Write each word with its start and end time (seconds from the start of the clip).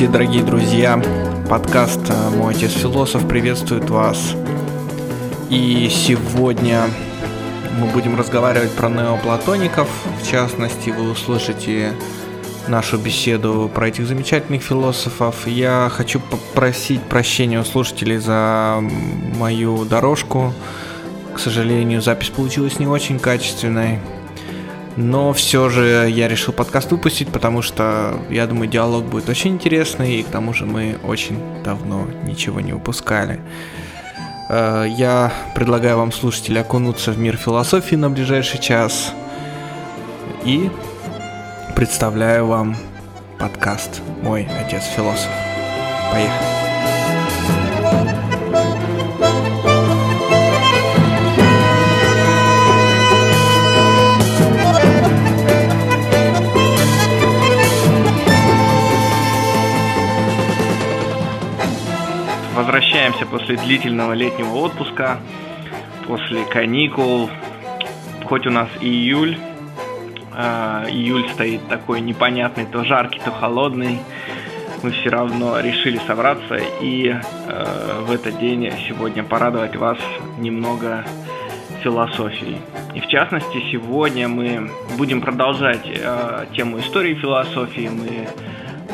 Здравствуйте, 0.00 0.24
дорогие 0.24 0.42
друзья! 0.42 1.02
Подкаст 1.50 2.00
э, 2.08 2.30
«Мой 2.30 2.54
отец 2.54 2.72
философ» 2.72 3.28
приветствует 3.28 3.90
вас. 3.90 4.34
И 5.50 5.90
сегодня 5.90 6.84
мы 7.78 7.86
будем 7.88 8.16
разговаривать 8.16 8.70
про 8.70 8.88
неоплатоников. 8.88 9.90
В 10.18 10.26
частности, 10.26 10.88
вы 10.88 11.10
услышите 11.10 11.92
нашу 12.66 12.96
беседу 12.96 13.70
про 13.74 13.88
этих 13.88 14.06
замечательных 14.06 14.62
философов. 14.62 15.46
Я 15.46 15.90
хочу 15.92 16.18
попросить 16.18 17.02
прощения 17.02 17.60
у 17.60 17.64
слушателей 17.64 18.16
за 18.16 18.82
мою 19.36 19.84
дорожку. 19.84 20.54
К 21.34 21.38
сожалению, 21.38 22.00
запись 22.00 22.30
получилась 22.30 22.78
не 22.78 22.86
очень 22.86 23.18
качественной. 23.18 23.98
Но 25.02 25.32
все 25.32 25.70
же 25.70 26.10
я 26.10 26.28
решил 26.28 26.52
подкаст 26.52 26.90
выпустить, 26.90 27.28
потому 27.28 27.62
что 27.62 28.20
я 28.28 28.46
думаю, 28.46 28.68
диалог 28.68 29.04
будет 29.06 29.30
очень 29.30 29.52
интересный, 29.52 30.16
и 30.16 30.22
к 30.22 30.26
тому 30.26 30.52
же 30.52 30.66
мы 30.66 30.98
очень 31.02 31.38
давно 31.64 32.06
ничего 32.26 32.60
не 32.60 32.72
выпускали. 32.72 33.40
Э, 34.50 34.84
я 34.86 35.32
предлагаю 35.54 35.96
вам, 35.96 36.12
слушатели, 36.12 36.58
окунуться 36.58 37.12
в 37.12 37.18
мир 37.18 37.38
философии 37.38 37.96
на 37.96 38.10
ближайший 38.10 38.60
час 38.60 39.14
и 40.44 40.70
представляю 41.74 42.46
вам 42.46 42.76
подкаст 43.38 44.02
«Мой 44.22 44.46
отец 44.60 44.84
философ». 44.84 45.30
Поехали! 46.12 46.49
Возвращаемся 63.20 63.26
после 63.26 63.56
длительного 63.56 64.12
летнего 64.12 64.56
отпуска, 64.56 65.18
после 66.06 66.44
каникул. 66.44 67.30
Хоть 68.24 68.46
у 68.46 68.50
нас 68.50 68.68
и 68.80 68.86
июль, 68.86 69.36
э, 70.36 70.86
июль 70.90 71.28
стоит 71.30 71.66
такой 71.68 72.00
непонятный, 72.00 72.66
то 72.66 72.84
жаркий, 72.84 73.20
то 73.20 73.32
холодный. 73.32 73.98
Мы 74.82 74.92
все 74.92 75.10
равно 75.10 75.60
решили 75.60 76.00
собраться 76.06 76.56
и 76.80 77.08
э, 77.08 78.04
в 78.06 78.10
этот 78.10 78.38
день 78.38 78.72
сегодня 78.88 79.24
порадовать 79.24 79.76
вас 79.76 79.98
немного 80.38 81.04
философией. 81.82 82.58
И 82.94 83.00
в 83.00 83.08
частности, 83.08 83.62
сегодня 83.72 84.28
мы 84.28 84.70
будем 84.96 85.20
продолжать 85.20 85.86
э, 85.86 86.46
тему 86.56 86.78
истории 86.78 87.14
философии. 87.14 87.88
Мы 87.88 88.28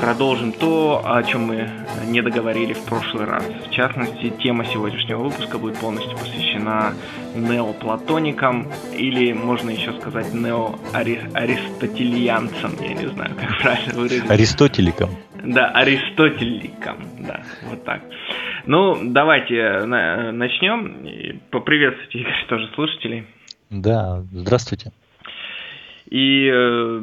продолжим 0.01 0.53
то, 0.53 1.03
о 1.05 1.23
чем 1.23 1.43
мы 1.43 1.69
не 2.07 2.23
договорили 2.23 2.73
в 2.73 2.83
прошлый 2.85 3.27
раз. 3.27 3.45
В 3.67 3.71
частности, 3.71 4.33
тема 4.43 4.65
сегодняшнего 4.65 5.25
выпуска 5.25 5.59
будет 5.59 5.79
полностью 5.79 6.17
посвящена 6.19 6.95
неоплатоникам, 7.35 8.69
или 8.97 9.33
можно 9.33 9.71
еще 9.71 9.93
сказать 10.01 10.33
неоаристотельянцам, 10.35 12.73
я 12.81 12.95
не 12.95 13.09
знаю, 13.09 13.35
как 13.37 13.59
правильно 13.63 13.95
выразить. 13.95 14.31
Аристотеликам. 14.31 15.11
Да, 15.45 15.71
аристотеликам, 15.71 16.97
да, 17.21 17.43
вот 17.69 17.85
так. 17.85 18.01
Ну, 18.67 18.97
давайте 19.03 19.85
начнем. 19.85 21.41
Поприветствуйте, 21.51 22.27
тоже 22.49 22.69
слушателей. 22.75 23.27
Да, 23.71 24.23
здравствуйте. 24.33 24.93
И 26.11 26.49
э, 26.53 27.01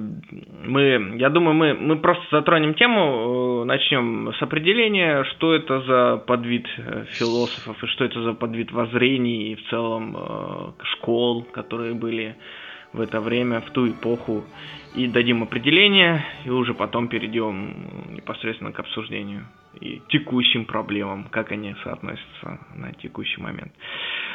мы, 0.65 1.17
я 1.17 1.29
думаю, 1.29 1.53
мы, 1.55 1.73
мы 1.73 1.97
просто 1.97 2.23
затронем 2.31 2.73
тему, 2.73 3.61
э, 3.61 3.65
начнем 3.65 4.33
с 4.33 4.41
определения, 4.41 5.25
что 5.25 5.53
это 5.53 5.81
за 5.81 6.17
подвид 6.25 6.65
э, 6.77 7.05
философов 7.09 7.83
и 7.83 7.87
что 7.87 8.05
это 8.05 8.21
за 8.21 8.33
подвид 8.33 8.71
воззрений 8.71 9.51
и 9.51 9.55
в 9.55 9.69
целом 9.69 10.75
школ, 10.83 11.43
которые 11.43 11.93
были 11.93 12.37
в 12.93 13.01
это 13.01 13.19
время, 13.19 13.59
в 13.59 13.71
ту 13.71 13.89
эпоху. 13.89 14.45
И 14.95 15.07
дадим 15.07 15.43
определение, 15.43 16.23
и 16.45 16.49
уже 16.49 16.73
потом 16.73 17.07
перейдем 17.07 17.73
непосредственно 18.13 18.71
к 18.71 18.79
обсуждению 18.79 19.47
и 19.79 20.01
текущим 20.09 20.65
проблемам, 20.65 21.25
как 21.29 21.51
они 21.51 21.75
соотносятся 21.83 22.59
на 22.75 22.93
текущий 22.93 23.41
момент. 23.41 23.71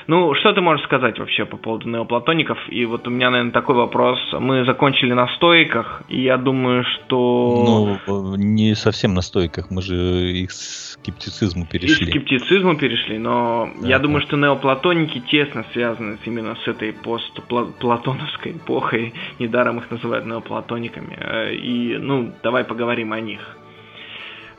Ну, 0.06 0.34
что 0.34 0.52
ты 0.52 0.60
можешь 0.60 0.84
сказать 0.86 1.18
вообще 1.18 1.44
по 1.44 1.56
поводу 1.56 1.88
неоплатоников? 1.88 2.58
И 2.70 2.84
вот 2.86 3.06
у 3.06 3.10
меня, 3.10 3.30
наверное, 3.30 3.52
такой 3.52 3.74
вопрос. 3.74 4.18
Мы 4.32 4.64
закончили 4.64 5.12
на 5.12 5.28
стойках, 5.36 6.02
и 6.08 6.20
я 6.20 6.38
думаю, 6.38 6.84
что... 6.84 7.98
Ну, 8.06 8.36
не 8.36 8.74
совсем 8.74 9.14
на 9.14 9.20
стойках, 9.20 9.70
мы 9.70 9.82
же 9.82 9.94
их 9.94 10.50
скептицизму 10.50 11.66
перешли. 11.66 12.06
И 12.06 12.10
скептицизму 12.10 12.76
перешли, 12.76 13.18
но 13.18 13.70
да, 13.80 13.88
я 13.88 13.98
да. 13.98 14.04
думаю, 14.04 14.22
что 14.22 14.36
неоплатоники 14.36 15.20
тесно 15.20 15.64
связаны 15.72 16.18
именно 16.24 16.56
с 16.64 16.68
этой 16.68 16.92
постплатоновской 16.92 18.52
эпохой. 18.52 19.12
Недаром 19.38 19.78
их 19.78 19.90
называют 19.90 20.26
неоплатониками. 20.26 21.16
Э, 21.20 21.54
и, 21.54 21.98
ну, 21.98 22.32
давай 22.42 22.64
поговорим 22.64 23.12
о 23.12 23.20
них. 23.20 23.58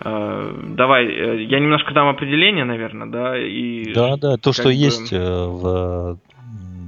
Э, 0.01 0.53
давай, 0.75 1.05
э, 1.05 1.43
я 1.43 1.59
немножко 1.59 1.93
дам 1.93 2.07
определение, 2.07 2.63
наверное, 2.63 3.07
да, 3.07 3.37
и... 3.37 3.93
Да, 3.93 4.15
да, 4.15 4.37
то, 4.37 4.53
что 4.53 4.65
бы... 4.65 4.73
есть 4.73 5.11
э, 5.11 5.19
в, 5.19 6.17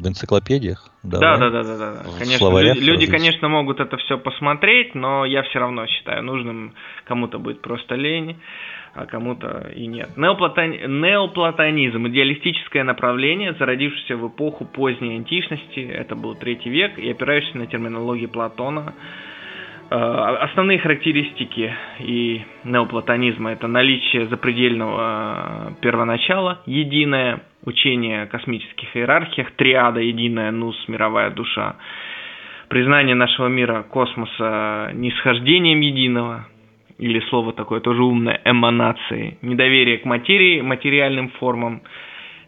в 0.02 0.08
энциклопедиях. 0.08 0.90
Давай. 1.04 1.38
Да, 1.38 1.38
да, 1.38 1.50
да, 1.50 1.64
да, 1.64 1.78
да. 1.78 2.04
Конечно, 2.18 2.60
люди, 2.62 2.80
люди, 2.80 3.08
конечно, 3.08 3.50
могут 3.50 3.80
это 3.80 3.98
все 3.98 4.18
посмотреть, 4.18 4.96
но 4.96 5.26
я 5.26 5.44
все 5.44 5.60
равно 5.60 5.88
считаю 5.88 6.24
нужным, 6.24 6.74
кому-то 7.06 7.38
будет 7.38 7.62
просто 7.62 7.96
лень, 7.96 8.38
а 8.94 9.06
кому-то 9.06 9.70
и 9.76 9.88
нет. 9.88 10.16
Неоплатон... 10.16 10.72
Неоплатонизм– 11.02 12.08
идеалистическое 12.10 12.86
направление, 12.86 13.54
зародившееся 13.60 14.16
в 14.16 14.30
эпоху 14.30 14.64
поздней 14.64 15.18
античности, 15.18 15.80
это 15.82 16.16
был 16.16 16.36
третий 16.36 16.70
век, 16.70 16.98
и 16.98 17.12
опирающийся 17.12 17.58
на 17.58 17.68
терминологию 17.68 18.30
Платона– 18.30 18.94
основные 19.92 20.80
характеристики 20.80 21.74
и 22.00 22.42
неоплатонизма– 22.64 23.52
это 23.54 23.68
наличие 23.68 24.28
запредельного 24.28 25.72
э, 25.72 25.74
первоначала, 25.82 26.62
единое 26.66 27.42
учение 27.66 28.24
о 28.24 28.28
космических 28.28 28.96
иерархиях, 28.96 29.52
триада 29.52 30.00
единая, 30.00 30.52
нус, 30.52 30.78
мировая 30.88 31.30
душа, 31.32 31.76
признание 32.70 33.16
нашего 33.16 33.48
мира 33.48 33.84
космоса 33.84 34.92
нисхождением 34.94 35.82
единого, 35.82 36.48
или 36.98 37.20
слово 37.30 37.52
такое 37.52 37.82
тоже 37.82 38.02
умное, 38.02 38.40
эманации, 38.46 39.38
недоверие 39.42 39.98
к 39.98 40.06
материи, 40.06 40.62
материальным 40.62 41.30
формам– 41.32 41.82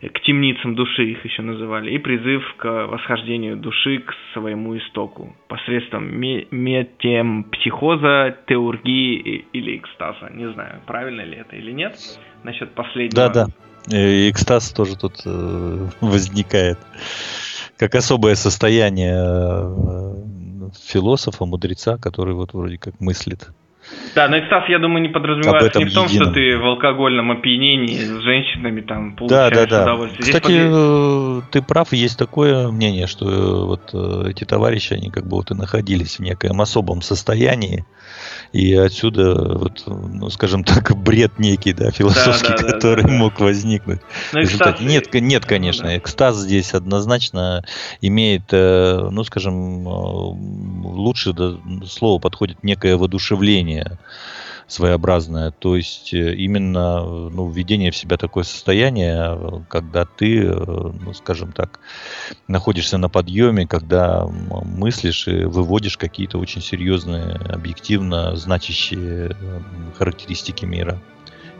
к 0.09 0.19
темницам 0.21 0.75
души 0.75 1.11
их 1.11 1.23
еще 1.23 1.41
называли, 1.41 1.91
и 1.91 1.97
призыв 1.97 2.44
к 2.57 2.88
восхождению 2.88 3.57
души 3.57 4.00
к 4.00 4.13
своему 4.33 4.77
истоку 4.77 5.35
посредством 5.47 6.19
метемпсихоза, 6.19 8.35
теургии 8.47 9.45
или 9.53 9.77
экстаза. 9.77 10.29
Не 10.33 10.51
знаю, 10.53 10.81
правильно 10.85 11.21
ли 11.21 11.38
это 11.38 11.55
или 11.55 11.71
нет. 11.71 11.97
Насчет 12.44 12.71
последнего. 12.71 13.29
Да, 13.29 13.45
да. 13.45 14.29
Экстаз 14.29 14.71
тоже 14.71 14.97
тут 14.97 15.21
э, 15.25 15.88
возникает 16.01 16.79
как 17.77 17.95
особое 17.95 18.35
состояние 18.35 19.15
э, 19.15 20.15
философа, 20.85 21.45
мудреца, 21.45 21.97
который 21.97 22.33
вот 22.33 22.53
вроде 22.53 22.77
как 22.77 23.00
мыслит 23.00 23.50
да, 24.15 24.27
но 24.27 24.39
экстаз, 24.39 24.69
я 24.69 24.80
думаю, 24.80 25.01
не 25.01 25.09
подразумевается 25.09 25.80
не 25.80 25.85
в 25.85 25.94
том, 25.94 26.07
едином. 26.07 26.25
что 26.27 26.33
ты 26.33 26.57
в 26.57 26.65
алкогольном 26.65 27.31
опьянении 27.31 27.97
с 27.97 28.21
женщинами 28.21 28.81
там 28.81 29.15
получаешь 29.15 29.53
да, 29.53 29.65
да, 29.65 29.77
да. 29.77 29.83
удовольствие. 29.83 30.24
Здесь 30.24 30.35
Кстати, 30.35 30.62
под... 30.62 30.71
ну, 30.71 31.41
ты 31.51 31.62
прав, 31.62 31.94
есть 31.94 32.18
такое 32.18 32.69
мнение, 32.69 33.07
что 33.07 33.30
э, 33.30 33.65
вот 33.65 33.89
э, 33.94 34.30
эти 34.30 34.45
товарищи, 34.45 34.94
они 34.94 35.09
как 35.09 35.25
бы 35.25 35.38
вот 35.38 35.51
и 35.51 35.56
находились 35.56 36.18
в 36.18 36.21
некоем 36.21 36.62
особом 36.62 37.01
состоянии, 37.01 37.85
и 38.53 38.75
отсюда, 38.75 39.33
вот, 39.33 39.83
ну, 39.88 40.29
скажем 40.29 40.63
так, 40.63 40.95
бред 41.03 41.39
некий, 41.39 41.73
да, 41.73 41.89
философский, 41.89 42.50
да, 42.50 42.57
да, 42.57 42.71
который 42.71 43.03
да, 43.03 43.09
да, 43.09 43.15
мог 43.15 43.39
возникнуть. 43.39 44.00
Ну, 44.31 44.39
в 44.39 44.41
результате. 44.41 44.85
Нет, 44.85 45.11
нет, 45.11 45.45
конечно, 45.45 45.85
да. 45.85 45.97
экстаз 45.97 46.38
здесь 46.38 46.73
однозначно 46.75 47.65
имеет, 48.00 48.51
ну, 48.51 49.23
скажем, 49.23 49.88
лучше 49.88 51.33
слово 51.88 52.19
подходит 52.19 52.63
некое 52.63 52.95
воодушевление 52.95 53.97
своеобразное. 54.68 55.51
То 55.51 55.75
есть 55.75 56.13
э, 56.13 56.33
именно 56.36 57.04
ну, 57.30 57.50
введение 57.50 57.92
в 57.92 57.95
себя 57.95 58.18
такое 58.18 58.44
состояние, 58.44 59.65
когда 59.69 60.06
ты, 60.06 60.45
э, 60.45 60.54
ну, 60.54 61.13
скажем 61.13 61.51
так, 61.51 61.80
находишься 62.48 62.98
на 62.98 63.10
подъеме, 63.10 63.68
когда 63.68 64.25
мыслишь 64.25 65.27
и 65.27 65.45
выводишь 65.45 65.98
какие-то 65.98 66.39
очень 66.39 66.62
серьезные, 66.62 67.36
объективно 67.50 68.36
значащие 68.36 69.36
характеристики 69.98 70.65
мира 70.65 71.01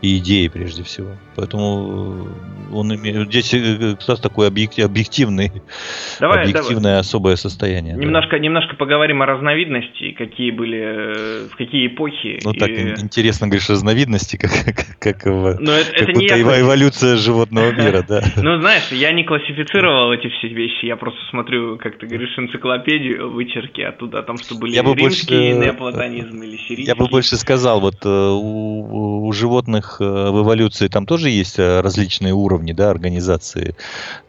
и 0.04 0.18
идеи 0.18 0.48
прежде 0.48 0.82
всего. 0.82 1.16
Поэтому 1.34 2.28
он 2.72 2.94
имеет 2.94 3.28
здесь 3.28 3.50
как 3.98 4.08
раз 4.08 4.20
такой 4.20 4.48
объективный, 4.48 5.50
давай, 6.20 6.42
объективное 6.42 6.82
давай. 6.82 7.00
особое 7.00 7.36
состояние. 7.36 7.94
Немножко, 7.96 8.32
да. 8.32 8.38
немножко 8.38 8.76
поговорим 8.76 9.22
о 9.22 9.26
разновидности, 9.26 10.12
какие 10.12 10.50
были, 10.50 10.78
э, 10.78 11.48
в 11.50 11.56
какие 11.56 11.86
эпохи. 11.86 12.38
Ну 12.44 12.52
и... 12.52 12.58
так 12.58 12.70
интересно 13.02 13.46
говоришь 13.46 13.70
разновидности, 13.70 14.36
как, 14.40 14.50
как, 14.52 14.98
как, 14.98 15.24
Но 15.24 15.72
это, 15.72 15.90
как 15.92 16.02
это 16.02 16.12
будто 16.12 16.34
не 16.36 16.42
эволюция 16.42 17.16
животного 17.16 17.72
мира, 17.82 18.04
да. 18.06 18.22
Ну 18.36 18.60
знаешь, 18.60 18.88
я 18.90 19.10
не 19.12 19.24
классифицировал 19.24 20.12
эти 20.12 20.28
все 20.28 20.48
вещи, 20.48 20.84
я 20.84 20.96
просто 20.96 21.18
смотрю, 21.30 21.78
как 21.78 21.98
ты 21.98 22.06
говоришь, 22.06 22.38
энциклопедию, 22.38 23.30
вычерки 23.30 23.80
оттуда 23.80 24.18
о 24.18 24.22
том, 24.22 24.36
что 24.36 24.54
были 24.56 24.76
римские 24.76 25.54
неоплатонизм 25.54 26.42
или 26.42 26.56
сирийские. 26.56 26.86
Я 26.88 26.94
бы 26.94 27.06
больше 27.06 27.36
сказал, 27.36 27.80
вот 27.80 28.04
э, 28.04 28.08
у, 28.08 29.26
у 29.26 29.32
животных 29.32 29.93
э, 30.00 30.04
в 30.04 30.42
эволюции 30.42 30.88
там 30.88 31.06
тоже 31.06 31.30
есть 31.30 31.58
э, 31.58 31.80
различные 31.80 32.32
уровни 32.32 32.72
да, 32.72 32.90
организации. 32.90 33.74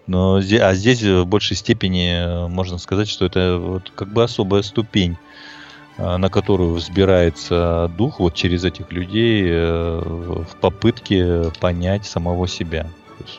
Но, 0.08 0.38
а 0.38 0.74
здесь 0.76 1.02
в 1.04 1.26
большей 1.26 1.56
степени 1.58 2.46
э, 2.46 2.48
можно 2.48 2.78
сказать, 2.78 3.08
что 3.08 3.26
это 3.26 3.58
вот 3.58 3.92
как 3.96 4.12
бы 4.12 4.24
особая 4.24 4.62
ступень 4.62 5.18
на 5.98 6.30
которую 6.30 6.74
взбирается 6.74 7.90
дух 7.98 8.20
вот 8.20 8.34
через 8.34 8.66
этих 8.66 8.92
людей 8.92 9.50
в 9.50 10.46
попытке 10.60 11.54
понять 11.62 12.06
самого 12.06 12.50
себя. 12.50 12.90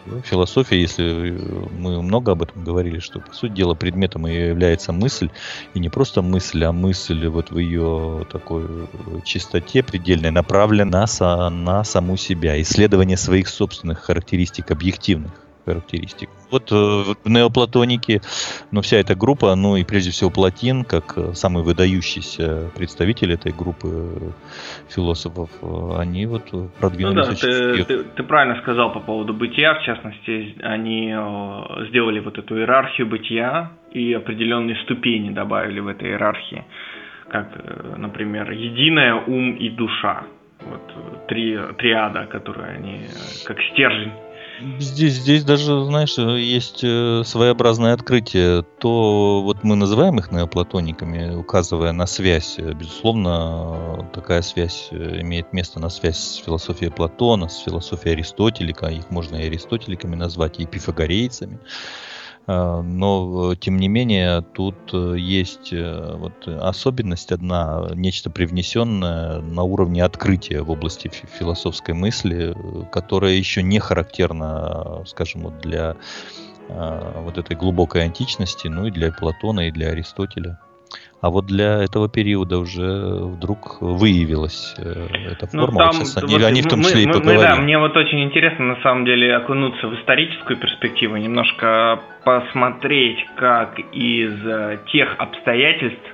Ну, 0.07 0.21
философия, 0.23 0.81
если 0.81 1.39
мы 1.73 2.03
много 2.03 2.33
об 2.33 2.43
этом 2.43 2.65
говорили, 2.65 2.99
что 2.99 3.21
по 3.21 3.33
сути 3.33 3.53
дела 3.53 3.75
предметом 3.75 4.27
и 4.27 4.35
является 4.35 4.93
мысль, 4.93 5.31
и 5.75 5.81
не 5.81 5.89
просто 5.89 6.23
мысль, 6.23 6.65
а 6.65 6.73
мысль 6.73 7.27
вот 7.29 7.51
в 7.51 7.59
ее 7.59 8.27
такой 8.31 8.89
чистоте 9.25 9.83
предельной 9.83 10.31
направлена 10.31 11.07
на, 11.21 11.51
на 11.51 11.85
саму 11.85 12.17
себя, 12.17 12.61
исследование 12.61 13.17
своих 13.17 13.49
собственных 13.49 14.01
характеристик 14.01 14.71
объективных 14.71 15.46
характеристик. 15.67 16.31
Вот 16.51 16.71
э, 16.71 16.75
в 16.75 17.29
неоплатонике, 17.29 18.21
ну, 18.71 18.81
вся 18.81 18.99
эта 18.99 19.15
группа, 19.17 19.55
ну 19.57 19.77
и 19.77 19.85
прежде 19.85 20.11
всего 20.11 20.31
Платин, 20.31 20.85
как 20.85 21.19
э, 21.19 21.33
самый 21.35 21.65
выдающийся 21.65 22.71
представитель 22.77 23.33
этой 23.33 23.53
группы 23.53 24.33
философов, 24.89 25.51
э, 25.63 25.99
они 25.99 26.27
вот 26.27 26.45
продвинулись. 26.79 27.27
Ну 27.27 27.33
да, 27.33 27.35
ты, 27.35 27.85
ты, 27.85 28.05
ты 28.05 28.23
правильно 28.23 28.61
сказал 28.63 28.93
по 28.93 29.01
поводу 29.01 29.35
бытия, 29.35 29.75
в 29.75 29.83
частности, 29.83 30.57
они 30.63 31.09
сделали 31.89 32.21
вот 32.21 32.39
эту 32.39 32.57
иерархию 32.57 33.09
бытия 33.09 33.73
и 33.91 34.13
определенные 34.13 34.77
ступени 34.85 35.31
добавили 35.31 35.81
в 35.81 35.89
этой 35.89 36.11
иерархии, 36.11 36.65
как, 37.29 37.49
например, 37.97 38.53
единое 38.53 39.15
ум 39.15 39.57
и 39.57 39.69
душа. 39.71 40.23
Вот 40.61 41.27
три 41.29 41.59
триада, 41.79 42.27
которые 42.27 42.77
они 42.77 43.07
как 43.45 43.61
стержень 43.73 44.13
Здесь, 44.79 45.15
здесь 45.15 45.45
даже, 45.45 45.85
знаешь, 45.85 46.17
есть 46.17 46.81
э, 46.83 47.23
своеобразное 47.25 47.93
открытие. 47.93 48.63
То 48.63 49.43
вот 49.43 49.65
мы 49.65 49.77
называем 49.77 50.19
их 50.19 50.33
неоплатониками, 50.33 51.35
указывая 51.35 51.93
на 51.93 52.07
связь. 52.07 52.59
Безусловно, 52.59 54.09
такая 54.15 54.41
связь 54.43 54.89
э, 54.93 55.21
имеет 55.21 55.53
место 55.53 55.79
на 55.79 55.91
связь 55.91 56.19
с 56.19 56.37
философией 56.37 56.91
Платона, 56.91 57.49
с 57.49 57.59
философией 57.59 58.15
Аристотелика. 58.15 58.87
Их 58.87 59.11
можно 59.11 59.37
и 59.37 59.47
аристотеликами 59.47 60.17
назвать, 60.17 60.59
и 60.59 60.67
пифагорейцами. 60.67 61.61
А, 62.47 62.81
но, 62.83 63.53
э, 63.53 63.57
тем 63.57 63.77
не 63.77 63.89
менее, 63.89 64.41
тут 64.41 64.77
э, 64.93 65.17
есть 65.19 65.73
э, 65.73 66.17
вот 66.17 66.47
особенность 66.47 67.33
одна, 67.33 67.91
нечто 67.95 68.31
привнесенное 68.31 69.41
на 69.41 69.63
уровне 69.63 70.05
открытия 70.05 70.63
в 70.63 70.71
области 70.71 71.09
философской 71.09 71.95
мысли, 71.95 72.55
которая 72.93 73.33
еще 73.33 73.63
не 73.63 73.81
характерна, 73.81 75.03
скажем, 75.07 75.53
для 75.61 75.97
вот 76.69 77.39
этой 77.39 77.55
глубокой 77.55 78.03
античности, 78.03 78.67
ну 78.67 78.87
и 78.87 78.91
для 78.91 79.13
Платона, 79.13 79.69
и 79.69 79.71
для 79.71 79.91
Аристотеля. 79.91 80.59
А 81.23 81.31
вот 81.31 81.47
для 81.47 81.83
этого 81.83 82.09
периода 82.09 82.59
уже 82.59 83.25
вдруг 83.25 83.81
выявилась 83.81 84.75
э, 84.79 85.07
эта 85.33 85.49
ну, 85.53 85.63
форма. 85.63 85.87
Ну, 85.87 85.91
там, 85.91 85.93
сейчас 85.93 86.23
они, 86.23 86.35
вот 86.35 86.45
они 86.45 86.63
в 86.63 86.67
том 86.67 86.83
числе 86.83 87.07
мы, 87.07 87.11
и 87.11 87.13
поговорили. 87.13 87.43
Мы, 87.43 87.43
да, 87.43 87.57
мне 87.57 87.79
вот 87.79 87.97
очень 87.97 88.23
интересно 88.23 88.67
на 88.67 88.83
самом 88.83 89.07
деле 89.07 89.35
окунуться 89.35 89.89
в 89.89 89.95
историческую 89.99 90.59
перспективу, 90.59 91.17
немножко 91.17 92.01
посмотреть, 92.25 93.19
как 93.37 93.79
из 93.93 94.35
э, 94.47 94.79
тех 94.93 95.17
обстоятельств, 95.19 96.07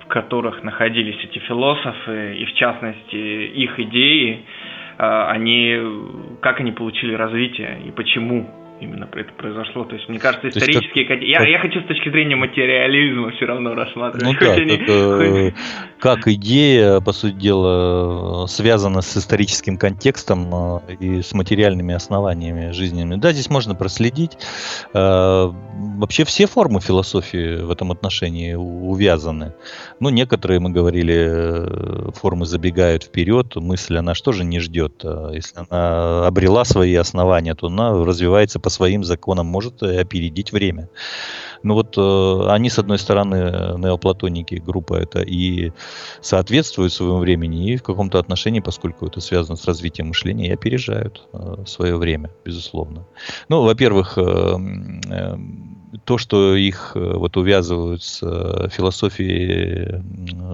в 0.00 0.08
которых 0.08 0.62
находились 0.64 1.16
эти 1.24 1.38
философы, 1.38 2.36
и 2.36 2.44
в 2.44 2.52
частности 2.54 3.14
их 3.14 3.78
идеи, 3.78 4.44
э, 4.98 5.24
они, 5.28 5.78
как 6.42 6.60
они 6.60 6.72
получили 6.72 7.14
развитие 7.14 7.82
и 7.86 7.92
почему 7.92 8.50
именно 8.80 9.08
это 9.12 9.32
произошло. 9.34 9.84
То 9.84 9.94
есть, 9.94 10.08
мне 10.08 10.18
кажется, 10.18 10.48
исторические... 10.48 11.04
Как, 11.06 11.20
я, 11.20 11.38
как... 11.38 11.48
я 11.48 11.58
хочу 11.58 11.80
с 11.80 11.86
точки 11.86 12.08
зрения 12.10 12.36
материализма 12.36 13.30
все 13.32 13.46
равно 13.46 13.74
рассматривать. 13.74 14.40
Ну 14.40 14.46
да, 14.46 14.54
они... 14.54 15.52
как, 15.98 16.20
как 16.20 16.28
идея, 16.28 17.00
по 17.00 17.12
сути 17.12 17.34
дела, 17.34 18.46
связана 18.46 19.02
с 19.02 19.16
историческим 19.16 19.76
контекстом 19.76 20.82
э, 20.88 20.94
и 20.98 21.22
с 21.22 21.32
материальными 21.34 21.94
основаниями 21.94 22.72
жизненными. 22.72 23.20
Да, 23.20 23.32
здесь 23.32 23.50
можно 23.50 23.74
проследить. 23.74 24.38
Э, 24.94 25.50
вообще 25.98 26.24
все 26.24 26.46
формы 26.46 26.80
философии 26.80 27.62
в 27.62 27.70
этом 27.70 27.92
отношении 27.92 28.54
увязаны. 28.54 29.52
Ну, 30.00 30.08
некоторые, 30.08 30.60
мы 30.60 30.70
говорили, 30.70 31.14
э, 31.16 32.10
формы 32.14 32.46
забегают 32.46 33.04
вперед, 33.04 33.56
мысль, 33.56 33.98
она 33.98 34.14
что 34.14 34.32
же 34.32 34.44
не 34.44 34.60
ждет? 34.60 35.04
Если 35.32 35.58
она 35.68 36.26
обрела 36.26 36.64
свои 36.64 36.94
основания, 36.94 37.54
то 37.54 37.66
она 37.66 37.92
развивается 37.92 38.58
по 38.58 38.69
своим 38.70 39.04
законам, 39.04 39.46
может 39.46 39.82
опередить 39.82 40.52
время. 40.52 40.88
Ну 41.62 41.74
вот 41.74 41.96
э, 41.98 42.50
они, 42.50 42.70
с 42.70 42.78
одной 42.78 42.98
стороны, 42.98 43.76
неоплатоники, 43.78 44.54
группа 44.54 44.94
это, 44.94 45.20
и 45.20 45.72
соответствуют 46.22 46.92
своему 46.92 47.18
времени, 47.18 47.72
и 47.72 47.76
в 47.76 47.82
каком-то 47.82 48.18
отношении, 48.18 48.60
поскольку 48.60 49.06
это 49.06 49.20
связано 49.20 49.56
с 49.56 49.66
развитием 49.66 50.08
мышления, 50.08 50.48
и 50.48 50.52
опережают 50.52 51.28
э, 51.32 51.64
свое 51.66 51.96
время, 51.96 52.30
безусловно. 52.44 53.06
Ну, 53.48 53.62
во-первых, 53.62 54.16
э, 54.16 54.22
э, 54.22 55.36
то, 56.04 56.18
что 56.18 56.54
их 56.54 56.92
э, 56.94 57.12
вот 57.14 57.36
увязывают 57.36 58.02
с 58.02 58.20
э, 58.22 58.68
философией 58.70 60.00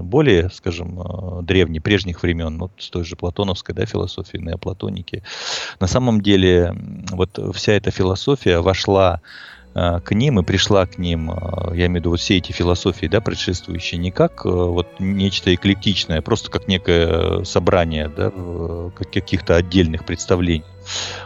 более, 0.02 0.50
скажем, 0.50 1.00
э, 1.00 1.42
древней, 1.42 1.80
прежних 1.80 2.22
времен, 2.22 2.58
вот 2.58 2.72
с 2.78 2.88
той 2.88 3.04
же 3.04 3.16
платоновской 3.16 3.74
да, 3.74 3.84
философией, 3.86 4.42
неоплатоники, 4.42 5.22
на 5.80 5.86
самом 5.86 6.20
деле 6.20 6.74
вот 7.10 7.38
вся 7.54 7.72
эта 7.72 7.90
философия 7.90 8.60
вошла 8.60 9.20
к 9.74 10.10
ним 10.12 10.40
и 10.40 10.42
пришла 10.42 10.86
к 10.86 10.96
ним, 10.96 11.30
я 11.74 11.84
имею 11.84 11.92
в 11.92 11.94
виду 11.96 12.10
вот 12.10 12.20
все 12.20 12.38
эти 12.38 12.50
философии, 12.50 13.08
да, 13.08 13.20
предшествующие, 13.20 14.00
не 14.00 14.10
как 14.10 14.46
вот 14.46 14.88
нечто 14.98 15.54
эклектичное, 15.54 16.22
просто 16.22 16.50
как 16.50 16.66
некое 16.66 17.44
собрание, 17.44 18.08
да, 18.08 18.32
каких-то 18.96 19.54
отдельных 19.54 20.06
представлений, 20.06 20.64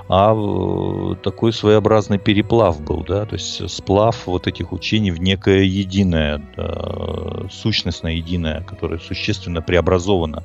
а 0.09 0.35
э, 0.35 1.15
такой 1.23 1.53
своеобразный 1.53 2.19
переплав 2.19 2.81
был, 2.81 3.05
да, 3.05 3.27
то 3.27 3.35
есть 3.35 3.71
сплав 3.71 4.27
вот 4.27 4.47
этих 4.47 4.73
учений 4.73 5.11
в 5.11 5.21
некое 5.21 5.63
единое, 5.63 6.43
да, 6.57 7.49
сущностное 7.51 8.13
единое, 8.13 8.63
которое 8.63 8.99
существенно 8.99 9.63
преобразовано 9.63 10.45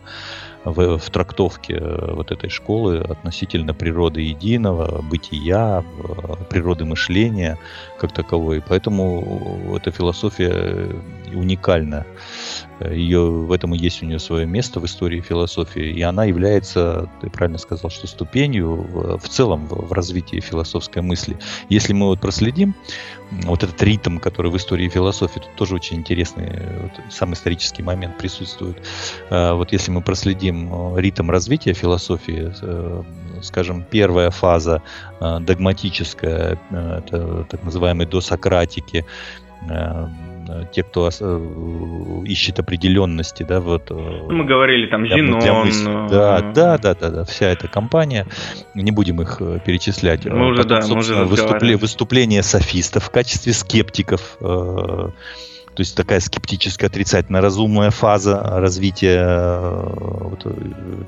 в, 0.66 0.98
в 0.98 1.10
трактовке 1.10 1.76
э, 1.76 2.14
вот 2.14 2.32
этой 2.32 2.50
школы 2.50 2.98
относительно 2.98 3.74
природы 3.74 4.22
единого, 4.22 5.02
бытия, 5.02 5.84
э, 5.84 6.44
природы 6.50 6.86
мышления 6.86 7.58
как 8.00 8.12
таковой. 8.14 8.64
Поэтому 8.68 9.72
эта 9.76 9.92
философия 9.92 10.90
уникальна 11.34 12.06
Ее, 12.80 13.20
в 13.20 13.52
этом 13.52 13.74
и 13.74 13.78
есть 13.78 14.04
у 14.04 14.06
нее 14.06 14.20
свое 14.20 14.46
место 14.46 14.80
в 14.80 14.86
истории 14.86 15.22
философии. 15.22 15.92
И 15.92 16.02
она 16.02 16.26
является, 16.26 17.10
ты 17.22 17.30
правильно 17.30 17.58
сказал, 17.58 17.90
что 17.90 18.08
ступенью 18.08 18.76
в, 18.76 19.18
в 19.18 19.30
целом 19.30 19.66
в, 19.68 19.88
в 19.88 19.94
развитии 19.94 20.40
философской 20.40 21.02
мысли. 21.02 21.38
Если 21.70 21.94
мы 21.94 22.08
вот 22.08 22.20
проследим 22.20 22.76
вот 23.32 23.64
этот 23.64 23.82
ритм, 23.82 24.18
который 24.18 24.52
в 24.52 24.58
истории 24.58 24.90
философии, 24.90 25.40
тут 25.40 25.56
тоже 25.56 25.76
очень 25.76 25.98
интересный 25.98 26.62
вот, 26.82 26.92
сам 27.10 27.34
исторический 27.34 27.82
момент 27.82 28.18
присутствует. 28.18 28.78
Э, 29.30 29.54
вот 29.54 29.72
если 29.72 29.92
мы 29.92 30.02
проследим 30.02 30.98
ритм 30.98 31.30
развития 31.30 31.74
философии, 31.74 32.54
э, 32.62 33.04
скажем, 33.42 33.86
первая 33.90 34.32
фаза 34.32 34.82
догматическая, 35.20 36.60
это 36.72 37.46
так 37.50 37.64
называемые 37.64 38.08
досократики, 38.08 39.06
Э, 39.70 40.08
те, 40.72 40.84
кто 40.84 41.10
э, 41.20 42.22
ищет 42.26 42.60
определенности, 42.60 43.44
да, 43.44 43.60
вот. 43.60 43.90
Э, 43.90 43.94
Мы 44.30 44.46
говорили 44.46 44.88
там 44.88 45.08
Зенон. 45.08 45.40
Для. 45.40 46.08
Да, 46.10 46.42
да, 46.42 46.78
да, 46.78 46.96
да, 46.96 47.10
да, 47.10 47.24
вся 47.26 47.48
эта 47.48 47.68
компания. 47.68 48.28
Не 48.74 48.92
будем 48.92 49.22
их 49.22 49.42
перечислять. 49.66 50.26
Мы 50.26 50.48
уже, 50.48 50.64
Потом, 50.64 50.80
да, 50.80 50.88
мы 50.88 51.00
уже 51.00 51.26
выступление, 51.26 51.78
выступление 51.78 52.44
софистов 52.44 53.06
в 53.06 53.10
качестве 53.10 53.54
скептиков. 53.54 54.38
То 54.40 55.14
есть 55.82 55.98
такая 55.98 56.22
скептическая, 56.22 56.90
отрицательно 56.90 57.42
разумная 57.42 57.92
фаза 57.92 58.42
развития 58.42 59.68
вот, 59.84 60.46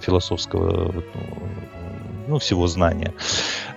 философского 0.02 1.04
ну, 2.28 2.38
всего 2.40 2.68
знания. 2.68 3.14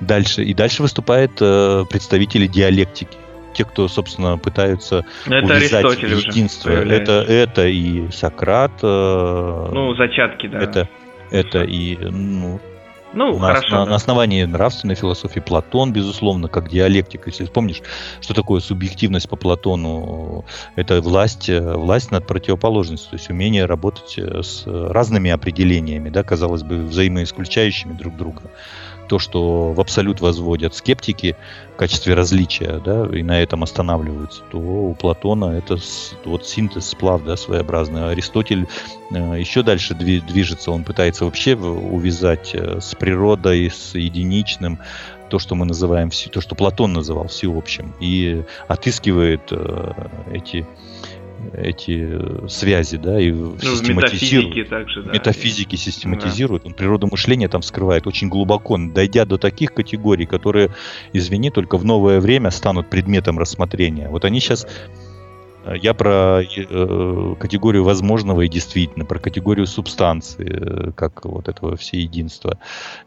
Дальше. 0.00 0.42
И 0.42 0.52
дальше 0.52 0.82
выступают 0.82 1.34
представители 1.34 2.48
диалектики 2.48 3.16
те, 3.60 3.64
кто, 3.66 3.88
собственно, 3.88 4.38
пытаются 4.38 5.04
это 5.26 5.54
увязать 5.54 6.02
единство. 6.02 6.70
Это, 6.70 7.24
это 7.28 7.66
и 7.66 8.10
Сократ. 8.10 8.72
Э, 8.82 9.68
ну, 9.70 9.94
зачатки, 9.96 10.46
да. 10.46 10.58
Это, 10.58 10.88
это 11.30 11.62
и 11.64 11.96
ну, 11.96 12.58
ну, 13.12 13.38
на, 13.38 13.48
хорошо. 13.48 13.70
На, 13.70 13.84
да. 13.84 13.90
на 13.90 13.96
основании 13.96 14.44
нравственной 14.44 14.94
философии 14.94 15.40
Платон, 15.40 15.92
безусловно, 15.92 16.48
как 16.48 16.70
диалектика. 16.70 17.28
Если 17.28 17.44
помнишь, 17.44 17.82
что 18.22 18.32
такое 18.32 18.60
субъективность 18.60 19.28
по 19.28 19.36
Платону, 19.36 20.46
это 20.76 21.02
власть, 21.02 21.50
власть 21.50 22.10
над 22.10 22.26
противоположностью, 22.26 23.10
то 23.10 23.16
есть 23.16 23.28
умение 23.28 23.66
работать 23.66 24.16
с 24.16 24.62
разными 24.66 25.30
определениями, 25.30 26.08
да, 26.08 26.22
казалось 26.22 26.62
бы, 26.62 26.84
взаимоисключающими 26.84 27.92
друг 27.92 28.16
друга 28.16 28.42
то, 29.10 29.18
что 29.18 29.72
в 29.72 29.80
абсолют 29.80 30.20
возводят 30.20 30.72
скептики 30.76 31.34
в 31.74 31.76
качестве 31.76 32.14
различия, 32.14 32.80
да, 32.84 33.08
и 33.12 33.24
на 33.24 33.42
этом 33.42 33.64
останавливаются, 33.64 34.42
то 34.52 34.58
у 34.58 34.94
Платона 34.94 35.46
это 35.46 35.78
вот 36.24 36.46
синтез, 36.46 36.90
сплав, 36.90 37.24
да, 37.24 37.36
своеобразный. 37.36 38.08
Аристотель 38.08 38.68
э, 39.10 39.34
еще 39.36 39.64
дальше 39.64 39.96
движется, 39.96 40.70
он 40.70 40.84
пытается 40.84 41.24
вообще 41.24 41.56
увязать 41.56 42.52
э, 42.54 42.80
с 42.80 42.94
природой, 42.94 43.68
с 43.68 43.96
единичным, 43.96 44.78
то, 45.28 45.40
что 45.40 45.56
мы 45.56 45.66
называем, 45.66 46.10
то, 46.10 46.40
что 46.40 46.54
Платон 46.54 46.92
называл 46.92 47.26
всеобщим, 47.26 47.92
и 47.98 48.44
отыскивает 48.68 49.42
э, 49.50 49.92
эти 50.30 50.68
эти 51.52 52.44
э, 52.44 52.48
связи, 52.48 52.96
да, 52.96 53.20
и 53.20 53.30
ну, 53.30 53.58
систематизирует. 53.58 54.56
Метафизики 54.56 54.64
также, 54.64 55.02
да. 55.02 55.12
Метафизики 55.12 55.76
систематизирует, 55.76 56.62
да. 56.62 56.68
он 56.68 56.74
природу 56.74 57.08
мышления 57.10 57.48
там 57.48 57.62
скрывает 57.62 58.06
очень 58.06 58.28
глубоко, 58.28 58.78
дойдя 58.78 59.24
до 59.24 59.38
таких 59.38 59.72
категорий, 59.74 60.26
которые, 60.26 60.70
извини, 61.12 61.50
только 61.50 61.76
в 61.78 61.84
новое 61.84 62.20
время 62.20 62.50
станут 62.50 62.88
предметом 62.88 63.38
рассмотрения. 63.38 64.08
Вот 64.08 64.24
они 64.24 64.40
сейчас 64.40 64.66
Э, 64.66 65.09
я 65.66 65.94
про 65.94 66.42
э, 66.42 67.34
категорию 67.38 67.84
возможного 67.84 68.42
и 68.42 68.48
действительно, 68.48 69.04
про 69.04 69.18
категорию 69.18 69.66
субстанции, 69.66 70.88
э, 70.88 70.92
как 70.92 71.24
вот 71.24 71.48
этого 71.48 71.76
всеединства, 71.76 72.58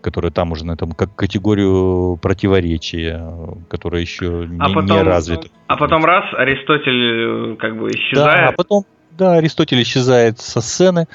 которое 0.01 0.31
там 0.31 0.51
уже 0.51 0.65
на 0.65 0.73
этом, 0.73 0.91
как 0.91 1.15
категорию 1.15 2.17
противоречия, 2.21 3.27
которая 3.69 4.01
еще 4.01 4.45
не, 4.47 4.59
а 4.59 4.69
потом, 4.69 4.85
не 4.85 5.03
развита. 5.03 5.47
А 5.67 5.77
потом 5.77 6.05
раз, 6.05 6.25
Аристотель 6.33 7.55
как 7.57 7.77
бы 7.77 7.89
исчезает. 7.89 8.39
Да, 8.39 8.49
а 8.49 8.51
потом 8.51 8.85
да, 9.11 9.33
Аристотель 9.33 9.81
исчезает 9.83 10.39
со 10.39 10.59
сцены, 10.59 11.07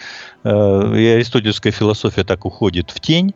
и 0.44 0.48
аристотельская 0.48 1.72
философия 1.72 2.22
так 2.22 2.44
уходит 2.44 2.90
в 2.90 3.00
тень, 3.00 3.34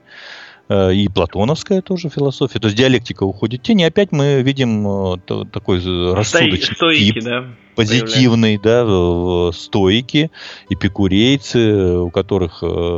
и 0.70 1.08
платоновская 1.12 1.82
тоже 1.82 2.08
философия, 2.10 2.60
то 2.60 2.68
есть 2.68 2.78
диалектика 2.78 3.24
уходит 3.24 3.60
в 3.60 3.64
тень, 3.64 3.80
и 3.80 3.84
опять 3.84 4.12
мы 4.12 4.40
видим 4.42 5.20
такой 5.50 5.78
рассудочный 6.14 6.76
Стоики, 6.76 7.12
тип. 7.14 7.24
да 7.24 7.46
позитивный, 7.74 8.58
да, 8.58 9.52
стойки, 9.52 10.30
эпикурейцы, 10.68 11.98
у 11.98 12.10
которых 12.10 12.62
э, 12.62 12.96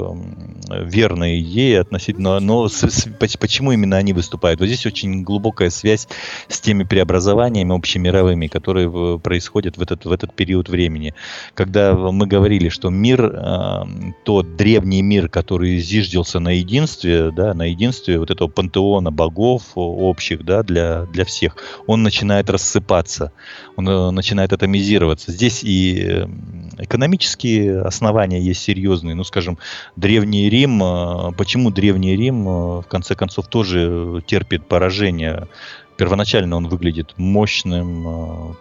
верная 0.82 1.40
идея 1.40 1.82
относительно, 1.82 2.40
но 2.40 2.68
с, 2.68 2.82
с, 2.82 3.08
почему 3.38 3.72
именно 3.72 3.96
они 3.96 4.12
выступают? 4.12 4.60
Вот 4.60 4.66
здесь 4.66 4.86
очень 4.86 5.22
глубокая 5.22 5.70
связь 5.70 6.08
с 6.48 6.60
теми 6.60 6.84
преобразованиями 6.84 7.74
общемировыми, 7.74 8.46
которые 8.46 9.18
происходят 9.18 9.76
в 9.76 9.82
этот, 9.82 10.04
в 10.04 10.12
этот 10.12 10.34
период 10.34 10.68
времени. 10.68 11.14
Когда 11.54 11.94
мы 11.94 12.26
говорили, 12.26 12.68
что 12.68 12.90
мир, 12.90 13.24
э, 13.24 13.84
тот 14.24 14.56
древний 14.56 15.02
мир, 15.02 15.28
который 15.28 15.78
зиждился 15.78 16.40
на 16.40 16.50
единстве, 16.50 17.30
да, 17.30 17.54
на 17.54 17.64
единстве 17.64 18.18
вот 18.18 18.30
этого 18.30 18.48
пантеона 18.48 19.10
богов 19.10 19.62
общих, 19.74 20.44
да, 20.44 20.62
для, 20.62 21.02
для 21.06 21.24
всех, 21.24 21.56
он 21.86 22.02
начинает 22.02 22.50
рассыпаться, 22.50 23.32
он 23.76 23.88
э, 23.88 24.10
начинает 24.10 24.52
атомизироваться. 24.52 25.32
Здесь 25.32 25.62
и 25.64 26.00
эм, 26.00 26.70
экономические 26.78 27.82
основания 27.82 28.40
есть 28.40 28.62
серьезные. 28.62 29.14
Ну, 29.14 29.24
скажем, 29.24 29.58
Древний 29.96 30.48
Рим, 30.48 30.82
э, 30.82 31.32
почему 31.36 31.70
Древний 31.70 32.16
Рим, 32.16 32.48
э, 32.48 32.80
в 32.80 32.86
конце 32.88 33.14
концов, 33.14 33.48
тоже 33.48 34.22
терпит 34.26 34.68
поражение. 34.68 35.48
Первоначально 35.96 36.56
он 36.56 36.68
выглядит 36.68 37.14
мощным, 37.16 38.52
э, 38.52 38.54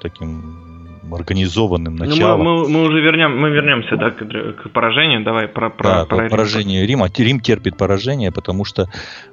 таким 1.17 1.34
организованным 1.34 1.96
началом. 1.96 2.43
Ну, 2.43 2.58
мы, 2.58 2.63
мы, 2.63 2.70
мы 2.70 2.84
уже 2.84 3.01
вернем, 3.01 3.39
мы 3.39 3.50
вернемся 3.50 3.98
да, 3.98 4.12
к, 4.12 4.17
к 4.17 4.70
поражению. 4.70 5.24
Давай 5.24 5.48
про, 5.48 5.70
про, 5.70 5.89
да, 5.89 6.05
про 6.05 6.29
поражение 6.29 6.86
Рима. 6.86 7.10
Рим 7.17 7.39
терпит 7.39 7.77
поражение, 7.77 8.32
потому 8.32 8.65
что 8.65 8.84
э, 8.84 8.88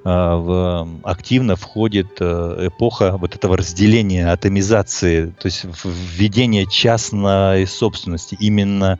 в, 0.04 0.88
активно 1.02 1.56
входит 1.56 2.18
э, 2.20 2.68
эпоха 2.68 3.16
вот 3.16 3.34
этого 3.34 3.56
разделения, 3.56 4.30
атомизации, 4.30 5.26
то 5.26 5.46
есть 5.46 5.64
введение 5.84 6.66
частной 6.66 7.66
собственности. 7.66 8.36
Именно 8.40 8.98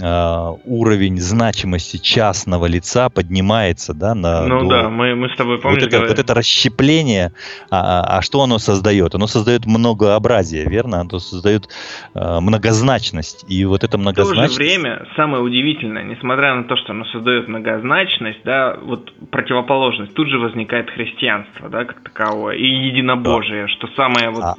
уровень 0.00 1.20
значимости 1.20 1.98
частного 1.98 2.66
лица 2.66 3.10
поднимается, 3.10 3.92
да, 3.92 4.14
на. 4.14 4.46
Ну 4.46 4.62
до... 4.62 4.68
да, 4.68 4.88
мы, 4.88 5.14
мы 5.14 5.28
с 5.28 5.36
тобой 5.36 5.58
помним. 5.60 5.80
Вот 5.80 5.86
это, 5.86 6.00
вот 6.00 6.18
это 6.18 6.34
расщепление, 6.34 7.32
а, 7.70 8.00
а, 8.00 8.18
а 8.18 8.22
что 8.22 8.42
оно 8.42 8.58
создает? 8.58 9.14
Оно 9.14 9.26
создает 9.26 9.66
многообразие, 9.66 10.64
верно? 10.64 11.00
Оно 11.00 11.18
создает 11.18 11.68
а, 12.14 12.40
многозначность. 12.40 13.44
И 13.48 13.64
вот 13.64 13.84
это 13.84 13.98
многозначность. 13.98 14.54
В 14.54 14.56
то 14.56 14.62
же 14.64 14.70
время 14.70 15.06
самое 15.14 15.42
удивительное, 15.42 16.04
несмотря 16.04 16.54
на 16.54 16.64
то, 16.64 16.76
что 16.76 16.92
оно 16.92 17.04
создает 17.06 17.48
многозначность, 17.48 18.40
да, 18.44 18.78
вот 18.82 19.12
противоположность, 19.30 20.14
тут 20.14 20.28
же 20.28 20.38
возникает 20.38 20.90
христианство, 20.90 21.68
да, 21.68 21.84
как 21.84 22.02
таковое, 22.02 22.56
и 22.56 22.64
единобожие, 22.64 23.62
да. 23.62 23.68
что 23.68 23.88
самое 23.94 24.30
вот. 24.30 24.42
А, 24.42 24.54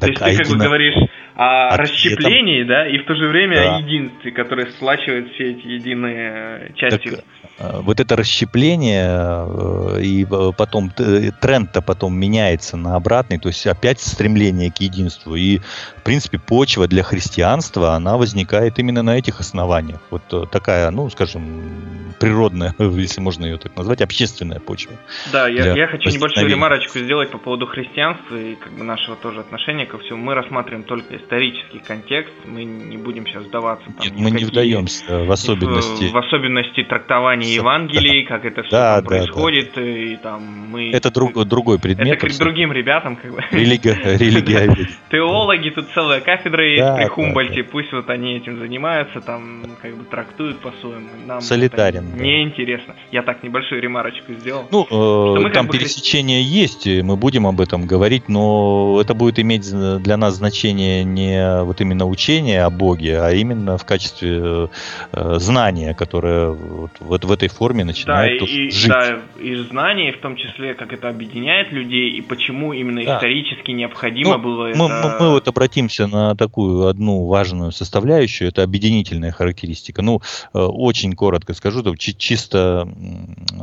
то 0.00 0.06
есть 0.06 0.18
ты 0.18 0.24
как 0.24 0.32
едино... 0.32 0.58
бы 0.58 0.64
говоришь 0.64 0.96
о 1.34 1.68
От 1.68 1.80
расщеплении, 1.80 2.64
да, 2.64 2.86
и 2.86 2.98
в 2.98 3.04
то 3.06 3.14
же 3.14 3.28
время 3.28 3.56
да. 3.56 3.76
о 3.76 3.80
единстве, 3.80 4.32
которое 4.32 4.66
сплачивает 4.66 5.32
все 5.32 5.52
эти 5.52 5.66
единые 5.66 6.72
части. 6.76 7.10
Так, 7.10 7.24
Э, 7.39 7.39
вот 7.60 8.00
это 8.00 8.16
расщепление, 8.16 9.08
э, 9.08 10.00
и 10.02 10.24
э, 10.24 10.52
потом 10.56 10.90
тренд-то 10.90 11.82
потом 11.82 12.14
меняется 12.14 12.76
на 12.76 12.96
обратный, 12.96 13.38
то 13.38 13.48
есть 13.48 13.66
опять 13.66 14.00
стремление 14.00 14.70
к 14.70 14.78
единству. 14.78 15.34
И, 15.34 15.58
в 15.58 16.02
принципе, 16.02 16.38
почва 16.38 16.86
для 16.86 17.02
христианства, 17.02 17.94
она 17.94 18.16
возникает 18.16 18.78
именно 18.78 19.02
на 19.02 19.18
этих 19.18 19.40
основаниях. 19.40 20.00
Вот 20.10 20.50
такая, 20.50 20.90
ну, 20.90 21.10
скажем, 21.10 22.14
природная, 22.18 22.74
если 22.78 23.20
можно 23.20 23.44
ее 23.44 23.58
так 23.58 23.76
назвать, 23.76 24.00
общественная 24.00 24.60
почва. 24.60 24.92
Да, 25.32 25.48
я, 25.48 25.74
я 25.74 25.86
хочу 25.86 26.10
небольшую 26.10 26.48
ремарочку 26.48 26.98
сделать 26.98 27.30
по 27.30 27.38
поводу 27.38 27.66
христианства 27.66 28.36
и 28.36 28.54
как 28.54 28.72
бы 28.72 28.84
нашего 28.84 29.16
тоже 29.16 29.40
отношения 29.40 29.86
ко 29.86 29.98
всему. 29.98 30.18
Мы 30.18 30.34
рассматриваем 30.34 30.84
только 30.84 31.16
исторический 31.16 31.78
контекст, 31.78 32.32
мы 32.44 32.64
не 32.64 32.96
будем 32.96 33.26
сейчас 33.26 33.44
вдаваться. 33.44 33.86
Там, 33.86 34.06
Нет, 34.06 34.12
мы 34.16 34.30
не 34.30 34.44
вдаемся 34.44 35.24
в 35.24 35.30
особенности. 35.30 36.08
В, 36.08 36.12
в 36.12 36.16
особенности 36.16 36.84
трактования 36.84 37.49
Евангелии, 37.54 38.24
как 38.24 38.44
это 38.44 38.62
все 38.62 38.70
да, 38.70 39.00
да, 39.00 39.06
происходит, 39.06 39.72
да. 39.74 39.82
и 39.82 40.16
там 40.16 40.42
мы... 40.70 40.90
Это 40.90 41.10
друг, 41.10 41.44
другой 41.46 41.78
предмет. 41.78 42.16
Это 42.16 42.28
к 42.28 42.38
другим 42.38 42.72
ребятам, 42.72 43.16
как 43.16 43.32
бы. 43.32 43.44
Религия, 43.50 43.98
религия. 44.18 44.76
Теологи, 45.10 45.70
тут 45.70 45.88
целая 45.94 46.20
кафедра 46.20 46.66
есть 46.66 46.96
при 46.96 47.06
Хумбольте, 47.06 47.62
пусть 47.64 47.92
вот 47.92 48.08
они 48.10 48.36
этим 48.36 48.58
занимаются, 48.58 49.20
там 49.20 49.62
как 49.80 49.96
бы 49.96 50.04
трактуют 50.04 50.60
по-своему. 50.60 51.08
Нам 51.26 51.40
Солидарен. 51.40 52.16
Не 52.16 52.42
интересно. 52.42 52.94
Я 53.10 53.22
так 53.22 53.42
небольшую 53.42 53.80
ремарочку 53.80 54.32
сделал. 54.34 54.66
Ну, 54.70 55.46
э, 55.46 55.50
там 55.52 55.68
пересечение 55.68 56.42
есть, 56.42 56.86
мы 56.86 57.16
будем 57.16 57.46
об 57.46 57.60
этом 57.60 57.86
говорить, 57.86 58.28
но 58.28 58.98
это 59.00 59.14
будет 59.14 59.38
иметь 59.38 59.70
для 59.70 60.16
нас 60.16 60.34
значение 60.34 61.04
не 61.04 61.62
вот 61.62 61.80
именно 61.80 62.06
учение 62.06 62.64
о 62.64 62.70
Боге, 62.70 63.20
а 63.20 63.32
именно 63.32 63.78
в 63.78 63.84
качестве 63.84 64.68
э, 65.12 65.36
знания, 65.38 65.94
которое 65.94 66.50
вот, 66.50 66.90
вот 67.00 67.24
в 67.24 67.32
этой 67.40 67.48
форме 67.48 67.84
начинает 67.84 68.40
да, 68.40 68.46
и, 68.46 68.70
жить. 68.70 68.88
Да, 68.88 69.20
и 69.40 69.54
знания, 69.56 70.12
в 70.12 70.20
том 70.20 70.36
числе, 70.36 70.74
как 70.74 70.92
это 70.92 71.08
объединяет 71.08 71.72
людей, 71.72 72.10
и 72.10 72.20
почему 72.20 72.72
именно 72.72 73.04
да. 73.04 73.16
исторически 73.16 73.70
необходимо 73.70 74.36
ну, 74.36 74.42
было 74.42 74.64
мы, 74.64 74.70
это... 74.70 74.78
Мы, 74.78 75.16
мы 75.20 75.30
вот 75.30 75.48
обратимся 75.48 76.06
на 76.06 76.36
такую 76.36 76.86
одну 76.86 77.26
важную 77.26 77.72
составляющую, 77.72 78.48
это 78.48 78.62
объединительная 78.62 79.32
характеристика. 79.32 80.02
Ну, 80.02 80.20
э, 80.52 80.58
очень 80.58 81.14
коротко 81.14 81.54
скажу, 81.54 81.82
то 81.82 81.94
чисто 81.96 82.88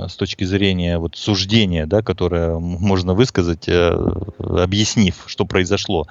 с 0.07 0.15
точки 0.15 0.43
зрения 0.43 0.98
вот 0.98 1.15
суждения, 1.15 1.86
да, 1.86 2.01
которое 2.01 2.57
можно 2.57 3.13
высказать, 3.13 3.67
э, 3.67 3.96
объяснив, 4.39 5.15
что 5.27 5.46
произошло. 5.46 6.07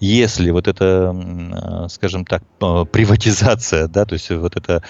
Если 0.00 0.50
вот 0.50 0.68
это, 0.68 1.14
э, 1.14 1.88
скажем 1.88 2.24
так, 2.24 2.42
приватизация, 2.90 3.88
да, 3.88 4.04
то 4.04 4.14
есть 4.14 4.30
вот 4.30 4.56
это 4.56 4.82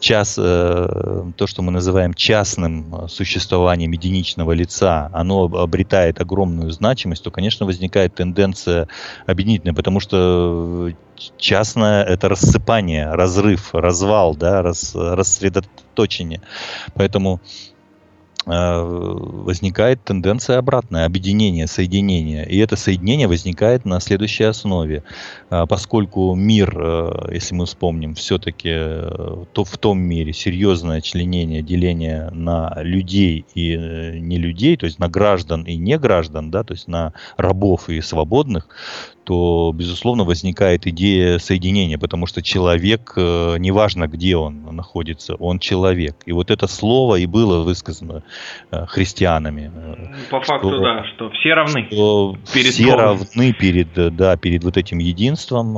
час, 0.00 0.34
то, 0.34 1.46
что 1.46 1.62
мы 1.62 1.72
называем 1.72 2.14
частным 2.14 3.08
существованием 3.08 3.92
единичного 3.92 4.52
лица, 4.52 5.10
оно 5.12 5.44
обретает 5.44 6.20
огромную 6.20 6.70
значимость, 6.70 7.22
то, 7.22 7.30
конечно, 7.30 7.66
возникает 7.66 8.14
тенденция 8.14 8.88
объединительная, 9.26 9.74
потому 9.74 10.00
что 10.00 10.90
частное 11.38 12.04
это 12.04 12.28
рассыпание, 12.28 13.10
разрыв, 13.12 13.74
развал, 13.74 14.34
да, 14.34 14.62
рас, 14.62 14.94
рассредоточение. 14.94 16.40
Поэтому 16.94 17.40
Э, 17.40 17.75
возникает 18.46 20.04
тенденция 20.04 20.58
обратная, 20.58 21.04
объединение, 21.04 21.66
соединение. 21.66 22.48
И 22.48 22.58
это 22.58 22.76
соединение 22.76 23.26
возникает 23.26 23.84
на 23.84 23.98
следующей 23.98 24.44
основе. 24.44 25.02
А, 25.50 25.66
поскольку 25.66 26.32
мир, 26.36 26.72
э, 26.78 27.28
если 27.32 27.56
мы 27.56 27.66
вспомним, 27.66 28.14
все-таки 28.14 28.70
э, 28.72 29.44
то 29.52 29.64
в 29.64 29.78
том 29.78 29.98
мире 29.98 30.32
серьезное 30.32 31.00
членение, 31.00 31.60
деление 31.60 32.30
на 32.30 32.72
людей 32.82 33.44
и 33.54 33.76
не 34.20 34.38
людей, 34.38 34.76
то 34.76 34.86
есть 34.86 35.00
на 35.00 35.08
граждан 35.08 35.64
и 35.64 35.76
не 35.76 35.98
граждан, 35.98 36.52
да, 36.52 36.62
то 36.62 36.72
есть 36.74 36.86
на 36.86 37.14
рабов 37.36 37.88
и 37.88 38.00
свободных, 38.00 38.68
то, 39.26 39.72
безусловно, 39.74 40.22
возникает 40.22 40.86
идея 40.86 41.38
соединения, 41.38 41.98
потому 41.98 42.26
что 42.26 42.42
человек, 42.42 43.12
э, 43.16 43.56
неважно 43.58 44.06
где 44.06 44.36
он 44.36 44.62
находится, 44.76 45.34
он 45.34 45.58
человек. 45.58 46.16
И 46.26 46.32
вот 46.32 46.52
это 46.52 46.68
слово 46.68 47.16
и 47.16 47.26
было 47.26 47.64
высказано 47.64 48.22
э, 48.22 48.35
христианами. 48.86 49.70
Э, 49.74 50.30
По 50.30 50.40
факту, 50.40 50.68
что, 50.68 50.80
да, 50.80 51.04
что 51.14 51.30
все 51.30 51.54
равны 51.54 51.86
что 51.90 52.36
перед 52.52 52.72
Все 52.72 52.84
Богом. 52.84 53.00
равны 53.00 53.52
перед, 53.52 54.16
да, 54.16 54.36
перед 54.36 54.64
вот 54.64 54.76
этим 54.76 54.98
единством 54.98 55.74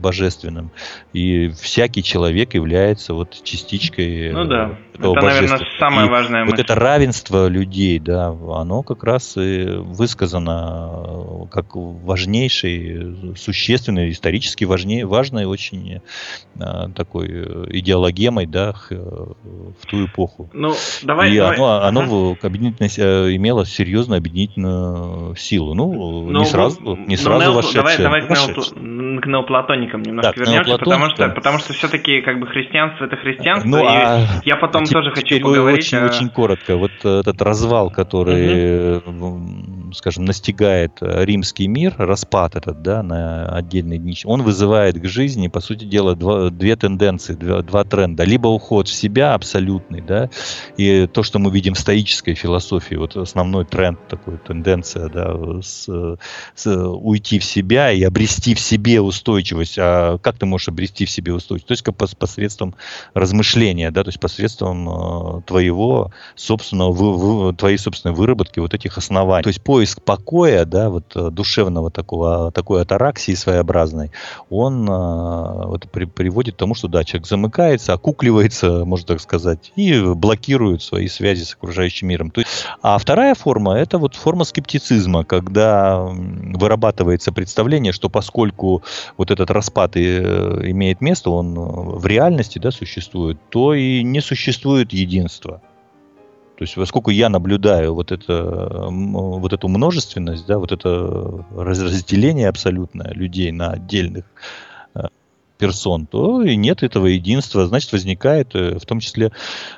божественным. 0.00 0.70
И 1.12 1.48
всякий 1.48 2.02
человек 2.02 2.54
является 2.54 3.14
вот 3.14 3.42
частичкой 3.42 4.32
ну, 4.32 4.44
да. 4.44 4.76
Этого 5.00 5.16
это, 5.16 5.26
наверное, 5.26 5.60
самое 5.78 6.06
и 6.06 6.10
важное. 6.10 6.44
Вот 6.44 6.58
это 6.58 6.74
равенство 6.74 7.48
людей, 7.48 7.98
да, 7.98 8.28
оно 8.28 8.82
как 8.82 9.04
раз 9.04 9.36
и 9.36 9.64
высказано 9.66 11.46
как 11.50 11.74
важнее 11.74 12.30
важнейшей, 12.40 13.36
существенной, 13.36 14.10
исторически 14.10 14.64
важнее, 14.64 15.06
важной 15.06 15.44
очень 15.44 16.00
а, 16.60 16.88
такой 16.90 17.28
э, 17.30 17.66
идеологемой 17.70 18.46
да, 18.46 18.74
э, 18.90 18.94
в 18.94 19.86
ту 19.86 20.06
эпоху. 20.06 20.50
Ну, 20.52 20.74
давай, 21.02 21.32
и 21.32 21.38
давай. 21.38 21.56
оно, 21.56 21.82
оно 21.82 22.00
ага. 22.00 22.50
э, 22.98 23.36
имело 23.36 23.66
серьезную 23.66 24.18
объединительную 24.18 25.34
силу. 25.36 25.74
Ну, 25.74 26.30
но, 26.30 26.40
не 26.40 26.44
сразу, 26.44 26.96
не 26.96 27.16
сразу 27.16 27.44
нео, 27.44 27.52
вошедшее. 27.54 27.98
Давай, 27.98 28.22
давай 28.22 28.22
к, 28.22 29.22
к 29.22 29.26
неоплатоникам 29.26 30.02
немножко 30.02 30.32
да, 30.36 30.40
вернемся, 30.40 30.78
потому 30.78 31.10
что, 31.10 31.28
потому 31.28 31.58
что 31.58 31.72
все-таки 31.72 32.20
как 32.22 32.40
бы 32.40 32.46
христианство 32.46 33.04
это 33.04 33.16
христианство. 33.16 33.68
Ну, 33.68 33.84
а 33.86 34.40
я 34.44 34.56
потом 34.56 34.84
тоже 34.90 35.10
хочу 35.12 35.40
поговорить. 35.40 35.80
Очень, 35.80 35.98
о... 35.98 36.06
очень 36.06 36.28
коротко. 36.28 36.76
Вот 36.76 36.92
этот 37.04 37.40
развал, 37.42 37.90
который, 37.90 38.98
угу. 38.98 39.40
Скажем, 39.94 40.24
настигает 40.24 40.92
римский 41.00 41.68
мир, 41.68 41.94
распад 41.98 42.56
этот, 42.56 42.82
да, 42.82 43.02
на 43.02 43.48
отдельные 43.48 43.98
дни, 43.98 44.14
он 44.24 44.42
вызывает 44.42 45.00
к 45.00 45.06
жизни, 45.06 45.48
по 45.48 45.60
сути 45.60 45.84
дела, 45.84 46.14
два, 46.16 46.50
две 46.50 46.76
тенденции, 46.76 47.34
два, 47.34 47.62
два 47.62 47.84
тренда. 47.84 48.24
Либо 48.24 48.48
уход 48.48 48.88
в 48.88 48.92
себя 48.92 49.34
абсолютный, 49.34 50.00
да, 50.00 50.30
и 50.76 51.06
то, 51.06 51.22
что 51.22 51.38
мы 51.38 51.50
видим 51.50 51.74
в 51.74 51.78
стоической 51.78 52.34
философии, 52.34 52.94
вот 52.96 53.16
основной 53.16 53.64
тренд, 53.64 53.98
такой 54.08 54.38
тенденция, 54.38 55.08
да, 55.08 55.34
с, 55.62 55.88
с, 56.54 56.66
уйти 56.66 57.38
в 57.38 57.44
себя 57.44 57.92
и 57.92 58.02
обрести 58.02 58.54
в 58.54 58.60
себе 58.60 59.00
устойчивость. 59.00 59.76
А 59.78 60.18
как 60.18 60.38
ты 60.38 60.46
можешь 60.46 60.68
обрести 60.68 61.04
в 61.04 61.10
себе 61.10 61.32
устойчивость? 61.32 61.84
То 61.84 61.92
как 61.92 61.96
посредством 61.96 62.74
размышления, 63.14 63.90
да, 63.90 64.02
то 64.02 64.08
есть 64.08 64.20
посредством 64.20 64.88
э, 64.88 65.42
твоего 65.42 66.12
собственного, 66.34 67.54
твоей 67.54 67.78
собственной 67.78 68.14
выработки 68.14 68.58
вот 68.58 68.74
этих 68.74 68.98
оснований. 68.98 69.42
То 69.42 69.48
есть 69.48 69.62
поиск 69.80 70.02
покоя, 70.02 70.66
да, 70.66 70.90
вот 70.90 71.16
э, 71.16 71.30
душевного 71.30 71.90
такого, 71.90 72.52
такой 72.52 72.82
атараксии 72.82 73.32
своеобразной, 73.32 74.10
он 74.50 74.86
а, 74.90 75.68
вот, 75.68 75.90
при, 75.90 76.04
приводит 76.04 76.56
к 76.56 76.58
тому, 76.58 76.74
что 76.74 76.86
да, 76.86 77.02
человек 77.02 77.26
замыкается, 77.26 77.94
окукливается, 77.94 78.84
можно 78.84 79.06
так 79.06 79.22
сказать, 79.22 79.72
и 79.76 79.98
блокирует 80.14 80.82
свои 80.82 81.08
связи 81.08 81.44
с 81.44 81.54
окружающим 81.54 82.08
миром. 82.08 82.30
То 82.30 82.42
есть, 82.42 82.50
а 82.82 82.98
вторая 82.98 83.34
форма 83.34 83.72
это 83.72 83.96
вот 83.96 84.16
форма 84.16 84.44
скептицизма, 84.44 85.24
когда 85.24 85.98
вырабатывается 85.98 87.32
представление, 87.32 87.94
что 87.94 88.10
поскольку 88.10 88.82
вот 89.16 89.30
этот 89.30 89.50
распад 89.50 89.96
и, 89.96 90.04
э, 90.04 90.60
имеет 90.72 91.00
место, 91.00 91.30
он 91.30 91.54
в 91.54 92.04
реальности 92.04 92.58
да, 92.58 92.70
существует, 92.70 93.38
то 93.48 93.72
и 93.72 94.02
не 94.02 94.20
существует 94.20 94.92
единства. 94.92 95.62
То 96.60 96.64
есть, 96.64 96.74
поскольку 96.74 97.10
я 97.10 97.30
наблюдаю 97.30 97.94
вот, 97.94 98.12
это, 98.12 98.88
вот 98.90 99.54
эту 99.54 99.66
множественность, 99.68 100.44
да, 100.44 100.58
вот 100.58 100.72
это 100.72 101.42
разделение 101.56 102.50
абсолютное 102.50 103.14
людей 103.14 103.50
на 103.50 103.70
отдельных 103.70 104.26
персон, 105.60 106.06
то 106.06 106.42
и 106.42 106.56
нет 106.56 106.82
этого 106.82 107.06
единства. 107.06 107.66
Значит, 107.66 107.92
возникает 107.92 108.54
э, 108.54 108.78
в 108.78 108.86
том 108.86 108.98
числе 109.00 109.30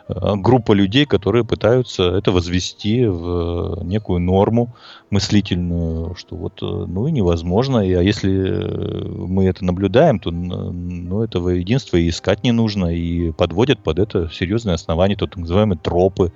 э, 0.08 0.14
группа 0.36 0.72
людей, 0.72 1.04
которые 1.04 1.44
пытаются 1.44 2.04
это 2.04 2.30
возвести 2.32 3.04
в 3.04 3.82
некую 3.84 4.20
норму 4.20 4.74
мыслительную, 5.10 6.14
что 6.14 6.36
вот, 6.36 6.62
ну 6.62 7.06
и 7.06 7.12
невозможно. 7.12 7.78
И, 7.86 7.92
а 7.92 8.00
если 8.00 8.30
мы 8.30 9.44
это 9.44 9.64
наблюдаем, 9.64 10.18
то 10.20 10.30
ну, 10.30 11.22
этого 11.22 11.50
единства 11.50 11.96
и 11.98 12.08
искать 12.08 12.44
не 12.44 12.52
нужно, 12.52 12.86
и 12.86 13.32
подводят 13.32 13.80
под 13.80 13.98
это 13.98 14.30
серьезные 14.32 14.74
основания, 14.74 15.16
то 15.16 15.26
так 15.26 15.36
называемые 15.36 15.78
тропы. 15.78 16.32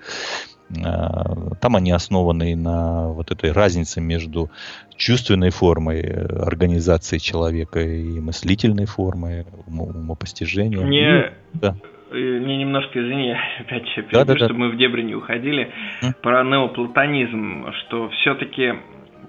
А, 0.84 1.54
там 1.60 1.76
они 1.76 1.92
основаны 1.92 2.56
на 2.56 3.08
вот 3.08 3.30
этой 3.30 3.52
разнице 3.52 4.00
между 4.00 4.50
чувственной 4.96 5.50
формой 5.50 6.00
организации 6.00 7.18
человека 7.18 7.80
и 7.80 8.20
мыслительной 8.20 8.86
формой 8.86 9.46
умопостижения. 9.66 10.84
Мне, 10.84 11.32
да. 11.54 11.76
мне 12.10 12.56
немножко, 12.56 12.98
извини, 12.98 13.34
опять 13.60 13.84
перебью, 13.94 14.10
да, 14.12 14.24
да, 14.24 14.34
да. 14.34 14.44
чтобы 14.44 14.60
мы 14.60 14.70
в 14.70 14.76
дебри 14.76 15.02
не 15.02 15.14
уходили, 15.14 15.70
mm? 16.02 16.14
про 16.22 16.42
неоплатонизм, 16.42 17.66
что 17.72 18.08
все-таки 18.10 18.74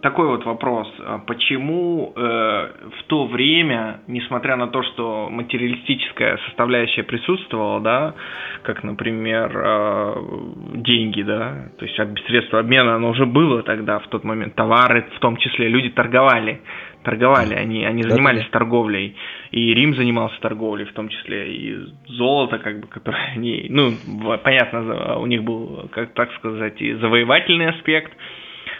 такой 0.01 0.27
вот 0.27 0.45
вопрос. 0.45 0.87
А 0.99 1.19
почему 1.19 2.13
э, 2.15 2.19
в 2.19 3.03
то 3.07 3.27
время, 3.27 4.01
несмотря 4.07 4.55
на 4.55 4.67
то, 4.67 4.83
что 4.83 5.29
материалистическая 5.29 6.37
составляющая 6.47 7.03
присутствовала, 7.03 7.79
да, 7.81 8.15
как, 8.63 8.83
например, 8.83 9.51
э, 9.55 10.15
деньги, 10.75 11.21
да, 11.21 11.69
то 11.77 11.85
есть 11.85 11.95
средства 12.27 12.59
обмена, 12.59 12.95
оно 12.95 13.09
уже 13.09 13.25
было 13.25 13.63
тогда, 13.63 13.99
в 13.99 14.07
тот 14.07 14.23
момент, 14.23 14.55
товары, 14.55 15.05
в 15.15 15.19
том 15.19 15.37
числе, 15.37 15.67
люди 15.67 15.89
торговали, 15.89 16.61
торговали, 17.03 17.53
они, 17.53 17.85
они 17.85 18.03
занимались 18.03 18.45
да, 18.45 18.59
торговлей, 18.59 19.15
и 19.51 19.73
Рим 19.73 19.95
занимался 19.95 20.39
торговлей, 20.41 20.85
в 20.85 20.93
том 20.93 21.09
числе, 21.09 21.53
и 21.53 21.77
золото, 22.07 22.59
как 22.59 22.81
бы, 22.81 22.87
которое 22.87 23.33
они, 23.33 23.67
ну, 23.69 23.93
понятно, 24.43 25.17
у 25.17 25.25
них 25.25 25.43
был, 25.43 25.89
как 25.91 26.13
так 26.13 26.33
сказать, 26.33 26.81
и 26.81 26.93
завоевательный 26.95 27.69
аспект, 27.69 28.11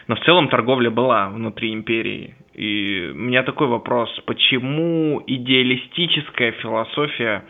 но 0.07 0.15
в 0.15 0.19
целом 0.21 0.47
торговля 0.47 0.89
была 0.89 1.29
внутри 1.29 1.73
империи. 1.73 2.35
И 2.53 3.11
у 3.11 3.17
меня 3.17 3.43
такой 3.43 3.67
вопрос, 3.67 4.09
почему 4.25 5.21
идеалистическая 5.27 6.53
философия 6.53 7.43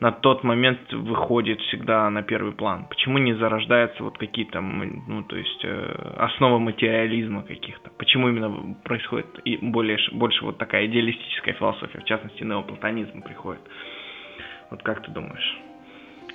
на 0.00 0.10
тот 0.10 0.42
момент 0.42 0.80
выходит 0.92 1.60
всегда 1.60 2.08
на 2.10 2.22
первый 2.22 2.52
план? 2.52 2.86
Почему 2.88 3.18
не 3.18 3.34
зарождаются 3.34 4.02
вот 4.02 4.18
какие-то, 4.18 4.60
ну, 4.60 5.22
то 5.22 5.36
есть, 5.36 5.60
э, 5.64 6.14
основы 6.18 6.58
материализма 6.58 7.42
каких-то? 7.42 7.90
Почему 7.98 8.28
именно 8.28 8.74
происходит 8.84 9.26
и 9.44 9.58
более, 9.58 9.98
больше 10.12 10.44
вот 10.44 10.58
такая 10.58 10.86
идеалистическая 10.86 11.54
философия, 11.54 12.00
в 12.00 12.04
частности, 12.04 12.42
неоплатонизм 12.42 13.22
приходит? 13.22 13.62
Вот 14.70 14.82
как 14.82 15.04
ты 15.04 15.12
думаешь? 15.12 15.67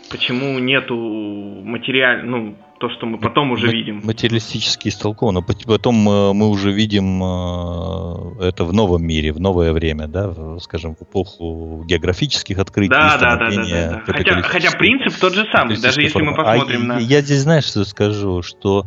Почему 0.09 0.59
нету 0.59 0.95
материаль, 0.95 2.25
ну, 2.25 2.55
то, 2.79 2.89
что 2.89 3.05
мы 3.05 3.17
потом 3.17 3.51
уже 3.51 3.67
видим. 3.67 4.01
Материалистически 4.03 4.89
истолковано. 4.89 5.41
Потом 5.41 6.09
э, 6.09 6.33
мы 6.33 6.49
уже 6.49 6.71
видим 6.71 7.23
э, 7.23 8.47
это 8.47 8.65
в 8.65 8.73
новом 8.73 9.05
мире, 9.05 9.31
в 9.31 9.39
новое 9.39 9.71
время, 9.71 10.07
да, 10.07 10.59
скажем, 10.59 10.95
в 10.95 11.01
эпоху 11.03 11.85
географических 11.85 12.59
открытий. 12.59 12.89
Да, 12.89 13.17
да, 13.17 13.37
да, 13.37 13.49
да, 13.51 13.63
да. 13.63 14.01
Хотя, 14.05 14.41
хотя 14.41 14.71
принцип 14.71 15.17
тот 15.19 15.33
же 15.33 15.45
самый, 15.53 15.79
даже 15.79 16.01
если 16.01 16.19
форма. 16.19 16.31
мы 16.31 16.37
посмотрим 16.37 16.81
а 16.81 16.95
на... 16.95 16.99
Я 16.99 17.21
здесь, 17.21 17.39
знаешь, 17.39 17.63
что 17.63 17.85
скажу, 17.85 18.41
что 18.41 18.85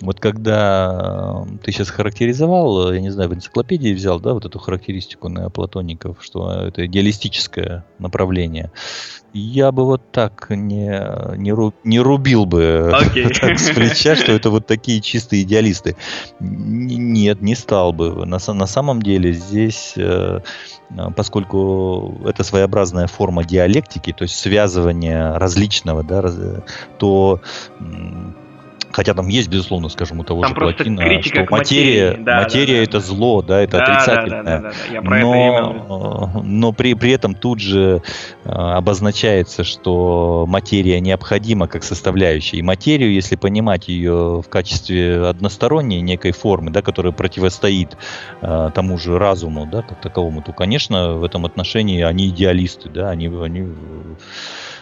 вот 0.00 0.18
когда 0.18 1.44
э, 1.46 1.56
ты 1.62 1.72
сейчас 1.72 1.90
характеризовал, 1.90 2.92
я 2.92 3.00
не 3.00 3.10
знаю, 3.10 3.28
в 3.28 3.34
энциклопедии 3.34 3.92
взял, 3.92 4.18
да, 4.18 4.32
вот 4.32 4.46
эту 4.46 4.58
характеристику 4.58 5.28
на 5.28 5.50
платоников, 5.50 6.18
что 6.20 6.50
это 6.50 6.86
идеалистическое 6.86 7.84
направление, 7.98 8.70
я 9.32 9.70
бы 9.72 9.84
вот 9.84 10.10
так 10.10 10.46
не, 10.50 11.36
не, 11.36 11.52
ру, 11.52 11.74
не 11.84 12.00
рубил 12.00 12.46
бы 12.46 12.90
okay. 12.92 13.28
так 13.40 13.58
с 13.58 13.70
плеча, 13.70 14.16
что 14.16 14.32
это 14.32 14.50
вот 14.50 14.66
такие 14.66 15.00
чистые 15.00 15.42
идеалисты. 15.42 15.96
Нет, 16.40 17.42
не 17.42 17.54
стал 17.54 17.92
бы. 17.92 18.24
На, 18.24 18.38
на 18.48 18.66
самом 18.66 19.02
деле 19.02 19.32
здесь, 19.32 19.94
э, 19.96 20.40
поскольку 21.14 22.20
это 22.24 22.42
своеобразная 22.42 23.06
форма 23.06 23.44
диалектики, 23.44 24.12
то 24.12 24.22
есть 24.22 24.36
связывание 24.36 25.36
различного, 25.36 26.02
да, 26.02 26.22
то 26.98 27.40
Хотя 29.00 29.14
там 29.14 29.28
есть, 29.28 29.48
безусловно, 29.48 29.88
скажем, 29.88 30.20
у 30.20 30.24
того 30.24 30.42
там 30.42 30.50
же 30.50 30.54
Платина, 30.56 31.22
что 31.22 31.46
материя, 31.48 32.18
да, 32.18 32.42
материя 32.42 32.76
да, 32.76 32.82
это 32.82 32.92
да. 32.92 33.00
зло, 33.00 33.40
да, 33.40 33.62
это 33.62 33.78
да, 33.78 33.84
отрицательное. 33.84 34.42
Да, 34.42 34.58
да, 34.58 34.60
да, 34.60 34.68
да. 34.68 34.92
Я 34.92 35.00
про 35.00 35.20
но, 35.20 36.28
это 36.28 36.42
но 36.44 36.72
при, 36.72 36.92
при 36.92 37.12
этом 37.12 37.34
тут 37.34 37.60
же 37.60 38.02
э, 38.44 38.50
обозначается, 38.50 39.64
что 39.64 40.44
материя 40.46 41.00
необходима 41.00 41.66
как 41.66 41.82
составляющая. 41.82 42.58
И 42.58 42.62
материю, 42.62 43.10
если 43.10 43.36
понимать 43.36 43.88
ее 43.88 44.42
в 44.42 44.50
качестве 44.50 45.24
односторонней 45.24 46.02
некой 46.02 46.32
формы, 46.32 46.70
да, 46.70 46.82
которая 46.82 47.14
противостоит 47.14 47.96
э, 48.42 48.70
тому 48.74 48.98
же 48.98 49.18
разуму, 49.18 49.64
да, 49.64 49.80
как 49.80 50.02
таковому, 50.02 50.42
то, 50.42 50.52
конечно, 50.52 51.14
в 51.14 51.24
этом 51.24 51.46
отношении 51.46 52.02
они 52.02 52.28
идеалисты, 52.28 52.90
да, 52.90 53.08
они, 53.08 53.28
они 53.28 53.66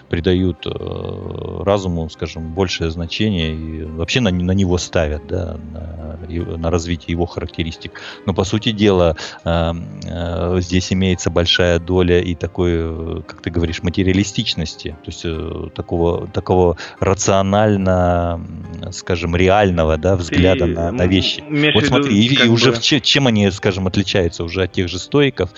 придают 0.09 0.67
э, 0.67 1.63
разуму, 1.65 2.09
скажем, 2.11 2.53
большее 2.55 2.91
значение 2.91 3.55
и 3.55 3.83
вообще 3.85 4.21
на, 4.21 4.31
на 4.31 4.53
него 4.53 4.79
ставят, 4.79 5.27
да, 5.27 5.57
на, 5.73 6.57
на 6.57 6.71
развитие 6.71 7.13
его 7.13 7.27
характеристик. 7.27 8.01
Но 8.27 8.35
по 8.35 8.45
сути 8.45 8.73
дела 8.73 9.17
э, 9.45 9.73
э, 10.05 10.61
здесь 10.61 10.93
имеется 10.93 11.31
большая 11.31 11.79
доля 11.79 12.21
и 12.21 12.35
такой, 12.35 13.23
как 13.25 13.43
ты 13.43 13.51
говоришь, 13.51 13.83
материалистичности, 13.83 14.97
то 15.05 15.11
есть 15.11 15.75
такого, 15.75 16.27
такого 16.29 16.77
рационально, 17.01 18.41
скажем, 18.93 19.37
реального 19.37 19.97
да, 19.97 20.17
взгляда 20.17 20.67
ты, 20.67 20.73
на, 20.73 20.93
на 20.93 21.07
вещи. 21.07 21.43
Вот 21.75 21.85
смотри, 21.85 22.19
и, 22.19 22.47
и 22.47 22.49
уже 22.49 22.73
бы... 22.73 22.79
чем 22.79 23.27
они, 23.27 23.51
скажем, 23.51 23.87
отличаются 23.87 24.45
уже 24.45 24.63
от 24.65 24.73
тех 24.73 24.89
же 24.89 24.99
стоиков 24.99 25.51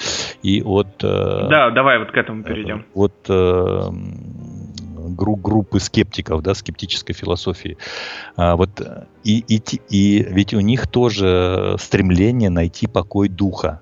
и 0.43 0.63
от... 0.63 0.89
Да, 0.99 1.71
давай 1.71 1.99
вот 1.99 2.11
к 2.11 2.17
этому 2.17 2.43
перейдем. 2.43 2.85
Вот 2.95 3.15
гру 3.29 4.40
группы 5.09 5.81
скептиков, 5.81 6.43
да, 6.43 6.55
скептической 6.55 7.15
философии. 7.15 7.77
А, 8.37 8.57
вот, 8.57 8.71
и, 9.25 9.45
и, 9.49 9.63
и 9.89 10.23
ведь 10.23 10.55
у 10.55 10.61
них 10.61 10.87
тоже 10.87 11.77
стремление 11.79 12.51
найти 12.51 12.87
покой 12.87 13.29
духа. 13.29 13.81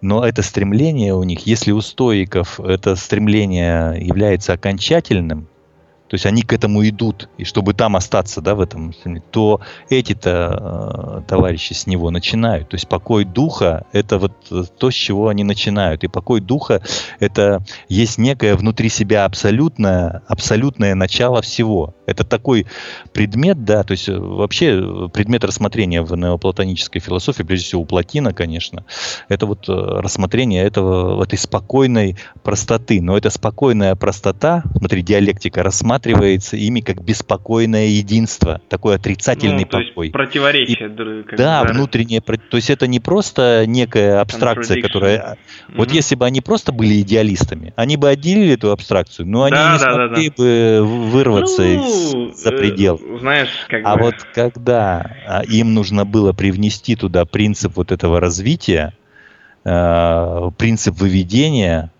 Но 0.00 0.26
это 0.26 0.42
стремление 0.42 1.14
у 1.14 1.22
них, 1.22 1.46
если 1.46 1.72
у 1.72 1.80
стоиков 1.80 2.60
это 2.60 2.94
стремление 2.94 3.98
является 3.98 4.52
окончательным, 4.52 5.48
то 6.08 6.14
есть 6.14 6.26
они 6.26 6.42
к 6.42 6.52
этому 6.52 6.86
идут, 6.86 7.28
и 7.38 7.44
чтобы 7.44 7.74
там 7.74 7.96
остаться, 7.96 8.40
да, 8.40 8.54
в 8.54 8.60
этом, 8.60 8.94
то 9.32 9.60
эти-то 9.88 11.22
э, 11.24 11.28
товарищи 11.28 11.72
с 11.72 11.86
него 11.86 12.10
начинают. 12.10 12.68
То 12.68 12.76
есть 12.76 12.86
покой 12.88 13.24
духа– 13.24 13.86
это 13.92 14.18
вот 14.18 14.32
то, 14.78 14.90
с 14.90 14.94
чего 14.94 15.28
они 15.28 15.44
начинают. 15.44 16.04
И 16.04 16.08
покой 16.08 16.40
духа– 16.40 16.82
это 17.20 17.64
есть 17.88 18.18
некое 18.18 18.54
внутри 18.54 18.90
себя 18.90 19.24
абсолютное, 19.24 20.22
абсолютное 20.28 20.94
начало 20.94 21.42
всего. 21.42 21.94
Это 22.06 22.22
такой 22.22 22.66
предмет, 23.12 23.64
да, 23.64 23.82
то 23.82 23.92
есть 23.92 24.08
э, 24.08 24.16
вообще 24.16 25.10
предмет 25.12 25.42
рассмотрения 25.42 26.02
в 26.02 26.14
неоплатонической 26.14 27.00
философии, 27.00 27.42
прежде 27.42 27.66
всего 27.66 27.82
у 27.82 27.86
Платина, 27.86 28.32
конечно, 28.32 28.84
это 29.28 29.46
вот 29.46 29.68
э, 29.68 29.72
рассмотрение 29.72 30.62
этого, 30.64 31.24
этой 31.24 31.38
спокойной 31.38 32.16
простоты. 32.44 33.00
Но 33.00 33.16
эта 33.16 33.30
спокойная 33.30 33.96
простота, 33.96 34.62
смотри, 34.78 35.02
диалектика 35.02 35.64
рассматривает 35.64 35.93
рассматривается 35.94 36.56
ими 36.56 36.80
как 36.80 37.02
беспокойное 37.02 37.86
единство, 37.86 38.60
такой 38.68 38.96
отрицательный 38.96 39.66
ну, 39.70 39.84
покой. 39.84 40.10
противоречие. 40.10 40.88
И, 40.88 41.36
да, 41.36 41.64
внутреннее. 41.64 42.20
То 42.20 42.56
есть 42.56 42.70
это 42.70 42.86
не 42.86 43.00
просто 43.00 43.64
некая 43.66 44.20
абстракция, 44.20 44.82
которая... 44.82 45.18
Mm-hmm. 45.68 45.74
Вот 45.76 45.90
если 45.92 46.14
бы 46.14 46.26
они 46.26 46.40
просто 46.40 46.72
были 46.72 47.00
идеалистами, 47.00 47.72
они 47.76 47.96
бы 47.96 48.08
отделили 48.08 48.54
эту 48.54 48.72
абстракцию, 48.72 49.26
но 49.26 49.44
они 49.44 49.56
да, 49.56 49.72
не 49.72 49.78
да, 49.78 49.84
смогли 49.84 50.28
да, 50.28 50.34
да. 50.36 50.42
бы 50.42 50.86
вырваться 51.10 51.62
ну, 51.62 52.30
из, 52.30 52.42
за 52.42 52.50
э, 52.50 52.58
предел. 52.58 53.00
Э, 53.02 53.18
знаешь, 53.18 53.50
как 53.68 53.82
А 53.84 53.96
бы... 53.96 54.04
вот 54.04 54.14
когда 54.34 55.16
а, 55.26 55.42
им 55.44 55.74
нужно 55.74 56.04
было 56.04 56.32
привнести 56.32 56.96
туда 56.96 57.24
принцип 57.24 57.76
вот 57.76 57.92
этого 57.92 58.20
развития, 58.20 58.94
э, 59.64 60.50
принцип 60.58 60.96
выведения, 60.96 61.90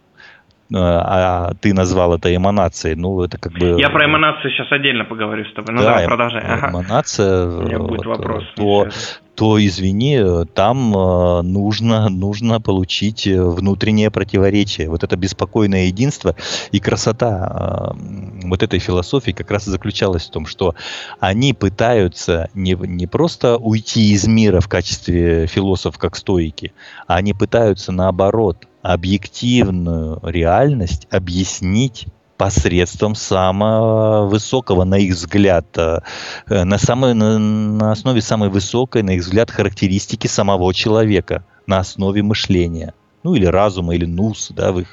а 0.76 1.52
ты 1.60 1.72
назвал 1.72 2.14
это 2.14 2.34
эманацией, 2.34 2.96
ну 2.96 3.22
это 3.22 3.38
как 3.38 3.52
бы... 3.52 3.80
Я 3.80 3.90
про 3.90 4.06
эманацию 4.06 4.50
сейчас 4.50 4.70
отдельно 4.72 5.04
поговорю 5.04 5.44
с 5.44 5.52
тобой, 5.54 5.74
ну 5.74 5.82
да, 5.82 5.88
давай 5.88 6.06
продолжай. 6.06 6.42
Ага. 6.42 6.70
Эманация, 6.70 7.46
У 7.46 7.62
меня 7.62 7.78
будет 7.78 8.04
вот, 8.04 8.06
вопрос. 8.06 8.44
То, 8.56 8.88
то, 9.34 9.64
извини, 9.64 10.44
там 10.54 10.96
э, 10.96 11.42
нужно, 11.42 12.08
нужно 12.08 12.60
получить 12.60 13.26
внутреннее 13.26 14.10
противоречие. 14.10 14.88
Вот 14.88 15.02
это 15.02 15.16
беспокойное 15.16 15.86
единство 15.86 16.36
и 16.70 16.80
красота 16.80 17.94
э, 17.94 18.48
вот 18.48 18.62
этой 18.62 18.78
философии 18.78 19.32
как 19.32 19.50
раз 19.50 19.66
и 19.66 19.70
заключалась 19.70 20.26
в 20.26 20.30
том, 20.30 20.46
что 20.46 20.74
они 21.20 21.52
пытаются 21.52 22.48
не, 22.54 22.74
не 22.74 23.06
просто 23.06 23.56
уйти 23.56 24.12
из 24.12 24.26
мира 24.26 24.60
в 24.60 24.68
качестве 24.68 25.46
философов, 25.46 25.98
как 25.98 26.16
стоики, 26.16 26.72
а 27.06 27.16
они 27.16 27.34
пытаются 27.34 27.92
наоборот 27.92 28.66
объективную 28.84 30.20
реальность 30.22 31.08
объяснить 31.10 32.06
посредством 32.36 33.14
самого 33.14 34.26
высокого, 34.26 34.84
на 34.84 34.98
их 34.98 35.14
взгляд, 35.14 35.66
э, 35.78 36.00
на, 36.48 36.78
самой, 36.78 37.14
на, 37.14 37.38
на 37.38 37.92
основе 37.92 38.20
самой 38.20 38.50
высокой, 38.50 39.02
на 39.02 39.12
их 39.12 39.22
взгляд, 39.22 39.50
характеристики 39.50 40.26
самого 40.26 40.74
человека, 40.74 41.44
на 41.66 41.78
основе 41.78 42.22
мышления. 42.22 42.92
Ну, 43.22 43.34
или 43.34 43.46
разума, 43.46 43.94
или 43.94 44.04
нус, 44.04 44.50
да, 44.54 44.70
в 44.70 44.80
их 44.80 44.88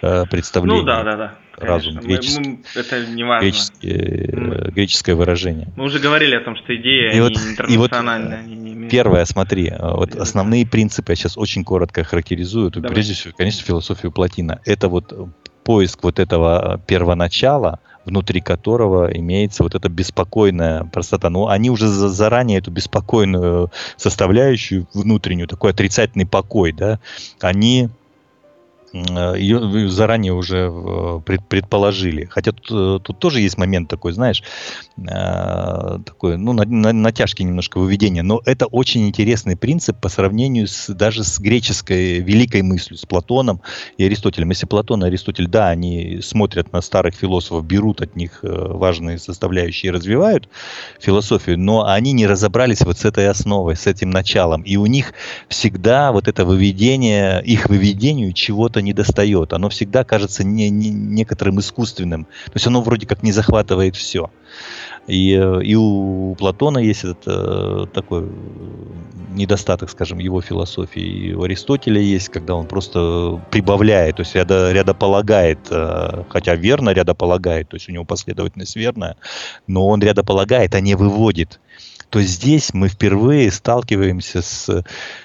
э, 0.00 0.24
представлении. 0.30 0.80
Ну, 0.80 0.86
да, 0.86 1.02
да, 1.02 1.16
да. 1.16 1.34
Разум, 1.58 1.96
греческий, 2.00 2.40
мы, 2.40 2.58
мы, 2.74 2.80
это 2.80 3.06
не 3.06 3.24
важно. 3.24 3.44
Греческие, 3.44 4.30
мы, 4.32 4.70
греческое 4.72 5.14
выражение. 5.14 5.68
Мы 5.76 5.84
уже 5.84 5.98
говорили 5.98 6.36
о 6.36 6.40
том, 6.40 6.56
что 6.56 6.74
идея 6.74 7.12
и 7.12 7.20
вот, 7.20 7.32
интернациональная. 7.32 8.42
И 8.44 8.48
вот, 8.48 8.65
Первое, 8.90 9.24
смотри, 9.24 9.68
э, 9.68 9.76
вот 9.78 10.14
основные 10.14 10.66
принципы 10.66 11.12
я 11.12 11.16
сейчас 11.16 11.36
очень 11.38 11.64
коротко 11.64 12.04
характеризую. 12.04 12.70
Давай. 12.70 12.90
Прежде 12.90 13.14
всего, 13.14 13.34
конечно, 13.36 13.64
философию 13.64 14.12
Платина. 14.12 14.60
Это 14.64 14.88
вот 14.88 15.12
поиск 15.64 16.04
вот 16.04 16.18
этого 16.18 16.80
первоначала, 16.86 17.80
внутри 18.04 18.40
которого 18.40 19.10
имеется 19.12 19.64
вот 19.64 19.74
эта 19.74 19.88
беспокойная 19.88 20.84
простота. 20.84 21.28
Но 21.28 21.48
они 21.48 21.70
уже 21.70 21.88
заранее 21.88 22.58
эту 22.58 22.70
беспокойную 22.70 23.72
составляющую 23.96 24.86
внутреннюю, 24.94 25.48
такой 25.48 25.72
отрицательный 25.72 26.26
покой, 26.26 26.72
да, 26.72 27.00
они 27.40 27.88
ее 28.92 29.88
заранее 29.90 30.32
уже 30.32 30.70
э, 30.72 31.20
предположили. 31.48 32.24
Хотя 32.26 32.52
тут, 32.52 32.70
э, 32.70 33.00
тут 33.02 33.18
тоже 33.18 33.40
есть 33.40 33.58
момент 33.58 33.88
такой, 33.88 34.12
знаешь, 34.12 34.42
э, 34.96 35.98
такой, 36.04 36.38
ну, 36.38 36.52
на, 36.52 36.64
на, 36.64 36.92
натяжки 36.92 37.42
немножко 37.42 37.78
выведения. 37.78 38.22
Но 38.22 38.40
это 38.44 38.66
очень 38.66 39.06
интересный 39.06 39.56
принцип 39.56 40.00
по 40.00 40.08
сравнению 40.08 40.66
с, 40.66 40.88
даже 40.88 41.24
с 41.24 41.38
греческой 41.38 42.20
великой 42.20 42.62
мыслью, 42.62 42.98
с 42.98 43.04
Платоном 43.04 43.60
и 43.98 44.04
Аристотелем. 44.04 44.50
Если 44.50 44.66
Платон 44.66 45.04
и 45.04 45.08
Аристотель, 45.08 45.48
да, 45.48 45.68
они 45.68 46.20
смотрят 46.22 46.72
на 46.72 46.80
старых 46.80 47.14
философов, 47.14 47.64
берут 47.66 48.00
от 48.00 48.16
них 48.16 48.40
важные 48.42 49.18
составляющие 49.18 49.90
и 49.90 49.94
развивают 49.94 50.48
философию, 51.00 51.58
но 51.58 51.86
они 51.86 52.12
не 52.12 52.26
разобрались 52.26 52.82
вот 52.82 52.98
с 52.98 53.04
этой 53.04 53.28
основой, 53.28 53.76
с 53.76 53.86
этим 53.86 54.10
началом. 54.10 54.62
И 54.62 54.76
у 54.76 54.86
них 54.86 55.12
всегда 55.48 56.12
вот 56.12 56.28
это 56.28 56.44
выведение, 56.44 57.42
их 57.44 57.68
выведению 57.68 58.32
чего-то 58.32 58.80
не 58.86 58.92
достает. 58.92 59.52
Оно 59.52 59.68
всегда 59.68 60.04
кажется 60.04 60.44
не, 60.44 60.70
не, 60.70 60.90
некоторым 60.90 61.58
искусственным. 61.60 62.24
То 62.24 62.52
есть 62.54 62.66
оно 62.66 62.80
вроде 62.80 63.06
как 63.06 63.22
не 63.22 63.32
захватывает 63.32 63.96
все. 63.96 64.30
И, 65.06 65.32
и 65.62 65.74
у 65.74 66.34
Платона 66.36 66.78
есть 66.78 67.04
этот 67.04 67.22
э, 67.26 67.86
такой 67.92 68.28
недостаток, 69.34 69.90
скажем, 69.90 70.18
его 70.18 70.40
философии. 70.40 71.02
И 71.02 71.34
у 71.34 71.42
Аристотеля 71.42 72.00
есть, 72.00 72.28
когда 72.30 72.54
он 72.54 72.66
просто 72.66 73.40
прибавляет, 73.50 74.16
то 74.16 74.22
есть 74.22 74.34
ряда, 74.34 74.72
рядополагает, 74.72 75.58
э, 75.70 76.24
хотя 76.28 76.54
верно 76.54 76.90
рядополагает, 76.90 77.68
то 77.68 77.76
есть 77.76 77.88
у 77.88 77.92
него 77.92 78.04
последовательность 78.04 78.76
верная, 78.76 79.16
но 79.66 79.86
он 79.86 80.00
рядополагает, 80.00 80.74
а 80.74 80.80
не 80.80 80.94
выводит 80.94 81.60
то 82.10 82.22
здесь 82.22 82.72
мы 82.72 82.88
впервые 82.88 83.50
сталкиваемся 83.50 84.42
с 84.42 84.84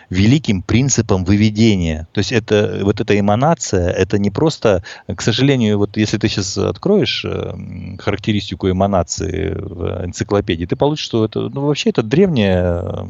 великим 0.10 0.62
принципом 0.62 1.24
выведения. 1.24 2.08
То 2.12 2.20
есть 2.20 2.32
это, 2.32 2.82
вот 2.84 3.00
эта 3.00 3.18
эманация, 3.18 3.90
это 3.90 4.18
не 4.20 4.30
просто, 4.30 4.84
к 5.08 5.22
сожалению, 5.22 5.78
вот 5.78 5.96
если 5.98 6.18
ты 6.18 6.28
сейчас 6.28 6.58
откроешь 6.58 7.24
э, 7.26 7.54
характеристику 8.00 8.70
эманации 8.70 9.54
в 9.54 10.06
энциклопедии, 10.06 10.66
ты 10.66 10.76
получишь, 10.76 11.06
что 11.06 11.26
это, 11.26 11.50
ну, 11.50 11.68
вообще 11.68 11.92
это 11.92 12.04
древнее 12.04 13.08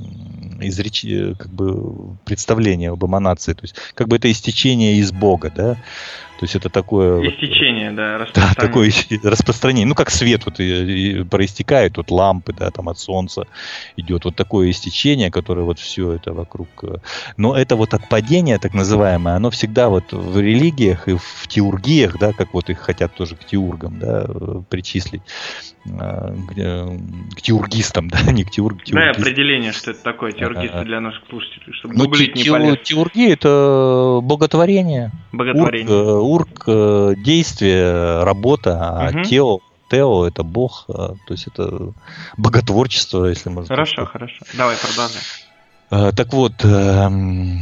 изреч... 0.62 1.06
как 1.38 1.50
бы 1.50 2.18
представление 2.26 2.92
об 2.92 3.04
эманации, 3.04 3.54
то 3.54 3.64
есть 3.64 3.76
как 3.96 4.08
бы 4.08 4.18
это 4.18 4.32
истечение 4.32 4.98
из 4.98 5.12
Бога, 5.12 5.52
да, 5.56 5.78
то 6.42 6.46
есть 6.46 6.56
это 6.56 6.70
такое... 6.70 7.22
Истечение, 7.30 7.90
вот, 7.90 7.98
да, 7.98 8.18
распространение. 8.18 8.56
Да, 8.56 8.68
такое 8.68 9.32
распространение. 9.32 9.86
Ну, 9.86 9.94
как 9.94 10.10
свет 10.10 10.44
вот 10.46 10.60
и, 10.60 11.20
и 11.20 11.24
проистекает 11.24 12.00
от 12.00 12.10
лампы, 12.10 12.52
да, 12.52 12.72
там 12.72 12.90
от 12.90 12.98
солнца 12.98 13.46
идет 13.96 14.26
вот 14.26 14.36
такое 14.36 14.72
истечение, 14.72 15.30
которое 15.30 15.62
вот 15.62 15.78
все 15.78 16.14
это 16.14 16.34
вокруг. 16.34 16.68
Э. 16.82 16.96
Но 17.38 17.56
это 17.56 17.76
вот 17.76 17.94
отпадение, 17.94 18.58
так 18.58 18.74
называемое, 18.74 19.36
оно 19.36 19.52
всегда 19.52 19.90
вот 19.90 20.14
в 20.14 20.40
религиях 20.40 21.08
и 21.08 21.16
в 21.16 21.48
теургиях, 21.48 22.18
да, 22.18 22.34
как 22.34 22.56
вот 22.56 22.72
их 22.72 22.80
хотят 22.80 23.14
тоже 23.14 23.36
к 23.36 23.46
теургам, 23.46 24.00
да, 24.00 24.26
причислить, 24.68 25.22
э, 25.86 25.90
к, 27.36 27.42
теургистам, 27.42 28.10
да, 28.10 28.32
не 28.32 28.46
к 28.46 28.50
теург, 28.50 28.80
Да, 28.88 29.12
определение, 29.12 29.74
что 29.74 29.92
это 29.92 30.02
такое, 30.02 30.32
теургисты 30.32 30.86
для 30.86 31.02
наших 31.02 31.22
слушателей, 31.30 31.72
чтобы 31.74 31.94
ну, 31.94 32.06
гуглить 32.06 32.36
не 32.36 32.46
полез. 32.46 32.80
Теурги– 32.82 33.32
это 33.32 34.22
боготворение. 34.24 35.12
Боготворение. 35.32 36.31
Урк, 36.32 36.64
э, 36.68 37.14
действие, 37.18 38.24
работа, 38.24 38.78
а 38.80 39.10
угу. 39.10 39.24
тео 39.24 39.60
Тео 39.90 40.26
это 40.26 40.44
бог, 40.44 40.86
э, 40.88 40.94
то 40.94 41.34
есть 41.34 41.48
это 41.48 41.92
боготворчество, 42.38 43.26
если 43.26 43.50
можно 43.50 43.68
Хорошо, 43.68 44.06
сказать. 44.06 44.12
хорошо. 44.12 44.46
Давай, 44.54 44.78
продолжай. 44.78 45.22
Э, 45.92 46.12
так 46.16 46.32
вот, 46.32 46.54
эм, 46.64 47.60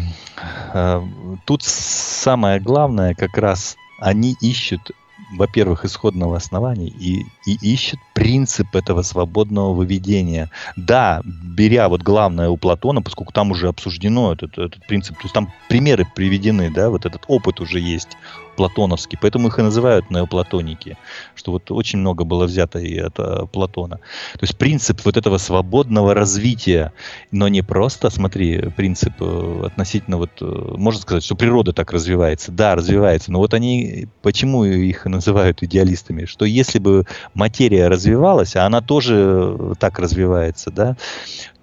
тут 1.46 1.64
самое 1.64 2.60
главное 2.60 3.16
как 3.16 3.36
раз 3.38 3.76
они 4.00 4.36
ищут 4.42 4.92
во-первых, 5.32 5.86
исходного 5.86 6.38
основания 6.38 6.88
и, 6.88 7.26
и 7.46 7.58
ищет 7.62 8.00
принцип 8.14 8.76
этого 8.76 9.02
свободного 9.02 9.74
выведения. 9.74 10.50
Да, 10.76 11.22
беря 11.24 11.90
вот 11.90 12.02
главное 12.02 12.50
у 12.50 12.58
Платона, 12.58 13.02
поскольку 13.02 13.32
там 13.32 13.52
уже 13.52 13.68
обсуждено 13.68 14.34
этот, 14.34 14.58
этот 14.58 14.86
принцип, 14.88 15.16
то 15.18 15.24
есть 15.24 15.34
там 15.34 15.52
примеры 15.68 16.06
приведены, 16.16 16.72
да, 16.72 16.90
вот 16.90 17.06
этот 17.06 17.24
опыт 17.28 17.60
уже 17.60 17.80
есть 17.80 18.18
платоновский, 18.60 19.18
поэтому 19.22 19.48
их 19.48 19.58
и 19.58 19.62
называют 19.62 20.12
неоплатоники, 20.12 20.98
что 21.34 21.54
вот 21.54 21.72
очень 21.72 22.00
много 22.00 22.26
было 22.26 22.44
взято 22.44 22.78
и 22.78 22.98
от 22.98 23.18
э, 23.18 23.46
Платона. 23.50 24.00
То 24.34 24.42
есть 24.42 24.58
принцип 24.58 25.00
вот 25.06 25.16
этого 25.16 25.38
свободного 25.38 26.14
развития, 26.14 26.92
но 27.32 27.48
не 27.48 27.62
просто, 27.62 28.10
смотри, 28.10 28.60
принцип 28.76 29.14
э, 29.22 29.62
относительно 29.66 30.18
вот, 30.18 30.32
э, 30.42 30.46
можно 30.76 31.02
сказать, 31.02 31.24
что 31.24 31.36
природа 31.36 31.72
так 31.72 31.94
развивается, 31.94 32.52
да, 32.52 32.76
развивается, 32.76 33.32
но 33.32 33.40
вот 33.40 33.54
они, 33.54 34.10
почему 34.22 34.66
их 34.66 35.06
называют 35.06 35.64
идеалистами, 35.64 36.26
что 36.26 36.44
если 36.44 36.80
бы 36.80 37.06
материя 37.34 37.88
развивалась, 37.88 38.58
а 38.58 38.66
она 38.66 38.82
тоже 38.82 39.58
так 39.80 40.00
развивается, 40.00 40.70
да, 40.70 40.98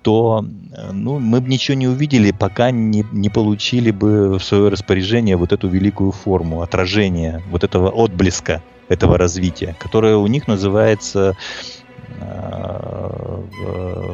то 0.07 0.45
ну, 0.93 1.19
мы 1.19 1.41
бы 1.41 1.49
ничего 1.49 1.77
не 1.77 1.89
увидели, 1.89 2.31
пока 2.31 2.71
не, 2.71 3.05
не 3.11 3.29
получили 3.29 3.91
бы 3.91 4.39
в 4.39 4.45
свое 4.45 4.69
распоряжение 4.69 5.37
вот 5.37 5.53
эту 5.53 5.67
великую 5.67 6.13
форму, 6.13 6.63
отражения 6.63 7.43
вот 7.51 7.65
этого 7.65 7.91
отблеска, 7.91 8.63
этого 8.89 9.19
развития, 9.19 9.75
которое 9.81 10.17
у 10.17 10.29
них 10.29 10.47
называется 10.47 11.37
э, 12.21 13.43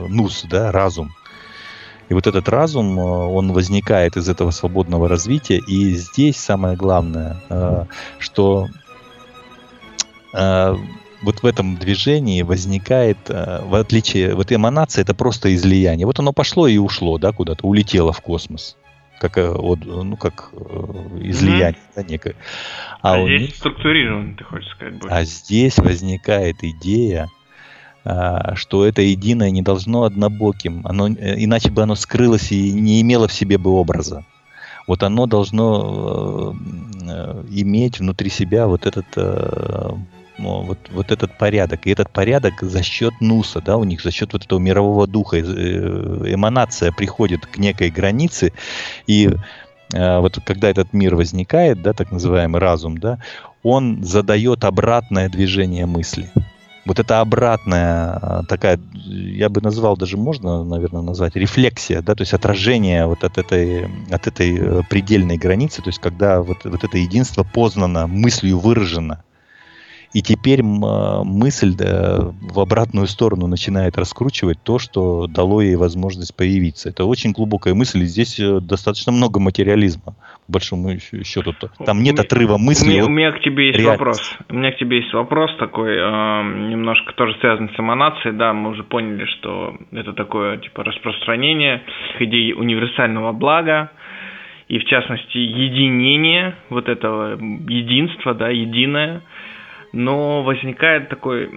нус, 0.09 0.47
да, 0.49 0.73
разум. 0.73 1.11
И 2.09 2.15
вот 2.15 2.27
этот 2.27 2.49
разум, 2.49 2.99
он 2.99 3.53
возникает 3.53 4.17
из 4.17 4.31
этого 4.31 4.51
свободного 4.51 5.09
развития. 5.09 5.59
И 5.59 5.95
здесь 5.95 6.39
самое 6.39 6.75
главное, 6.75 7.37
э, 7.51 7.85
что 8.19 8.69
э, 10.33 10.77
вот 11.23 11.43
в 11.43 11.47
этом 11.47 11.77
движении 11.77 12.43
возникает, 12.43 13.19
э, 13.29 13.63
в 13.65 13.75
отличие, 13.75 14.35
вот 14.35 14.53
эманация 14.53 15.03
это 15.03 15.15
просто 15.15 15.55
излияние. 15.55 16.07
Вот 16.07 16.19
оно 16.19 16.33
пошло 16.33 16.67
и 16.67 16.79
ушло, 16.79 17.19
да, 17.19 17.33
куда-то, 17.33 17.67
улетело 17.67 18.13
в 18.13 18.21
космос. 18.21 18.77
Как, 19.21 19.39
э, 19.39 19.49
вот, 19.49 19.85
ну, 19.85 20.17
как 20.17 20.51
э, 20.53 20.59
излияние, 21.23 21.71
mm-hmm. 21.73 21.93
да, 21.97 22.03
некое. 22.03 22.35
А, 23.01 23.15
а 23.15 23.25
здесь 23.25 23.41
них, 23.41 23.57
структурировано, 23.57 24.37
ты 24.37 24.45
хочешь 24.45 24.71
сказать 24.71 24.95
больше. 24.95 25.15
А 25.15 25.25
здесь 25.25 25.79
возникает 25.79 26.57
идея, 26.63 27.29
а, 28.05 28.57
что 28.57 28.85
это 28.85 29.03
единое 29.03 29.51
не 29.51 29.63
должно 29.63 30.03
однобоким, 30.03 30.85
оно, 30.85 31.09
иначе 31.09 31.71
бы 31.71 31.83
оно 31.83 31.95
скрылось 31.95 32.51
и 32.51 32.73
не 32.73 33.01
имело 33.01 33.29
в 33.29 33.33
себе 33.33 33.59
бы 33.59 33.71
образа. 33.71 34.25
Вот 34.89 35.05
оно 35.05 35.27
должно 35.27 36.57
иметь 37.49 38.01
внутри 38.01 38.31
себя 38.31 38.67
вот 38.67 38.85
этот 38.85 39.07
вот, 40.43 40.79
вот 40.91 41.11
этот 41.11 41.37
порядок. 41.39 41.87
И 41.87 41.91
этот 41.91 42.11
порядок 42.11 42.55
за 42.61 42.83
счет 42.83 43.15
Нуса, 43.21 43.61
да, 43.61 43.77
у 43.77 43.85
них 43.85 44.03
за 44.03 44.11
счет 44.11 44.33
вот 44.33 44.45
этого 44.45 44.59
мирового 44.59 45.07
духа, 45.07 45.37
э, 45.37 45.43
эманация 45.43 46.93
приходит 46.93 47.47
к 47.47 47.59
некой 47.59 47.91
границе, 47.91 48.53
и 49.07 49.31
э, 49.93 50.19
вот 50.19 50.39
когда 50.45 50.69
этот 50.69 50.93
мир 50.93 51.17
возникает, 51.17 51.83
да, 51.83 51.93
так 51.93 52.13
называемый 52.13 52.61
разум, 52.61 52.99
да, 52.99 53.19
он 53.63 54.03
задает 54.05 54.65
обратное 54.65 55.29
движение 55.29 55.87
мысли. 55.87 56.31
Вот 56.85 56.99
это 56.99 57.21
обратная 57.21 58.19
э, 58.21 58.43
такая, 58.49 58.81
я 58.95 59.49
бы 59.49 59.61
назвал 59.61 59.97
даже 59.97 60.17
можно, 60.17 60.65
наверное, 60.65 61.03
назвать 61.03 61.37
рефлексия, 61.37 62.03
да, 62.03 62.15
то 62.15 62.23
есть 62.23 62.35
отражение 62.35 63.07
вот 63.07 63.23
от 63.23 63.39
этой, 63.39 63.89
от 64.11 64.27
этой 64.27 64.85
предельной 64.85 65.37
границы, 65.37 65.81
то 65.83 65.91
есть 65.91 66.01
когда 66.01 66.43
вот, 66.43 66.65
вот 66.65 66.83
это 66.83 66.99
единство 66.99 67.45
познано, 67.45 68.07
мыслью 68.07 68.59
выражено. 68.59 69.23
И 70.15 70.21
теперь 70.21 70.61
а, 70.61 71.25
мысль 71.25 71.75
да, 71.75 72.33
в 72.41 72.61
обратную 72.61 73.07
сторону 73.07 73.47
начинает 73.47 73.97
раскручивать 73.97 74.59
то, 74.63 74.79
что 74.79 75.27
дало 75.27 75.63
ей 75.63 75.77
возможность 75.77 76.37
появиться. 76.37 76.91
Это 76.91 77.05
очень 77.05 77.33
глубокая 77.33 77.75
мысль, 77.75 78.01
и 78.03 78.05
здесь 78.05 78.39
э, 78.39 78.61
достаточно 78.61 79.11
много 79.11 79.41
материализма, 79.41 80.15
по 80.47 80.53
большому 80.53 80.99
счету. 80.99 81.55
Там 81.85 82.03
нет 82.03 82.21
отрыва 82.21 82.59
мысли. 82.59 82.89
У 82.89 82.93
меня, 82.93 83.07
у 83.07 83.09
меня 83.09 83.33
к 83.33 83.41
тебе 83.41 83.69
есть 83.69 83.79
реальности. 83.79 83.99
вопрос. 83.99 84.39
У 84.51 84.55
меня 84.55 84.73
к 84.73 84.77
тебе 84.77 84.99
есть 84.99 85.13
вопрос 85.15 85.51
такой, 85.59 85.97
э, 85.97 86.69
немножко 86.69 87.15
тоже 87.15 87.35
связан 87.41 87.71
с 87.75 87.81
эманацией. 87.81 88.37
Да, 88.37 88.53
мы 88.53 88.71
уже 88.71 88.85
поняли, 88.85 89.25
что 89.39 89.77
это 89.93 90.13
такое 90.13 90.59
типа 90.59 90.85
распространение 90.85 91.83
идей 92.19 92.53
универсального 92.53 93.33
блага 93.33 93.91
и 94.69 94.79
в 94.79 94.85
частности 94.85 95.39
единение 95.39 96.55
вот 96.69 96.89
этого 96.89 97.39
единства, 97.39 98.35
да, 98.35 98.51
единое– 98.51 99.23
но 99.93 100.43
возникает 100.43 101.09
такой 101.11 101.51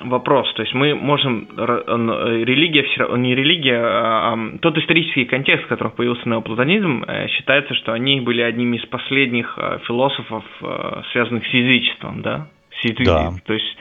вопрос, 0.00 0.52
то 0.54 0.62
есть 0.62 0.74
мы 0.74 0.94
можем, 0.94 1.48
религия, 1.56 2.84
не 3.16 3.34
религия, 3.34 3.80
а, 3.82 4.34
а 4.34 4.58
тот 4.58 4.76
исторический 4.76 5.24
контекст, 5.24 5.64
в 5.64 5.68
котором 5.68 5.92
появился 5.92 6.28
неоплатонизм, 6.28 7.04
э, 7.06 7.28
считается, 7.28 7.74
что 7.74 7.92
они 7.92 8.20
были 8.20 8.42
одними 8.42 8.76
из 8.76 8.84
последних 8.86 9.54
э, 9.56 9.78
философов, 9.86 10.44
э, 10.60 11.02
связанных 11.12 11.46
с 11.46 11.50
язычеством, 11.50 12.20
да? 12.20 12.46
С 12.80 12.84
язычеством. 12.84 13.36
Да. 13.36 13.42
То 13.46 13.54
есть 13.54 13.76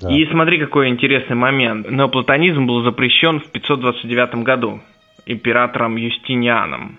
да. 0.00 0.10
И 0.10 0.26
смотри, 0.26 0.58
какой 0.58 0.88
интересный 0.88 1.36
момент. 1.36 1.90
Неоплатонизм 1.90 2.66
был 2.66 2.82
запрещен 2.82 3.40
в 3.40 3.52
529 3.52 4.36
году 4.36 4.80
императором 5.26 5.96
Юстинианом. 5.96 6.98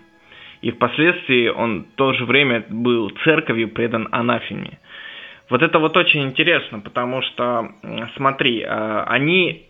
И 0.61 0.71
впоследствии 0.71 1.49
он 1.49 1.83
в 1.83 1.95
то 1.95 2.13
же 2.13 2.25
время 2.25 2.63
был 2.69 3.09
церковью 3.23 3.69
предан 3.69 4.07
анафеме. 4.11 4.79
Вот 5.53 5.61
это 5.61 5.77
вот 5.77 5.95
очень 5.95 6.23
интересно, 6.23 6.79
потому 6.79 7.21
что, 7.21 7.69
смотри, 8.15 8.63
э, 8.63 9.03
они 9.05 9.67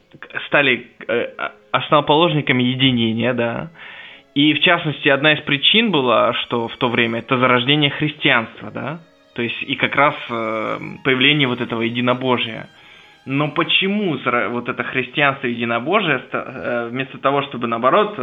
стали 0.48 0.88
э, 1.10 1.28
основоположниками 1.74 2.63
единения, 2.63 3.34
да, 3.34 3.69
и 4.34 4.54
в 4.54 4.62
частности 4.62 5.10
одна 5.10 5.34
из 5.34 5.41
причин 5.41 5.91
была, 5.91 6.32
что 6.36 6.69
в 6.69 6.78
то 6.78 6.88
время 6.88 7.19
это 7.19 7.38
зарождение 7.38 7.89
христианства, 7.89 8.72
да, 8.72 9.02
то 9.36 9.41
есть 9.41 9.62
и 9.62 9.76
как 9.76 9.93
раз 9.98 10.15
э, 10.30 10.78
появление 11.04 11.50
вот 11.50 11.60
этого 11.60 11.82
единобожия. 11.82 12.69
Но 13.26 13.50
почему 13.50 14.17
вот 14.52 14.69
это 14.69 14.84
христианство 14.84 15.48
единобожие 15.48 16.22
вместо 16.91 17.17
того, 17.17 17.41
чтобы 17.41 17.67
наоборот 17.67 18.17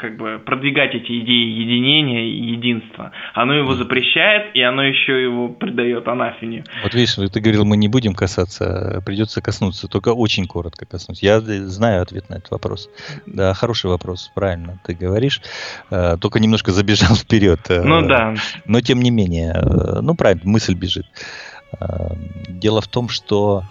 как 0.00 0.16
бы 0.16 0.40
продвигать 0.44 0.94
эти 0.94 1.20
идеи 1.20 1.60
единения 1.60 2.24
и 2.24 2.52
единства. 2.52 3.12
Оно 3.34 3.54
его 3.54 3.74
запрещает, 3.74 4.54
и 4.54 4.62
оно 4.62 4.82
еще 4.82 5.22
его 5.22 5.48
придает 5.48 6.08
анафеме. 6.08 6.64
Вот 6.82 6.94
видишь, 6.94 7.14
ты 7.14 7.40
говорил, 7.40 7.64
мы 7.64 7.76
не 7.76 7.88
будем 7.88 8.14
касаться, 8.14 8.98
а 8.98 9.00
придется 9.00 9.42
коснуться, 9.42 9.88
только 9.88 10.12
очень 10.12 10.46
коротко 10.46 10.86
коснуться. 10.86 11.24
Я 11.24 11.40
знаю 11.40 12.02
ответ 12.02 12.28
на 12.30 12.36
этот 12.36 12.50
вопрос. 12.50 12.88
Да, 13.26 13.54
хороший 13.54 13.90
вопрос, 13.90 14.30
правильно 14.34 14.80
ты 14.84 14.94
говоришь. 14.94 15.40
Э, 15.90 16.16
только 16.20 16.40
немножко 16.40 16.72
забежал 16.72 17.14
вперед. 17.16 17.60
Э, 17.68 17.82
ну 17.82 18.06
да. 18.06 18.34
Но 18.66 18.80
тем 18.80 19.02
не 19.02 19.10
менее, 19.10 19.52
э, 19.54 20.00
ну 20.00 20.14
правильно, 20.14 20.42
мысль 20.44 20.74
бежит. 20.74 21.06
Дело 22.48 22.80
в 22.80 22.88
том, 22.88 23.08
что 23.08 23.62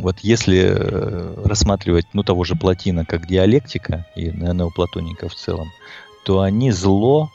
вот 0.00 0.20
если 0.20 0.58
э, 0.58 1.44
рассматривать 1.44 2.06
ну, 2.12 2.22
того 2.22 2.44
же 2.44 2.56
Платина 2.56 3.04
как 3.04 3.26
диалектика 3.26 4.06
и 4.16 4.30
неоплатоника 4.30 5.28
в 5.28 5.34
целом, 5.34 5.68
то 6.24 6.40
они 6.40 6.70
зло 6.70 7.30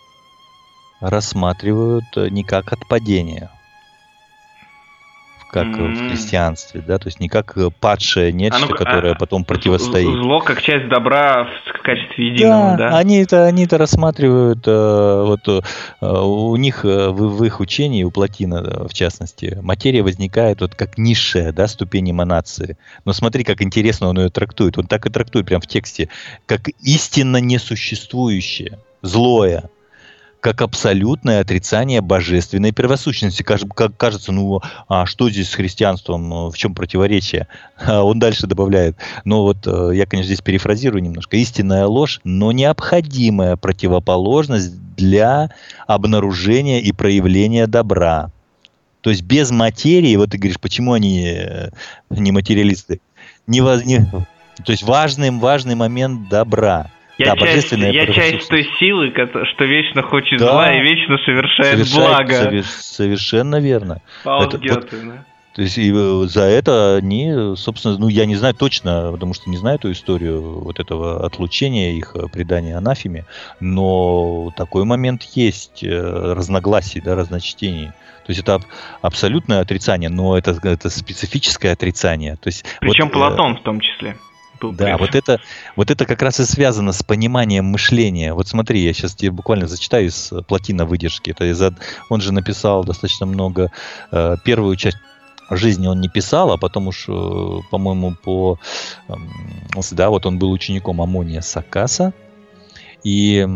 рассматривают 0.99 2.05
э, 2.15 2.29
не 2.29 2.43
как 2.43 2.73
отпадение, 2.73 3.49
как 5.49 5.67
mm-hmm. 5.67 5.93
в 5.93 6.09
христианстве, 6.09 6.83
да, 6.85 6.97
то 6.97 7.07
есть 7.07 7.19
не 7.19 7.27
как 7.27 7.57
э, 7.57 7.69
падшее 7.79 8.31
нечто, 8.31 8.65
Оно, 8.65 8.75
которое 8.75 9.13
а, 9.13 9.15
потом 9.15 9.43
противостоит. 9.43 10.05
Зло 10.05 10.39
как 10.41 10.61
часть 10.61 10.87
добра 10.89 11.45
в 11.45 11.81
качестве 11.81 12.27
единого, 12.27 12.77
да? 12.77 12.89
да? 12.89 12.97
Они 12.97 13.17
это, 13.17 13.45
они 13.45 13.65
это 13.65 13.77
рассматривают, 13.77 14.67
э, 14.67 15.23
вот 15.25 15.65
у 16.01 16.55
них 16.55 16.83
в, 16.83 17.11
в 17.11 17.43
их 17.43 17.59
учении, 17.59 18.03
у 18.03 18.11
Платина 18.11 18.87
в 18.87 18.93
частности, 18.93 19.57
материя 19.61 20.03
возникает 20.03 20.61
вот 20.61 20.75
как 20.75 20.97
низшая, 20.97 21.51
да, 21.51 21.67
ступень 21.67 22.11
эманации. 22.11 22.77
Но 23.05 23.13
смотри, 23.13 23.43
как 23.43 23.61
интересно 23.61 24.07
он 24.07 24.19
ее 24.19 24.29
трактует. 24.29 24.77
Он 24.77 24.87
так 24.87 25.05
и 25.05 25.09
трактует 25.09 25.45
прямо 25.45 25.61
в 25.61 25.67
тексте, 25.67 26.09
как 26.45 26.67
истинно 26.81 27.37
несуществующее, 27.37 28.79
злое 29.01 29.69
как 30.39 30.61
абсолютное 30.61 31.41
отрицание 31.41 32.01
божественной 32.01 32.71
первосущности. 32.71 33.43
Кажется, 33.43 34.31
ну 34.31 34.61
а 34.87 35.05
что 35.05 35.29
здесь 35.29 35.49
с 35.49 35.55
христианством, 35.55 36.49
в 36.49 36.57
чем 36.57 36.73
противоречие? 36.73 37.47
А 37.77 38.03
он 38.03 38.19
дальше 38.19 38.47
добавляет, 38.47 38.97
ну 39.25 39.41
вот 39.41 39.65
э, 39.65 39.91
я, 39.93 40.05
конечно, 40.05 40.27
здесь 40.27 40.41
перефразирую 40.41 41.01
немножко, 41.01 41.37
истинная 41.37 41.85
ложь, 41.85 42.19
но 42.23 42.51
необходимая 42.51 43.55
противоположность 43.55 44.73
для 44.95 45.49
обнаружения 45.87 46.79
и 46.79 46.91
проявления 46.91 47.67
добра. 47.67 48.31
То 49.01 49.09
есть 49.09 49.23
без 49.23 49.49
материи, 49.51 50.15
вот 50.17 50.31
ты 50.31 50.37
говоришь, 50.37 50.59
почему 50.59 50.93
они 50.93 51.25
э, 51.25 51.69
не 52.09 52.31
материалисты? 52.31 52.99
Не, 53.47 53.59
не, 53.85 54.05
то 54.63 54.71
есть 54.71 54.83
важный, 54.83 55.31
важный 55.31 55.75
момент 55.75 56.29
добра. 56.29 56.91
Я, 57.19 57.35
да, 57.35 57.45
часть, 57.45 57.73
я 57.73 58.07
часть 58.07 58.47
той 58.47 58.65
силы, 58.79 59.11
что 59.11 59.65
вечно 59.65 60.01
хочет 60.01 60.39
да. 60.39 60.51
зла 60.51 60.73
и 60.73 60.79
вечно 60.79 61.17
совершает, 61.25 61.85
совершает 61.85 62.07
благо. 62.07 62.33
Совер, 62.33 62.63
совершенно 62.63 63.59
верно. 63.59 64.01
Это, 64.21 64.57
вот, 64.57 64.61
да. 64.61 65.25
То 65.53 65.63
есть 65.63 65.77
и 65.77 65.91
э, 65.93 66.27
за 66.27 66.43
это 66.43 66.95
они, 66.95 67.57
собственно, 67.57 67.97
ну 67.97 68.07
я 68.07 68.25
не 68.25 68.37
знаю 68.37 68.53
точно, 68.53 69.09
потому 69.11 69.33
что 69.33 69.49
не 69.49 69.57
знаю 69.57 69.75
эту 69.75 69.91
историю 69.91 70.61
вот 70.61 70.79
этого 70.79 71.25
отлучения 71.25 71.91
их 71.91 72.15
э, 72.15 72.29
предания 72.31 72.77
анафеме, 72.77 73.25
но 73.59 74.53
такой 74.55 74.85
момент 74.85 75.23
есть 75.23 75.83
э, 75.83 75.89
разногласий, 75.91 77.01
да, 77.01 77.15
разночтений. 77.15 77.87
То 77.87 78.31
есть 78.31 78.39
это 78.39 78.61
абсолютное 79.01 79.59
отрицание, 79.59 80.09
но 80.09 80.37
это, 80.37 80.57
это 80.63 80.89
специфическое 80.89 81.73
отрицание. 81.73 82.37
То 82.37 82.47
есть 82.47 82.63
Причем 82.79 83.05
вот, 83.05 83.13
Платон 83.13 83.57
в 83.57 83.61
том 83.61 83.81
числе 83.81 84.15
да, 84.61 84.97
вот 84.97 85.15
это, 85.15 85.39
вот 85.75 85.91
это 85.91 86.05
как 86.05 86.21
раз 86.21 86.39
и 86.39 86.45
связано 86.45 86.91
с 86.91 87.03
пониманием 87.03 87.65
мышления. 87.65 88.33
Вот 88.33 88.47
смотри, 88.47 88.83
я 88.83 88.93
сейчас 88.93 89.15
тебе 89.15 89.31
буквально 89.31 89.67
зачитаю 89.67 90.07
из 90.07 90.31
э, 90.31 90.41
плотина 90.41 90.85
выдержки. 90.85 91.31
Это 91.31 91.45
из, 91.45 91.61
он 92.09 92.21
же 92.21 92.33
написал 92.33 92.83
достаточно 92.83 93.25
много. 93.25 93.71
Э, 94.11 94.35
первую 94.43 94.75
часть 94.75 94.97
жизни 95.49 95.87
он 95.87 95.99
не 95.99 96.09
писал, 96.09 96.51
а 96.51 96.57
потом 96.57 96.87
уж, 96.87 97.05
э, 97.07 97.59
по-моему, 97.71 98.15
по... 98.15 98.59
Да, 99.91 100.09
вот 100.09 100.25
он 100.25 100.37
был 100.37 100.51
учеником 100.51 101.01
Амония 101.01 101.41
Сакаса. 101.41 102.13
И 103.03 103.47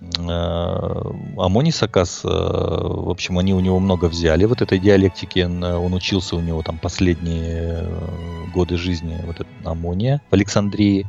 Э, 0.00 1.02
Амонис 1.36 1.82
Акас, 1.82 2.24
э, 2.24 2.28
в 2.28 3.10
общем, 3.10 3.38
они 3.38 3.52
у 3.52 3.60
него 3.60 3.78
много 3.80 4.06
взяли 4.06 4.46
вот 4.46 4.62
этой 4.62 4.78
диалектики. 4.78 5.40
Он 5.40 5.94
учился 5.94 6.36
у 6.36 6.40
него 6.40 6.62
там 6.62 6.78
последние 6.78 7.84
э, 7.84 8.46
годы 8.54 8.76
жизни 8.76 9.18
вот 9.24 9.36
этот 9.36 9.48
Амония 9.64 10.22
в 10.30 10.34
Александрии. 10.34 11.06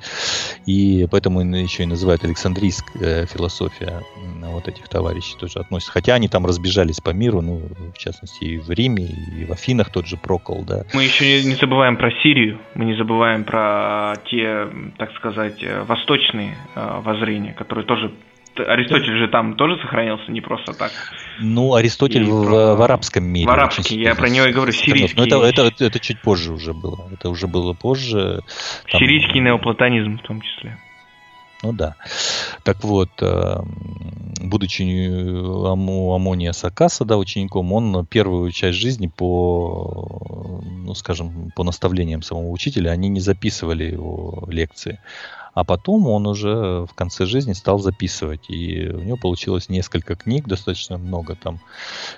И 0.65 1.08
поэтому 1.10 1.41
еще 1.41 1.84
и 1.84 1.86
называют 1.86 2.23
Александрийская 2.23 3.25
философия 3.25 4.01
вот 4.41 4.67
этих 4.67 4.89
товарищей 4.89 5.38
тоже 5.38 5.60
относится. 5.60 5.93
Хотя 5.93 6.15
они 6.15 6.27
там 6.27 6.45
разбежались 6.45 6.99
по 6.99 7.12
миру, 7.12 7.41
ну, 7.41 7.62
в 7.93 7.97
частности, 7.97 8.43
и 8.43 8.58
в 8.58 8.69
Риме, 8.69 9.06
и 9.06 9.45
в 9.45 9.51
Афинах 9.51 9.89
тот 9.89 10.08
же 10.08 10.17
Прокол, 10.17 10.63
да. 10.67 10.84
Мы 10.93 11.04
еще 11.04 11.43
не 11.43 11.56
забываем 11.56 11.95
про 11.95 12.12
Сирию, 12.21 12.60
мы 12.75 12.86
не 12.86 12.95
забываем 12.95 13.43
про 13.43 14.15
те, 14.30 14.67
так 14.97 15.13
сказать, 15.13 15.63
восточные 15.88 16.58
воззрения, 16.75 17.54
которые 17.54 17.86
тоже 17.86 18.12
Аристотель 18.57 19.17
же 19.17 19.27
там 19.27 19.55
тоже 19.55 19.79
сохранился, 19.81 20.31
не 20.31 20.41
просто 20.41 20.73
так. 20.73 20.91
Ну, 21.39 21.73
Аристотель 21.73 22.23
в, 22.23 22.45
про... 22.45 22.75
в 22.75 22.81
арабском 22.81 23.23
мире. 23.23 23.47
В 23.47 23.51
арабском, 23.51 23.97
я 23.97 24.15
про 24.15 24.29
него 24.29 24.45
и 24.45 24.51
говорю, 24.51 24.71
сирийский. 24.71 25.17
Но 25.17 25.25
это, 25.25 25.43
это, 25.43 25.67
это, 25.67 25.85
это 25.85 25.99
чуть 25.99 26.21
позже 26.21 26.53
уже 26.53 26.73
было. 26.73 27.09
Это 27.11 27.29
уже 27.29 27.47
было 27.47 27.73
позже. 27.73 28.41
Там... 28.91 28.99
Сирийский 28.99 29.39
неоплатонизм 29.39 30.19
в 30.19 30.21
том 30.21 30.41
числе. 30.41 30.77
Ну 31.63 31.73
да. 31.73 31.95
Так 32.63 32.83
вот, 32.83 33.09
э, 33.21 33.57
будучи 34.41 34.81
у 34.81 36.13
Амония 36.13 36.53
Сакаса, 36.53 37.05
да, 37.05 37.17
учеником, 37.17 37.71
он 37.71 38.05
первую 38.05 38.51
часть 38.51 38.79
жизни 38.79 39.07
по, 39.07 40.61
ну, 40.63 40.95
скажем, 40.95 41.51
по 41.55 41.63
наставлениям 41.63 42.23
самого 42.23 42.49
учителя, 42.49 42.89
они 42.89 43.09
не 43.09 43.19
записывали 43.19 43.83
его 43.83 44.47
лекции. 44.49 44.99
А 45.53 45.63
потом 45.65 46.07
он 46.07 46.27
уже 46.27 46.85
в 46.85 46.93
конце 46.95 47.25
жизни 47.25 47.53
стал 47.53 47.79
записывать. 47.79 48.49
И 48.49 48.87
у 48.87 48.99
него 48.99 49.17
получилось 49.17 49.67
несколько 49.67 50.15
книг, 50.15 50.47
достаточно 50.47 50.97
много 50.97 51.35
там. 51.35 51.59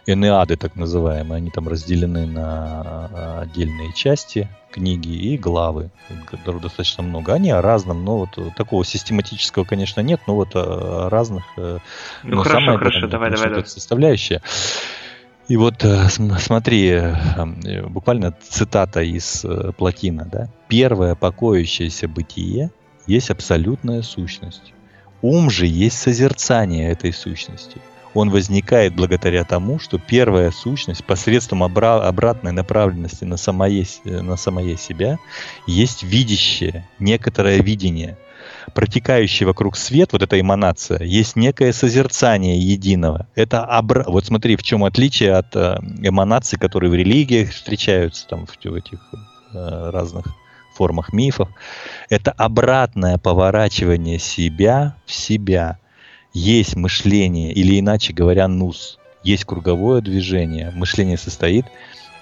Энеады 0.05 0.55
так 0.55 0.75
называемые. 0.75 1.37
Они 1.37 1.49
там 1.49 1.67
разделены 1.67 2.27
на 2.27 3.41
отдельные 3.41 3.91
части 3.93 4.49
книги 4.71 5.09
и 5.09 5.37
главы, 5.37 5.89
которых 6.29 6.61
достаточно 6.61 7.03
много. 7.03 7.33
Они 7.33 7.51
о 7.51 7.61
разном, 7.61 8.03
но 8.03 8.17
вот 8.17 8.55
такого 8.55 8.83
систематического, 8.85 9.63
конечно, 9.63 10.01
нет, 10.01 10.21
но 10.27 10.35
вот 10.35 10.55
о 10.55 11.09
разных. 11.09 11.43
Э, 11.57 11.79
ну 12.23 12.37
но 12.37 12.43
хорошо, 12.43 12.59
самое, 12.59 12.77
хорошо, 12.79 13.07
давай, 13.07 13.31
давай, 13.31 13.49
давай. 13.49 13.65
Составляющая. 13.65 14.41
И 15.47 15.57
вот 15.57 15.83
э, 15.83 16.07
смотри, 16.09 16.89
э, 16.89 17.87
буквально 17.87 18.35
цитата 18.47 19.01
из 19.01 19.45
Платина, 19.77 20.25
да. 20.25 20.49
Первое 20.67 21.15
покоящееся 21.15 22.07
бытие– 22.07 22.71
есть 23.07 23.29
абсолютная 23.29 24.01
сущность. 24.01 24.73
Ум 25.21 25.49
же 25.49 25.65
есть 25.65 25.97
созерцание 25.97 26.91
этой 26.91 27.13
сущности. 27.13 27.77
Он 28.13 28.29
возникает 28.29 28.93
благодаря 28.95 29.43
тому, 29.43 29.79
что 29.79 29.97
первая 29.97 30.51
сущность 30.51 31.03
посредством 31.03 31.63
обра- 31.63 32.01
обратной 32.01 32.51
направленности 32.51 33.23
на 33.23 33.37
самое, 33.37 33.85
на 34.03 34.37
самое 34.37 34.77
себя 34.77 35.17
есть 35.65 36.03
видящее, 36.03 36.87
некоторое 36.99 37.59
видение. 37.59 38.17
Протекающий 38.75 39.45
вокруг 39.45 39.75
свет, 39.75 40.13
вот 40.13 40.21
эта 40.21 40.39
эманация, 40.39 41.01
есть 41.03 41.35
некое 41.35 41.73
созерцание 41.73 42.59
единого. 42.59 43.27
Это 43.35 43.63
обра... 43.63 44.03
Вот 44.07 44.25
смотри, 44.25 44.57
в 44.57 44.63
чем 44.63 44.83
отличие 44.83 45.33
от 45.33 45.55
э, 45.55 45.77
эманаций, 46.01 46.59
которые 46.59 46.89
в 46.89 46.93
религиях 46.93 47.51
встречаются, 47.51 48.27
там, 48.27 48.45
в, 48.45 48.51
в 48.51 48.73
этих 48.73 48.99
э, 49.53 49.89
разных 49.89 50.27
формах 50.73 51.13
мифов, 51.13 51.49
это 52.09 52.31
обратное 52.31 53.17
поворачивание 53.17 54.19
себя 54.19 54.95
в 55.05 55.13
себя. 55.13 55.79
Есть 56.33 56.75
мышление, 56.75 57.53
или 57.53 57.79
иначе 57.79 58.13
говоря, 58.13 58.47
нус. 58.47 58.97
Есть 59.23 59.45
круговое 59.45 60.01
движение. 60.01 60.71
Мышление 60.71 61.17
состоит 61.17 61.65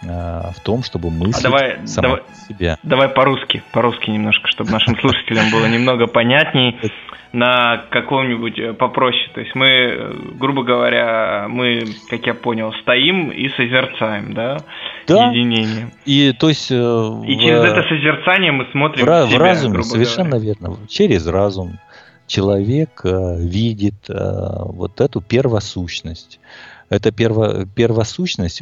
в 0.02 0.56
том, 0.64 0.82
чтобы 0.84 1.12
мыслить 1.12 1.46
а 1.46 1.50
давай, 1.50 1.78
давай, 1.96 2.22
себя. 2.48 2.78
Давай 2.82 3.10
по-русски, 3.10 3.62
по-русски 3.72 4.10
немножко, 4.10 4.48
чтобы 4.48 4.72
нашим 4.72 5.00
слушателям 5.00 5.52
было 5.52 5.68
немного 5.68 6.08
понятней 6.08 6.80
на 7.34 7.86
каком-нибудь 7.90 8.60
э, 8.60 8.74
попроще. 8.74 9.30
То 9.34 9.42
есть 9.42 9.56
мы, 9.56 9.68
э, 9.68 10.14
грубо 10.38 10.64
говоря, 10.64 11.48
мы, 11.50 11.84
как 12.10 12.26
я 12.26 12.34
понял, 12.34 12.74
стоим 12.82 13.30
и 13.30 13.48
созерцаем, 13.50 14.34
да, 14.34 14.58
да. 15.08 15.30
единение. 15.30 15.92
И 16.06 16.34
то 16.34 16.50
есть. 16.50 16.72
Э, 16.72 16.76
и 16.76 17.36
в, 17.36 17.40
через 17.40 17.64
это 17.64 17.84
созерцание 17.84 18.52
мы 18.52 18.68
смотрим 18.72 19.06
в, 19.06 19.08
себя, 19.08 19.26
в 19.26 19.42
разуме, 19.42 19.84
совершенно 19.84 20.40
говоря. 20.40 20.56
верно. 20.60 20.78
Через 20.90 21.26
разум 21.28 21.80
человек 22.28 23.02
видит 23.04 24.08
вот 24.08 25.02
эту 25.02 25.20
первосущность 25.22 26.40
эта 26.92 27.12
перво, 27.14 27.66
первосущность, 27.66 28.62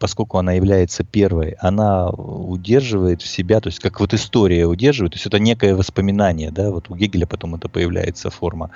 поскольку 0.00 0.38
она 0.38 0.52
является 0.52 1.04
первой, 1.04 1.52
она 1.60 2.10
удерживает 2.10 3.22
в 3.22 3.28
себя, 3.28 3.60
то 3.60 3.68
есть 3.68 3.78
как 3.78 4.00
вот 4.00 4.12
история 4.12 4.66
удерживает, 4.66 5.12
то 5.12 5.16
есть 5.16 5.26
это 5.26 5.38
некое 5.38 5.76
воспоминание, 5.76 6.50
да, 6.50 6.72
вот 6.72 6.90
у 6.90 6.96
Гегеля 6.96 7.26
потом 7.26 7.54
это 7.54 7.68
появляется 7.68 8.30
форма. 8.30 8.72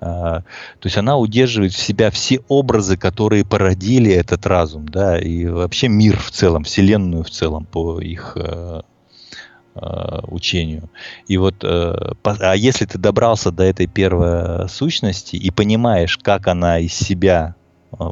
А, 0.00 0.40
то 0.40 0.86
есть 0.86 0.96
она 0.96 1.18
удерживает 1.18 1.74
в 1.74 1.78
себя 1.78 2.10
все 2.10 2.40
образы, 2.48 2.96
которые 2.96 3.44
породили 3.44 4.10
этот 4.10 4.46
разум, 4.46 4.88
да, 4.88 5.18
и 5.18 5.44
вообще 5.44 5.88
мир 5.88 6.18
в 6.18 6.30
целом, 6.30 6.64
вселенную 6.64 7.22
в 7.22 7.30
целом 7.30 7.66
по 7.66 8.00
их 8.00 8.32
э, 8.36 8.80
э, 9.74 10.20
учению. 10.28 10.88
И 11.28 11.36
вот, 11.36 11.62
э, 11.62 12.14
а 12.24 12.56
если 12.56 12.86
ты 12.86 12.96
добрался 12.96 13.50
до 13.50 13.62
этой 13.62 13.86
первой 13.88 14.70
сущности 14.70 15.36
и 15.36 15.50
понимаешь, 15.50 16.16
как 16.16 16.48
она 16.48 16.78
из 16.78 16.94
себя 16.94 17.56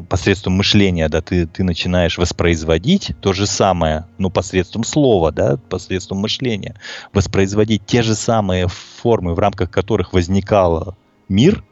посредством 0.09 0.55
мышления, 0.55 1.09
да, 1.09 1.20
ты, 1.20 1.47
ты 1.47 1.64
начинаешь 1.64 2.18
воспроизводить 2.18 3.12
то 3.20 3.33
же 3.33 3.47
самое, 3.47 4.07
ну, 4.18 4.30
посредством 4.30 4.85
слова, 4.85 5.33
да, 5.33 5.57
посредством 5.57 6.18
мышления, 6.18 6.76
воспроизводить 7.12 7.85
те 7.87 8.03
же 8.03 8.14
самые 8.14 8.68
формы, 8.68 9.35
в 9.35 9.39
рамках 9.39 9.70
которых 9.70 10.12
возникал 10.12 10.97
мир, 11.28 11.59
э, 11.59 11.72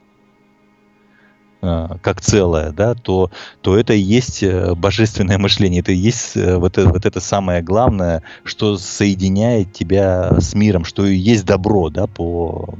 как 1.60 2.20
целое, 2.20 2.72
да, 2.72 2.94
то, 2.94 3.30
то 3.60 3.76
это 3.76 3.92
и 3.92 4.00
есть 4.00 4.42
э, 4.42 4.74
божественное 4.74 5.38
мышление, 5.38 5.80
это 5.80 5.92
и 5.92 5.96
есть 5.96 6.36
вот 6.36 6.78
это, 6.78 6.88
вот 6.88 7.04
это 7.04 7.20
самое 7.20 7.62
главное, 7.62 8.22
что 8.44 8.78
соединяет 8.78 9.72
тебя 9.72 10.40
с 10.40 10.54
миром, 10.54 10.84
что 10.84 11.06
и 11.06 11.16
есть 11.16 11.44
добро, 11.44 11.90
да, 11.90 12.06
по 12.06 12.74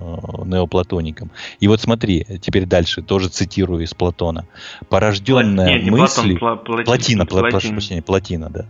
Э, 0.00 0.44
неоплатоникам. 0.46 1.30
И 1.60 1.68
вот 1.68 1.80
смотри, 1.80 2.26
теперь 2.40 2.64
дальше, 2.64 3.02
тоже 3.02 3.28
цитирую 3.28 3.84
из 3.84 3.92
Платона. 3.92 4.46
Порожденная 4.88 5.78
Нет, 5.78 5.90
мыслью... 5.90 6.38
Платон, 6.38 6.80
пла- 6.80 6.84
платина, 6.84 7.22
пла- 7.22 7.26
платина. 7.26 7.50
прошу 7.50 7.68
прощения, 7.72 8.02
платина, 8.02 8.50
да. 8.50 8.66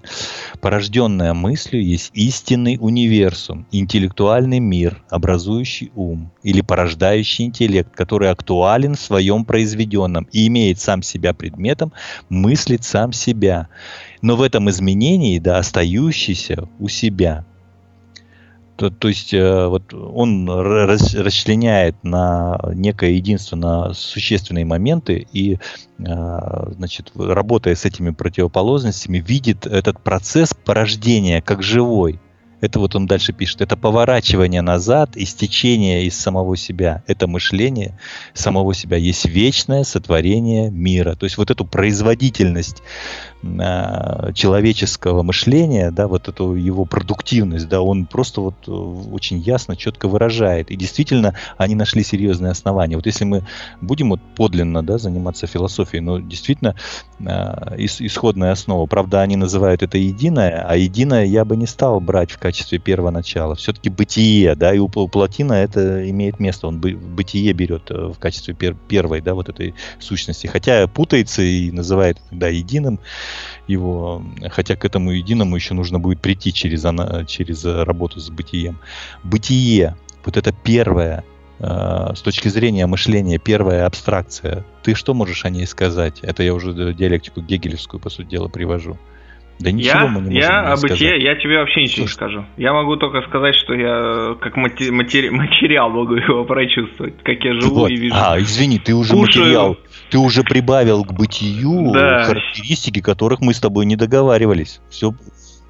Порожденная 0.61 1.32
мыслью 1.32 1.84
есть 1.84 2.11
истинный 2.14 2.78
универсум, 2.80 3.66
интеллектуальный 3.70 4.58
мир, 4.58 5.02
образующий 5.08 5.92
ум 5.94 6.30
или 6.42 6.62
порождающий 6.62 7.44
интеллект, 7.44 7.94
который 7.94 8.30
актуален 8.30 8.96
в 8.96 9.00
своем 9.00 9.44
произведенном 9.51 10.28
и 10.30 10.46
имеет 10.46 10.78
сам 10.78 11.03
себя 11.03 11.34
предметом, 11.34 11.92
мыслит 12.28 12.84
сам 12.84 13.12
себя. 13.12 13.66
Но 14.22 14.36
в 14.36 14.42
этом 14.42 14.70
изменении, 14.70 15.40
да, 15.40 15.59
остающийся 15.59 16.68
у 16.78 16.86
себя– 16.86 17.44
то, 18.80 18.88
то 18.88 19.09
есть 19.09 19.34
э, 19.34 19.66
вот 19.66 19.92
он 19.92 20.48
рас, 20.48 21.14
расчленяет 21.14 22.03
на 22.03 22.59
некое 22.72 23.11
единство, 23.11 23.55
на 23.55 23.92
существенные 23.92 24.64
моменты 24.64 25.26
и, 25.34 25.57
э, 25.57 25.59
значит, 25.98 27.12
работая 27.14 27.74
с 27.74 27.84
этими 27.84 28.09
противоположностями, 28.09 29.18
видит 29.18 29.66
этот 29.66 30.03
процесс 30.03 30.55
порождения 30.55 31.42
как 31.42 31.62
живой. 31.62 32.20
Это 32.61 32.78
вот 32.78 32.94
он 32.94 33.06
дальше 33.06 33.32
пишет. 33.32 33.61
Это 33.61 33.76
поворачивание 33.76 34.62
назад, 34.62 35.16
истечение 35.16 36.04
из 36.04 36.18
самого 36.18 36.56
себя. 36.56 37.02
Это 37.06 37.26
мышление 37.26 37.98
самого 38.34 38.74
себя. 38.74 38.96
Есть 38.96 39.24
вечное 39.24 39.84
сотворение 39.84 40.70
мира. 40.70 41.14
То 41.14 41.24
есть 41.24 41.38
вот 41.38 41.50
эту 41.50 41.64
производительность 41.64 42.82
человеческого 43.43 45.22
мышления, 45.22 45.91
да, 45.91 46.09
вот 46.09 46.28
эту 46.28 46.55
его 46.55 46.84
продуктивность, 46.84 47.68
да, 47.68 47.80
он 47.80 48.05
просто 48.05 48.43
вот 48.43 48.55
э, 48.66 48.70
очень 48.70 49.38
ясно, 49.38 49.76
четко 49.76 50.09
выражает. 50.09 50.70
И 50.70 50.76
действительно, 50.76 51.34
они 51.57 51.74
нашли 51.74 52.05
серьезные 52.05 52.53
основания. 52.53 52.97
Вот 52.97 53.07
если 53.07 53.24
мы 53.24 53.47
будем 53.80 54.11
вот 54.11 54.20
подлинно, 54.36 54.82
да, 54.82 54.99
заниматься 54.99 55.47
философией, 55.47 56.03
но 56.03 56.18
действительно 56.18 56.74
э, 57.18 57.76
исходная 57.78 58.53
основа, 58.53 58.84
правда, 58.84 59.22
они 59.22 59.36
называют 59.36 59.82
это 59.82 59.97
единое, 59.97 60.62
а 60.68 60.76
единое 60.76 61.24
я 61.24 61.47
бы 61.47 61.57
не 61.57 61.66
стал 61.66 61.99
брать 61.99 62.32
в 62.32 62.38
качестве 62.38 62.78
первого 62.78 63.11
начала. 63.11 63.55
Все-таки 63.55 63.88
бытие, 63.88 64.55
да, 64.55 64.74
и 64.74 64.78
у 64.78 64.88
Платина 64.88 65.55
это 65.55 66.09
имеет 66.11 66.41
место, 66.41 66.66
он 66.68 66.78
бытие 66.78 67.55
берет 67.55 67.88
в 67.88 68.18
качестве 68.18 68.53
пер, 68.53 68.76
первой, 68.88 69.22
да, 69.22 69.34
вот 69.34 69.49
этой 69.49 69.74
сущности. 69.99 70.47
Хотя 70.47 70.86
путается 70.88 71.41
и 71.41 71.70
называет 71.70 72.18
да, 72.30 72.49
единым, 72.49 73.01
его, 73.66 74.22
хотя 74.50 74.76
к 74.76 74.84
этому 74.84 75.10
единому 75.12 75.56
еще 75.56 75.74
нужно 75.74 75.98
будет 75.98 76.20
прийти 76.20 76.52
через, 76.52 76.84
она, 76.84 77.24
через 77.24 77.64
работу 77.64 78.20
с 78.20 78.30
бытием. 78.30 78.78
Бытие, 79.22 79.96
вот 80.24 80.36
это 80.36 80.52
первое, 80.52 81.24
э, 81.58 82.12
с 82.14 82.20
точки 82.20 82.48
зрения 82.48 82.86
мышления, 82.86 83.38
первая 83.38 83.86
абстракция. 83.86 84.64
Ты 84.82 84.94
что 84.94 85.14
можешь 85.14 85.44
о 85.44 85.50
ней 85.50 85.66
сказать? 85.66 86.20
Это 86.22 86.42
я 86.42 86.54
уже 86.54 86.72
диалектику 86.94 87.40
гегелевскую, 87.40 88.00
по 88.00 88.10
сути 88.10 88.28
дела, 88.28 88.48
привожу. 88.48 88.98
Да 89.61 89.70
ничего 89.70 90.00
я, 90.00 90.06
мы 90.06 90.20
не 90.20 90.26
можем 90.26 90.40
Я 90.40 90.72
о 90.72 90.76
бытие, 90.76 91.22
я 91.22 91.34
тебе 91.36 91.58
вообще 91.58 91.82
ничего 91.82 92.06
Слушай. 92.06 92.08
не 92.08 92.14
скажу. 92.14 92.44
Я 92.56 92.72
могу 92.72 92.96
только 92.96 93.20
сказать, 93.28 93.54
что 93.56 93.74
я 93.74 94.34
как 94.40 94.56
матери, 94.56 95.28
материал 95.30 95.90
могу 95.90 96.14
его 96.14 96.44
прочувствовать, 96.44 97.22
как 97.22 97.44
я 97.44 97.61
живу 97.61 97.80
вот. 97.80 97.90
и 97.90 97.96
вижу. 97.96 98.14
А, 98.18 98.40
извини, 98.40 98.78
ты 98.78 98.94
уже 98.94 99.12
Кушаю. 99.12 99.44
материал, 99.44 99.76
ты 100.11 100.18
уже 100.18 100.44
прибавил 100.44 101.04
к 101.04 101.12
бытию 101.12 101.92
да. 101.92 102.24
характеристики, 102.24 103.02
которых 103.02 103.42
мы 103.42 103.52
с 103.52 103.61
тобой 103.61 103.84
не 103.84 103.96
договаривались. 103.96 104.80
Все, 104.88 105.12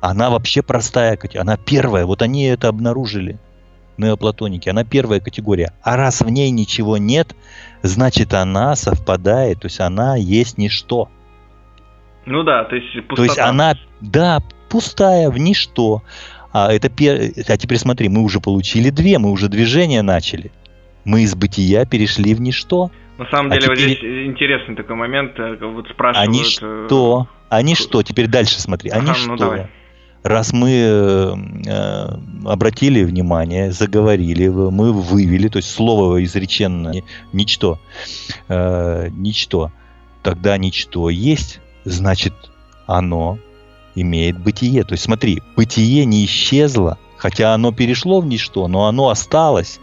она 0.01 0.31
вообще 0.31 0.63
простая, 0.63 1.19
она 1.35 1.57
первая, 1.57 2.07
вот 2.07 2.23
они 2.23 2.45
это 2.45 2.69
обнаружили 2.69 3.39
неоплатоники, 3.99 4.69
она 4.69 4.85
первая 4.85 5.19
категория. 5.19 5.73
А 5.83 5.97
раз 5.97 6.21
в 6.21 6.31
ней 6.31 6.51
ничего 6.51 6.97
нет, 6.97 7.35
значит 7.83 8.35
она 8.35 8.77
совпадает, 8.77 9.61
то 9.61 9.67
есть 9.67 9.81
она 9.81 10.15
есть 10.15 10.59
ничто. 10.59 11.11
Ну 12.31 12.45
да, 12.45 12.65
то 12.65 12.77
есть 12.77 12.93
пустота. 13.09 13.17
То 13.17 13.23
есть 13.25 13.39
она, 13.39 13.75
да, 14.01 14.41
пустая, 14.69 15.31
в 15.31 15.39
ничто. 15.39 16.03
А, 16.53 16.73
это 16.73 16.89
пер... 16.89 17.33
а 17.49 17.57
теперь 17.57 17.79
смотри, 17.79 18.09
мы 18.09 18.23
уже 18.23 18.41
получили 18.41 18.91
две, 18.91 19.19
мы 19.19 19.31
уже 19.31 19.49
движение 19.49 20.03
начали. 20.03 20.53
Мы 21.05 21.23
из 21.23 21.35
бытия 21.35 21.85
перешли 21.85 22.35
в 22.35 22.41
ничто. 22.41 22.91
На 23.19 23.27
самом 23.27 23.53
а 23.53 23.55
деле, 23.57 23.67
а 23.73 23.77
теперь... 23.77 23.89
вот 23.89 23.99
здесь 23.99 24.27
интересный 24.27 24.77
такой 24.77 24.97
момент. 24.97 25.33
Э, 25.39 25.57
вот 25.61 25.89
спрашивают... 25.89 26.29
Они 26.29 26.43
э, 26.43 26.45
что? 26.45 27.29
Они 27.49 27.75
что? 27.75 28.03
Теперь 28.03 28.29
дальше 28.29 28.61
смотри. 28.61 28.91
Они 28.91 29.11
ага, 29.11 29.19
ну 29.27 29.37
что? 29.37 29.37
Давай. 29.37 29.67
Раз 30.23 30.53
мы 30.53 30.71
э, 30.71 31.35
э, 31.67 32.07
обратили 32.45 33.05
внимание, 33.05 33.73
заговорили, 33.73 34.49
мы 34.49 34.93
вывели, 34.93 35.49
то 35.49 35.57
есть 35.57 35.71
слово 35.71 36.23
изреченное, 36.23 37.03
ничто, 37.33 37.79
э, 38.49 39.09
ничто, 39.13 39.73
тогда 40.23 40.59
ничто 40.59 41.09
есть, 41.09 41.63
значит, 41.85 42.35
оно 42.87 43.39
имеет 43.95 44.39
бытие. 44.39 44.85
То 44.85 44.93
есть 44.93 45.05
смотри, 45.05 45.43
бытие 45.57 46.05
не 46.05 46.25
исчезло, 46.25 46.99
хотя 47.17 47.55
оно 47.55 47.73
перешло 47.73 48.21
в 48.21 48.27
ничто, 48.27 48.69
но 48.69 48.87
оно 48.87 49.09
осталось. 49.09 49.81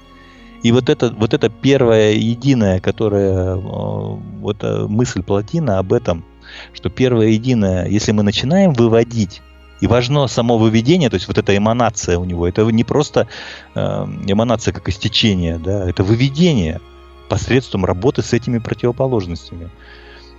И 0.64 0.72
вот 0.72 0.89
это, 0.89 1.12
вот 1.12 1.34
это 1.34 1.50
первое 1.50 2.14
единое, 2.14 2.80
которое, 2.80 3.56
э, 3.56 3.56
вот 3.56 4.64
э, 4.64 4.88
мысль 4.88 5.22
Платина 5.22 5.80
об 5.80 5.93
этом, 5.93 6.26
что 6.74 6.89
первое 6.89 7.28
единое, 7.28 7.88
если 7.88 8.12
мы 8.12 8.24
начинаем 8.24 8.74
выводить, 8.74 9.41
и 9.80 9.86
важно 9.86 10.26
само 10.28 10.58
выведение, 10.58 11.10
то 11.10 11.16
есть 11.16 11.28
вот 11.28 11.38
эта 11.38 11.56
эманация 11.56 12.18
у 12.18 12.26
него, 12.26 12.48
это 12.48 12.66
не 12.66 12.84
просто 12.84 13.28
э, 13.76 13.80
эманация 13.80 14.74
как 14.74 14.89
истечение, 14.89 15.60
да, 15.60 15.88
это 15.88 16.04
выведение 16.04 16.82
посредством 17.30 17.86
работы 17.86 18.24
с 18.24 18.34
этими 18.34 18.58
противоположностями 18.58 19.70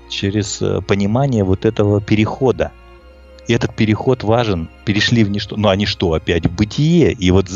через 0.08 0.60
э, 0.62 0.80
понимание 0.80 1.44
вот 1.44 1.64
этого 1.64 2.00
перехода. 2.00 2.72
И 3.46 3.52
этот 3.52 3.74
переход 3.74 4.24
важен. 4.24 4.68
Перешли 4.84 5.24
в 5.24 5.30
ничто. 5.30 5.56
Ну, 5.56 5.68
а 5.68 5.76
ничто 5.76 6.12
опять 6.12 6.46
в 6.46 6.54
бытие. 6.54 7.12
И 7.12 7.30
вот 7.30 7.48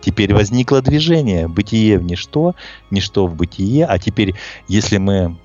теперь 0.00 0.34
возникло 0.34 0.82
движение. 0.82 1.48
Бытие 1.48 1.98
в 1.98 2.04
ничто, 2.04 2.54
ничто 2.90 3.26
в 3.26 3.34
бытие. 3.34 3.86
А 3.86 3.98
теперь, 3.98 4.34
если 4.68 4.98
мы 4.98 5.36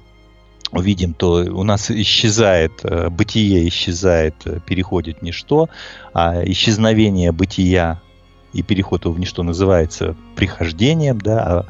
увидим, 0.72 1.14
то 1.14 1.46
у 1.52 1.64
нас 1.64 1.90
исчезает, 1.90 2.72
э, 2.84 3.10
бытие 3.10 3.68
исчезает, 3.68 4.36
э, 4.46 4.60
переходит 4.66 5.20
в 5.20 5.22
ничто, 5.24 5.70
а 6.14 6.44
исчезновение 6.46 7.32
бытия 7.32 8.02
и 8.54 8.62
переход 8.62 9.06
в 9.06 9.20
ничто 9.20 9.44
называется 9.44 10.16
прихождением, 10.36 11.20
да, 11.20 11.44
а 11.44 11.66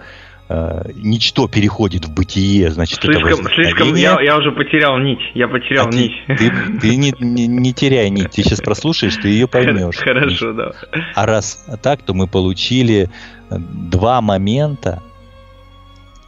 э, 0.50 0.92
ничто 0.96 1.48
переходит 1.48 2.06
в 2.06 2.14
бытие, 2.14 2.72
значит, 2.72 3.02
слишком, 3.02 3.46
это 3.46 3.54
слишком 3.54 3.96
я, 3.96 4.20
я 4.22 4.38
уже 4.38 4.52
потерял 4.52 4.98
нить, 4.98 5.20
я 5.36 5.48
потерял 5.48 5.88
а 5.88 5.92
нить. 5.92 6.14
Ты, 6.28 6.52
ты, 6.82 6.96
не, 6.96 7.14
не, 7.20 7.48
не 7.48 7.74
теряй 7.74 8.10
нить, 8.10 8.32
ты 8.32 8.44
сейчас 8.44 8.60
прослушаешь, 8.60 9.16
ты 9.16 9.30
ее 9.30 9.48
поймешь. 9.48 9.96
Хорошо, 10.04 10.54
да. 10.54 10.72
А 11.16 11.26
раз 11.26 11.66
так, 11.82 12.02
то 12.02 12.14
мы 12.14 12.28
получили 12.28 13.10
два 13.50 14.22
момента, 14.22 15.02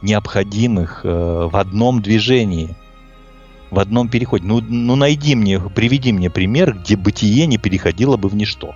необходимых 0.02 1.02
э, 1.04 1.08
в 1.08 1.56
одном 1.56 2.02
движении, 2.02 2.74
в 3.70 3.78
одном 3.78 4.08
переходе. 4.08 4.44
Ну, 4.44 4.60
ну 4.60 4.96
найди 4.96 5.34
мне, 5.34 5.60
приведи 5.60 6.12
мне 6.12 6.28
пример, 6.28 6.74
где 6.74 6.96
бытие 6.96 7.46
не 7.46 7.58
переходило 7.58 8.16
бы 8.16 8.28
в 8.28 8.34
ничто. 8.34 8.74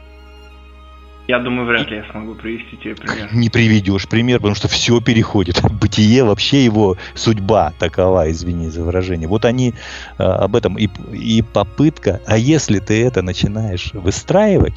Я 1.28 1.40
думаю, 1.40 1.66
вряд 1.66 1.90
ли 1.90 1.96
я 1.96 2.04
смогу 2.10 2.36
привести 2.36 2.76
тебе 2.76 2.94
пример. 2.94 3.34
Не 3.34 3.50
приведешь 3.50 4.08
пример, 4.08 4.38
потому 4.38 4.54
что 4.54 4.68
все 4.68 5.00
переходит. 5.00 5.60
Бытие 5.80 6.22
вообще 6.22 6.64
его 6.64 6.96
судьба 7.14 7.72
такова, 7.80 8.30
извини 8.30 8.68
за 8.68 8.84
выражение. 8.84 9.26
Вот 9.26 9.44
они 9.44 9.74
э, 10.18 10.22
об 10.22 10.54
этом 10.54 10.78
и, 10.78 10.88
и 11.12 11.42
попытка. 11.42 12.20
А 12.26 12.38
если 12.38 12.78
ты 12.78 13.04
это 13.04 13.22
начинаешь 13.22 13.92
выстраивать, 13.92 14.76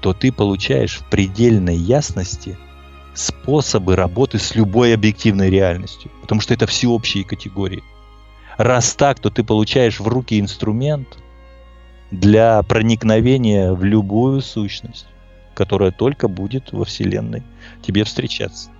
то 0.00 0.12
ты 0.12 0.32
получаешь 0.32 0.96
в 0.96 1.08
предельной 1.08 1.76
ясности 1.76 2.58
способы 3.14 3.94
работы 3.94 4.40
с 4.40 4.56
любой 4.56 4.92
объективной 4.92 5.50
реальностью. 5.50 6.10
Потому 6.20 6.40
что 6.40 6.52
это 6.52 6.66
всеобщие 6.66 7.22
категории. 7.24 7.84
Раз 8.58 8.94
так, 8.94 9.20
то 9.20 9.30
ты 9.30 9.44
получаешь 9.44 10.00
в 10.00 10.08
руки 10.08 10.40
инструмент 10.40 11.16
для 12.10 12.60
проникновения 12.64 13.72
в 13.72 13.84
любую 13.84 14.40
сущность 14.40 15.06
которая 15.54 15.90
только 15.90 16.28
будет 16.28 16.72
во 16.72 16.84
Вселенной 16.84 17.42
тебе 17.82 18.04
встречаться. 18.04 18.70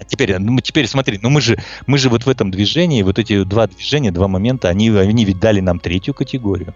А 0.00 0.04
теперь, 0.04 0.38
ну, 0.38 0.60
теперь 0.60 0.86
смотри, 0.86 1.18
ну 1.20 1.30
мы 1.30 1.40
же, 1.40 1.58
мы 1.86 1.98
же 1.98 2.08
вот 2.08 2.24
в 2.24 2.28
этом 2.28 2.50
движении, 2.50 3.02
вот 3.02 3.18
эти 3.18 3.42
два 3.42 3.66
движения, 3.66 4.12
два 4.12 4.28
момента, 4.28 4.68
они, 4.68 4.90
они 4.90 5.24
ведь 5.24 5.40
дали 5.40 5.60
нам 5.60 5.80
третью 5.80 6.14
категорию. 6.14 6.74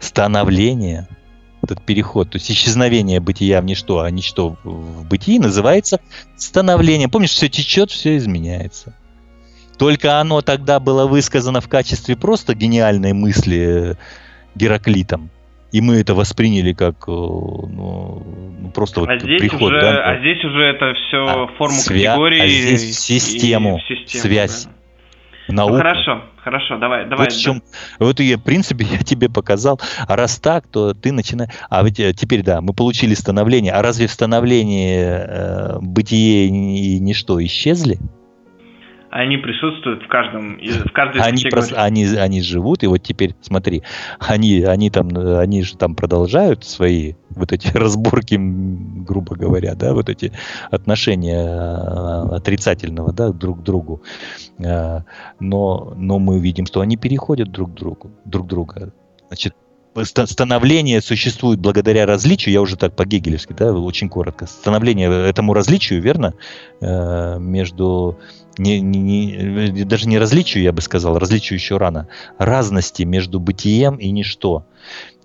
Становление, 0.00 1.06
этот 1.62 1.82
переход, 1.84 2.30
то 2.30 2.36
есть 2.36 2.50
исчезновение 2.50 3.20
бытия 3.20 3.60
в 3.60 3.64
ничто, 3.64 4.00
а 4.00 4.10
ничто 4.10 4.56
в 4.64 5.06
бытии 5.06 5.38
называется 5.38 6.00
становление. 6.36 7.08
Помнишь, 7.08 7.30
все 7.30 7.48
течет, 7.48 7.90
все 7.90 8.16
изменяется. 8.16 8.94
Только 9.78 10.20
оно 10.20 10.42
тогда 10.42 10.80
было 10.80 11.06
высказано 11.06 11.60
в 11.60 11.68
качестве 11.68 12.16
просто 12.16 12.54
гениальной 12.54 13.12
мысли 13.12 13.96
Гераклитом. 14.56 15.30
И 15.72 15.80
мы 15.80 15.96
это 15.96 16.14
восприняли 16.14 16.72
как 16.72 16.94
э, 17.06 17.10
ну, 17.10 18.22
ну, 18.60 18.70
просто 18.70 19.00
а 19.00 19.04
вот 19.04 19.22
здесь 19.22 19.40
приход. 19.40 19.72
Уже, 19.72 19.80
да? 19.80 20.10
А 20.10 20.18
здесь 20.18 20.42
уже 20.44 20.62
это 20.62 20.94
все 20.94 21.26
а, 21.26 21.46
форму 21.58 21.76
свя... 21.76 22.12
категории. 22.12 22.40
А 22.40 22.46
здесь 22.46 22.98
систему, 22.98 23.78
и, 23.78 23.94
систему 23.94 24.22
связь. 24.22 24.64
Да. 24.64 24.72
Науку. 25.48 25.74
Ну, 25.74 25.78
хорошо, 25.78 26.22
хорошо, 26.38 26.78
давай, 26.78 27.04
давай. 27.04 27.26
Вот 27.26 27.32
в 27.32 27.40
чем, 27.40 27.62
вот 28.00 28.18
я, 28.18 28.36
в 28.36 28.42
принципе, 28.42 28.84
я 28.90 28.98
тебе 28.98 29.28
показал. 29.28 29.80
А 30.08 30.16
раз 30.16 30.38
так, 30.38 30.66
то 30.66 30.92
ты 30.94 31.12
начинаешь. 31.12 31.50
А 31.68 31.82
ведь 31.84 32.00
э, 32.00 32.12
теперь 32.12 32.42
да, 32.42 32.60
мы 32.60 32.72
получили 32.72 33.14
становление. 33.14 33.72
А 33.72 33.82
разве 33.82 34.06
в 34.06 34.12
становлении 34.12 35.04
э, 35.04 35.78
бытие 35.80 36.46
и 36.46 36.98
ничто 36.98 37.42
исчезли? 37.44 37.98
Они 39.16 39.38
присутствуют 39.38 40.02
в 40.02 40.08
каждом 40.08 40.58
в 40.58 40.92
каждой 40.92 41.22
они, 41.22 41.44
прос, 41.50 41.72
они 41.74 42.04
они 42.04 42.42
живут 42.42 42.82
и 42.82 42.86
вот 42.86 43.02
теперь 43.02 43.34
смотри 43.40 43.82
они 44.18 44.62
они 44.62 44.90
там 44.90 45.08
они 45.16 45.62
же 45.62 45.76
там 45.76 45.94
продолжают 45.94 46.64
свои 46.64 47.14
вот 47.30 47.52
эти 47.52 47.68
разборки 47.76 48.36
грубо 48.38 49.34
говоря 49.34 49.74
да 49.74 49.94
вот 49.94 50.10
эти 50.10 50.32
отношения 50.70 51.42
а, 51.48 52.36
отрицательного 52.36 53.12
да 53.12 53.32
друг 53.32 53.60
к 53.60 53.62
другу. 53.62 54.02
А, 54.64 55.04
но 55.40 55.94
но 55.96 56.18
мы 56.18 56.38
видим 56.38 56.66
что 56.66 56.80
они 56.80 56.96
переходят 56.96 57.50
друг 57.50 57.72
к 57.72 57.74
другу 57.74 58.10
друг 58.24 58.46
друга. 58.46 58.92
Значит 59.28 59.54
становление 60.04 61.00
существует 61.00 61.58
благодаря 61.60 62.04
различию, 62.04 62.52
я 62.52 62.60
уже 62.60 62.76
так 62.76 62.94
по-гегелевски, 62.94 63.54
да, 63.54 63.72
очень 63.72 64.08
коротко, 64.08 64.46
становление 64.46 65.10
этому 65.26 65.54
различию, 65.54 66.02
верно, 66.02 66.34
э, 66.80 67.38
между 67.38 68.18
не, 68.58 68.80
не, 68.80 69.00
не, 69.00 69.84
даже 69.84 70.08
не 70.08 70.18
различию, 70.18 70.62
я 70.62 70.72
бы 70.72 70.80
сказал, 70.82 71.18
различию 71.18 71.58
еще 71.58 71.76
рано, 71.76 72.08
разности 72.38 73.02
между 73.02 73.40
бытием 73.40 73.96
и 73.96 74.10
ничто. 74.10 74.66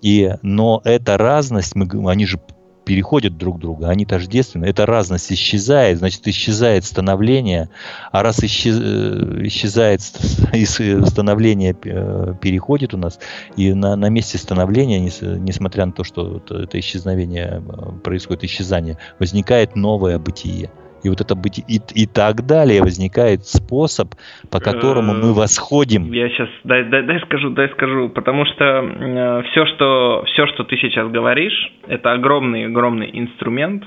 И, 0.00 0.34
но 0.42 0.80
эта 0.84 1.16
разность, 1.16 1.74
мы, 1.74 1.86
они 2.10 2.26
же 2.26 2.40
переходят 2.84 3.36
друг 3.36 3.58
друга, 3.58 3.88
они 3.88 4.04
тождественны. 4.04 4.66
Эта 4.66 4.86
разность 4.86 5.32
исчезает, 5.32 5.98
значит, 5.98 6.26
исчезает 6.26 6.84
становление, 6.84 7.68
а 8.10 8.22
раз 8.22 8.42
исчез, 8.42 8.76
э, 8.80 9.46
исчезает 9.46 10.02
становление, 11.08 11.76
э, 11.84 12.34
переходит 12.40 12.94
у 12.94 12.96
нас, 12.96 13.18
и 13.56 13.72
на, 13.72 13.96
на 13.96 14.08
месте 14.08 14.38
становления, 14.38 15.00
несмотря 15.00 15.86
на 15.86 15.92
то, 15.92 16.04
что 16.04 16.42
это 16.48 16.78
исчезновение 16.80 17.62
э, 17.64 17.92
происходит, 18.02 18.44
исчезание, 18.44 18.98
возникает 19.18 19.76
новое 19.76 20.18
бытие 20.18 20.70
и 21.02 21.08
вот 21.08 21.20
это 21.20 21.34
быть 21.34 21.58
и, 21.58 21.80
и 21.94 22.06
так 22.06 22.46
далее 22.46 22.80
возникает 22.80 23.44
способ, 23.44 24.08
по 24.50 24.60
которому 24.60 25.14
мы 25.14 25.30
э, 25.30 25.32
восходим. 25.32 26.12
Я 26.12 26.28
сейчас 26.30 26.48
дай, 26.64 26.84
дай, 26.84 27.02
дай 27.02 27.20
скажу, 27.20 27.50
дай 27.50 27.68
скажу, 27.70 28.08
потому 28.08 28.44
что 28.46 28.64
э, 28.64 29.42
все, 29.50 29.66
что 29.66 30.24
все, 30.26 30.46
что 30.46 30.64
ты 30.64 30.76
сейчас 30.76 31.10
говоришь, 31.10 31.72
это 31.88 32.12
огромный 32.12 32.66
огромный 32.66 33.10
инструмент, 33.12 33.84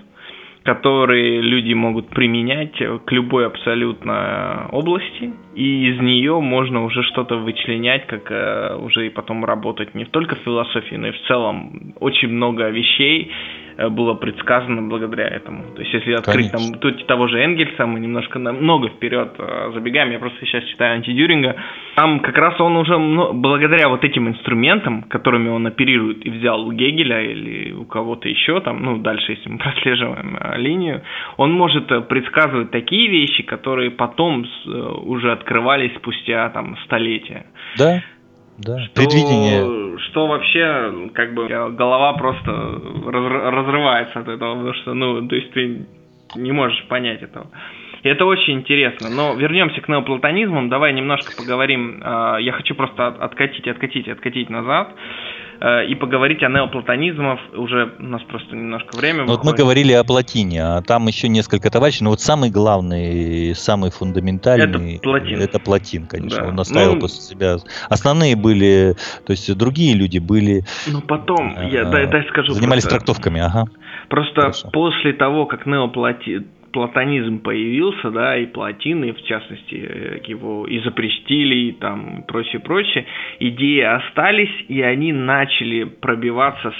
который 0.63 1.41
люди 1.41 1.73
могут 1.73 2.09
применять 2.09 2.75
к 2.75 3.11
любой 3.11 3.45
абсолютно 3.45 4.67
области, 4.71 5.31
и 5.53 5.91
из 5.91 6.01
нее 6.01 6.39
можно 6.41 6.83
уже 6.83 7.03
что-то 7.03 7.37
вычленять, 7.37 8.07
как 8.07 8.31
э, 8.31 8.75
уже 8.75 9.07
и 9.07 9.09
потом 9.09 9.45
работать 9.45 9.95
не 9.95 10.05
только 10.05 10.35
в 10.35 10.39
философии, 10.39 10.95
но 10.95 11.07
и 11.07 11.11
в 11.11 11.21
целом 11.27 11.93
очень 11.99 12.29
много 12.29 12.69
вещей 12.69 13.31
Э, 13.31 13.54
было 13.89 14.13
предсказано 14.13 14.81
благодаря 14.83 15.27
этому. 15.27 15.63
То 15.75 15.81
есть, 15.81 15.93
если 15.93 16.13
открыть 16.13 16.51
Конечно. 16.51 16.71
там 16.71 16.79
тут 16.79 17.05
того 17.07 17.27
же 17.27 17.39
Энгельса, 17.39 17.85
мы 17.85 17.99
немножко 17.99 18.39
намного 18.39 18.89
вперед 18.89 19.33
э, 19.37 19.71
забегаем, 19.73 20.11
я 20.11 20.19
просто 20.19 20.45
сейчас 20.45 20.63
читаю 20.65 20.95
антидюринга, 20.95 21.55
там 21.95 22.19
как 22.19 22.37
раз 22.37 22.59
он 22.59 22.77
уже 22.77 22.97
благодаря 23.33 23.89
вот 23.89 24.03
этим 24.03 24.29
инструментам, 24.29 25.03
которыми 25.03 25.49
он 25.49 25.67
оперирует 25.67 26.25
и 26.25 26.29
взял 26.29 26.65
у 26.65 26.71
Гегеля 26.71 27.21
или 27.21 27.73
у 27.73 27.85
кого-то 27.85 28.29
еще, 28.29 28.59
там, 28.61 28.81
ну, 28.83 28.97
дальше, 28.97 29.33
если 29.33 29.49
мы 29.49 29.57
прослеживаем 29.59 30.37
э, 30.39 30.57
линию, 30.57 31.01
он 31.37 31.51
может 31.51 31.87
предсказывать 32.07 32.71
такие 32.71 33.09
вещи, 33.09 33.43
которые 33.43 33.91
потом 33.91 34.45
уже 34.65 35.31
открывались 35.31 35.95
спустя 35.95 36.49
там 36.49 36.77
столетия. 36.85 37.45
Да. 37.77 38.01
Да, 38.57 38.79
что, 38.79 38.93
предвидение. 38.95 39.97
Что 40.09 40.27
вообще, 40.27 41.09
как 41.13 41.33
бы, 41.33 41.47
голова 41.47 42.13
просто 42.13 42.51
раз, 42.51 43.53
разрывается 43.53 44.19
от 44.19 44.27
этого, 44.27 44.55
потому 44.55 44.73
что, 44.73 44.93
ну, 44.93 45.27
то 45.27 45.35
есть 45.35 45.51
ты 45.51 45.85
не 46.35 46.51
можешь 46.51 46.85
понять 46.87 47.21
этого. 47.21 47.47
И 48.03 48.07
это 48.07 48.25
очень 48.25 48.59
интересно. 48.59 49.09
Но 49.09 49.33
вернемся 49.33 49.81
к 49.81 49.89
неоплатонизмам. 49.89 50.69
Давай 50.69 50.93
немножко 50.93 51.31
поговорим. 51.35 52.01
А, 52.03 52.37
я 52.37 52.51
хочу 52.51 52.75
просто 52.75 53.07
откатить, 53.07 53.67
откатить, 53.67 54.07
откатить 54.07 54.49
назад. 54.49 54.93
Э, 55.61 55.85
и 55.85 55.95
поговорить 55.95 56.43
о 56.43 56.49
неоплатонизмах. 56.49 57.39
Уже 57.53 57.93
у 57.99 58.03
нас 58.03 58.21
просто 58.23 58.55
немножко 58.55 58.97
время 58.97 59.23
ну, 59.23 59.33
Вот 59.33 59.43
мы 59.43 59.53
говорили 59.53 59.93
о 59.93 60.03
Платине, 60.03 60.61
а 60.61 60.81
там 60.81 61.07
еще 61.07 61.29
несколько 61.29 61.69
товарищей, 61.69 62.03
но 62.03 62.09
вот 62.09 62.19
самый 62.19 62.49
главный, 62.49 63.55
самый 63.55 63.91
фундаментальный... 63.91 64.95
Это 64.95 65.03
Платин. 65.03 65.41
Это 65.41 65.59
Платин, 65.59 66.07
конечно. 66.07 66.41
Да. 66.41 66.47
Он 66.49 66.59
оставил 66.59 66.95
ну, 66.95 67.01
после 67.01 67.21
себя... 67.21 67.57
Основные 67.89 68.35
были, 68.35 68.95
то 69.25 69.31
есть 69.31 69.55
другие 69.55 69.95
люди 69.95 70.19
были... 70.19 70.63
Ну 70.87 71.01
потом, 71.01 71.55
я 71.69 71.85
дай, 71.85 72.07
дай 72.07 72.27
скажу... 72.27 72.51
Занимались 72.51 72.83
просто, 72.83 72.99
трактовками, 72.99 73.41
ага. 73.41 73.65
Просто 74.09 74.41
Хорошо. 74.41 74.69
после 74.71 75.13
того, 75.13 75.45
как 75.45 75.65
неоплатин 75.65 76.47
платонизм 76.75 77.39
появился, 77.39 78.11
да, 78.11 78.37
и 78.37 78.47
плотины, 78.47 79.13
в 79.13 79.21
частности, 79.23 79.75
э, 79.75 80.19
его 80.27 80.67
и 80.67 80.79
запрестили, 80.79 81.55
и 81.55 81.71
там, 81.71 82.25
прочее, 82.27 82.59
прочее, 82.59 83.05
идеи 83.39 83.79
остались, 83.79 84.53
и 84.67 84.81
они 84.81 85.13
начали 85.13 85.85
пробиваться 85.85 86.71
в 86.71 86.75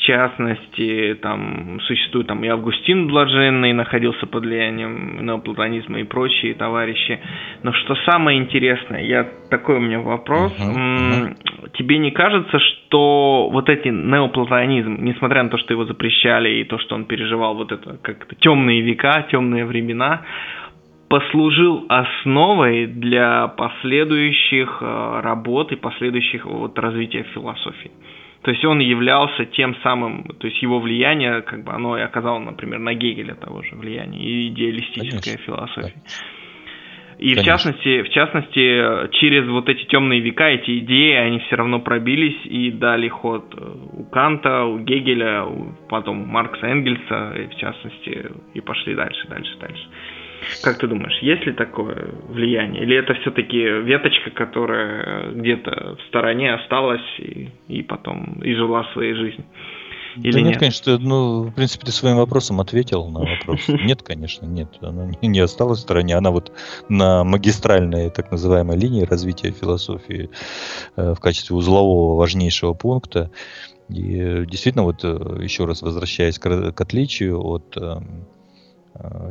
частности, 0.00 1.18
там 1.22 1.78
существует 1.82 2.26
там 2.26 2.42
и 2.44 2.48
Августин 2.48 3.06
Блаженный 3.06 3.72
находился 3.72 4.26
под 4.26 4.44
влиянием 4.44 5.24
неоплатонизма 5.24 6.00
и 6.00 6.04
прочие 6.04 6.54
товарищи. 6.54 7.20
Но 7.62 7.72
что 7.72 7.94
самое 8.10 8.38
интересное, 8.38 9.02
я 9.04 9.28
такой 9.50 9.76
у 9.76 9.80
меня 9.80 10.00
вопрос, 10.00 10.52
uh-huh, 10.58 11.34
uh-huh. 11.34 11.70
тебе 11.74 11.98
не 11.98 12.10
кажется, 12.10 12.58
что 12.58 13.48
вот 13.50 13.68
эти 13.68 13.88
неоплатонизм, 13.88 14.96
несмотря 15.00 15.42
на 15.42 15.50
то, 15.50 15.58
что 15.58 15.74
его 15.74 15.84
запрещали 15.84 16.60
и 16.60 16.64
то, 16.64 16.78
что 16.78 16.94
он 16.94 17.04
переживал 17.04 17.54
вот 17.54 17.72
это 17.72 17.98
как-то 18.02 18.34
темные 18.36 18.80
века, 18.80 19.26
темные 19.30 19.64
времена, 19.64 20.22
послужил 21.08 21.86
основой 21.88 22.86
для 22.86 23.48
последующих 23.48 24.78
э, 24.80 25.20
работ 25.22 25.72
и 25.72 25.76
последующих 25.76 26.46
вот 26.46 26.78
развития 26.78 27.24
философии. 27.34 27.90
То 28.42 28.50
есть 28.50 28.64
он 28.64 28.78
являлся 28.78 29.44
тем 29.44 29.76
самым, 29.82 30.24
то 30.38 30.46
есть 30.46 30.62
его 30.62 30.80
влияние, 30.80 31.42
как 31.42 31.62
бы 31.62 31.72
оно 31.72 31.98
и 31.98 32.00
оказало, 32.00 32.38
например, 32.38 32.78
на 32.78 32.94
Гегеля 32.94 33.34
того 33.34 33.62
же 33.62 33.76
влияние, 33.76 34.22
и 34.22 34.48
идеалистическая 34.48 35.36
Конечно. 35.36 35.44
философия. 35.44 35.94
И 37.18 37.34
Конечно. 37.34 37.42
в 37.42 37.44
частности, 37.44 38.02
в 38.02 38.08
частности, 38.08 39.18
через 39.18 39.46
вот 39.46 39.68
эти 39.68 39.84
темные 39.84 40.20
века, 40.20 40.48
эти 40.48 40.78
идеи, 40.78 41.16
они 41.16 41.40
все 41.40 41.56
равно 41.56 41.80
пробились 41.80 42.46
и 42.46 42.70
дали 42.70 43.08
ход 43.08 43.54
э, 43.58 43.76
у 43.92 44.04
Канта, 44.04 44.64
у 44.64 44.78
Гегеля, 44.78 45.44
потом 45.90 46.22
у 46.22 46.24
Маркса 46.24 46.66
Энгельса, 46.66 47.34
и 47.36 47.46
в 47.48 47.56
частности, 47.56 48.30
и 48.54 48.60
пошли 48.62 48.94
дальше, 48.94 49.28
дальше, 49.28 49.54
дальше. 49.60 49.86
Как 50.62 50.78
ты 50.78 50.86
думаешь, 50.86 51.18
есть 51.20 51.44
ли 51.46 51.52
такое 51.52 52.08
влияние? 52.28 52.82
Или 52.82 52.96
это 52.96 53.14
все-таки 53.14 53.58
веточка, 53.58 54.30
которая 54.30 55.32
где-то 55.32 55.96
в 55.96 56.08
стороне 56.08 56.54
осталась 56.54 57.02
и, 57.18 57.50
и 57.68 57.82
потом 57.82 58.40
и 58.42 58.54
жила 58.54 58.84
своей 58.92 59.14
жизнью? 59.14 59.46
Или 60.16 60.32
да 60.32 60.40
нет, 60.40 60.48
нет, 60.48 60.58
конечно, 60.58 60.98
ну, 60.98 61.42
в 61.44 61.54
принципе, 61.54 61.86
ты 61.86 61.92
своим 61.92 62.16
вопросом 62.16 62.60
ответил 62.60 63.06
на 63.08 63.20
вопрос. 63.20 63.68
Нет, 63.68 64.02
конечно, 64.02 64.44
нет. 64.44 64.68
Она 64.80 65.10
не 65.22 65.38
осталась 65.38 65.78
в 65.78 65.82
стороне. 65.82 66.16
Она 66.16 66.30
вот 66.30 66.52
на 66.88 67.22
магистральной 67.22 68.10
так 68.10 68.30
называемой 68.32 68.76
линии 68.76 69.04
развития 69.04 69.52
философии 69.52 70.30
э, 70.96 71.14
в 71.14 71.20
качестве 71.20 71.54
узлового 71.54 72.16
важнейшего 72.16 72.74
пункта. 72.74 73.30
И 73.88 74.44
действительно, 74.46 74.84
вот 74.84 75.04
э, 75.04 75.38
еще 75.42 75.64
раз 75.64 75.82
возвращаясь 75.82 76.38
к, 76.38 76.72
к 76.72 76.80
отличию 76.80 77.40
от 77.40 77.76
эм, 77.76 77.82
э, 77.82 78.39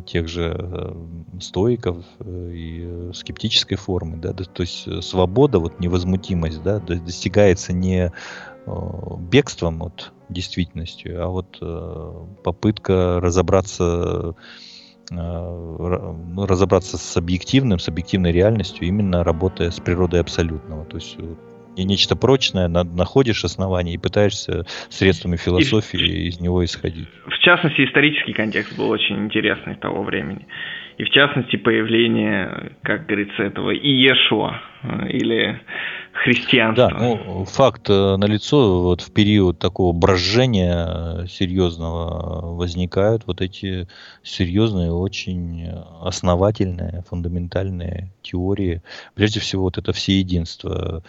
тех 0.06 0.28
же 0.28 0.56
э, 0.58 1.40
стоиков 1.40 2.04
и 2.26 3.10
скептической 3.14 3.78
формы, 3.78 4.18
да, 4.18 4.34
то 4.34 4.62
есть 4.62 5.04
свобода, 5.04 5.60
вот 5.60 5.80
невозмутимость, 5.80 6.62
да, 6.64 6.80
достигается 6.80 7.74
не 7.74 8.12
бегством 9.32 9.82
от 9.82 10.12
действительности, 10.30 11.08
а 11.08 11.28
вот 11.28 11.60
попытка 12.44 13.20
разобраться 13.20 14.36
ну, 15.10 16.46
разобраться 16.46 16.98
с 17.00 17.18
объективным, 17.18 17.80
с 17.80 17.88
объективной 17.88 18.32
реальностью, 18.32 18.88
именно 18.88 19.24
работая 19.24 19.72
с 19.72 19.80
природой 19.80 20.22
абсолютного. 20.22 20.86
То 20.86 20.98
есть 20.98 21.18
и 21.80 21.86
нечто 21.86 22.16
прочное, 22.16 22.68
находишь 22.68 23.44
основание 23.44 23.96
и 23.96 23.98
пытаешься 23.98 24.66
средствами 24.90 25.38
философии 25.38 26.00
и, 26.00 26.28
из 26.28 26.40
него 26.40 26.64
исходить. 26.64 27.08
В 27.26 27.40
частности, 27.40 27.86
исторический 27.86 28.34
контекст 28.34 28.78
был 28.78 28.90
очень 28.90 29.18
интересный 29.26 29.76
того 29.76 30.04
времени. 30.04 30.46
И 30.98 31.06
в 31.06 31.10
частности, 31.12 31.56
появление, 31.56 32.74
как 32.84 33.06
говорится, 33.06 33.44
этого 33.44 33.72
Иешуа 33.72 34.62
э, 34.84 35.08
или 35.10 35.62
христианства. 36.12 36.90
Да, 36.90 36.98
ну, 36.98 37.46
факт 37.46 37.90
э, 37.90 38.18
налицо, 38.18 38.84
вот 38.84 39.00
в 39.00 39.14
период 39.14 39.60
такого 39.60 39.94
брожения 39.94 41.26
серьезного 41.28 42.54
возникают 42.54 43.24
вот 43.28 43.40
эти 43.40 43.88
серьезные, 44.24 44.92
очень 44.92 45.70
основательные, 46.02 47.06
фундаментальные 47.10 48.12
теории. 48.22 48.82
Прежде 49.16 49.40
всего, 49.40 49.64
вот 49.64 49.78
это 49.78 49.94
всеединство 49.94 51.02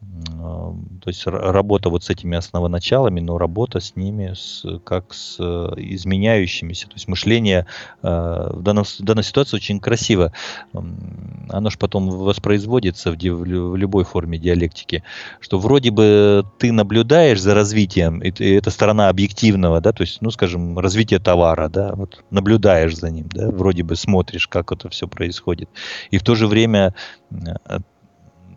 то 0.00 1.06
есть 1.06 1.26
работа 1.26 1.90
вот 1.90 2.04
с 2.04 2.10
этими 2.10 2.36
основоначалами, 2.36 3.18
но 3.20 3.36
работа 3.36 3.80
с 3.80 3.96
ними 3.96 4.34
с, 4.34 4.64
как 4.84 5.12
с 5.12 5.36
э, 5.40 5.72
изменяющимися. 5.76 6.86
То 6.86 6.94
есть 6.94 7.08
мышление 7.08 7.66
э, 8.02 8.50
в, 8.52 8.62
данном, 8.62 8.84
в 8.84 9.00
данной 9.00 9.24
ситуации 9.24 9.56
очень 9.56 9.80
красиво. 9.80 10.32
Оно 10.72 11.70
же 11.70 11.78
потом 11.78 12.10
воспроизводится 12.10 13.10
в, 13.10 13.16
в 13.16 13.76
любой 13.76 14.04
форме 14.04 14.38
диалектики, 14.38 15.02
что 15.40 15.58
вроде 15.58 15.90
бы 15.90 16.44
ты 16.58 16.70
наблюдаешь 16.70 17.40
за 17.40 17.54
развитием, 17.54 18.20
и, 18.20 18.30
и 18.30 18.54
это 18.54 18.70
сторона 18.70 19.08
объективного, 19.08 19.80
да, 19.80 19.92
то 19.92 20.02
есть, 20.02 20.22
ну, 20.22 20.30
скажем, 20.30 20.78
развитие 20.78 21.18
товара, 21.18 21.68
да, 21.68 21.92
вот 21.94 22.22
наблюдаешь 22.30 22.96
за 22.96 23.10
ним, 23.10 23.28
да, 23.30 23.50
вроде 23.50 23.82
бы 23.82 23.96
смотришь, 23.96 24.46
как 24.46 24.70
это 24.70 24.88
все 24.90 25.08
происходит. 25.08 25.68
И 26.12 26.18
в 26.18 26.22
то 26.22 26.36
же 26.36 26.46
время 26.46 26.94
э, 27.30 27.78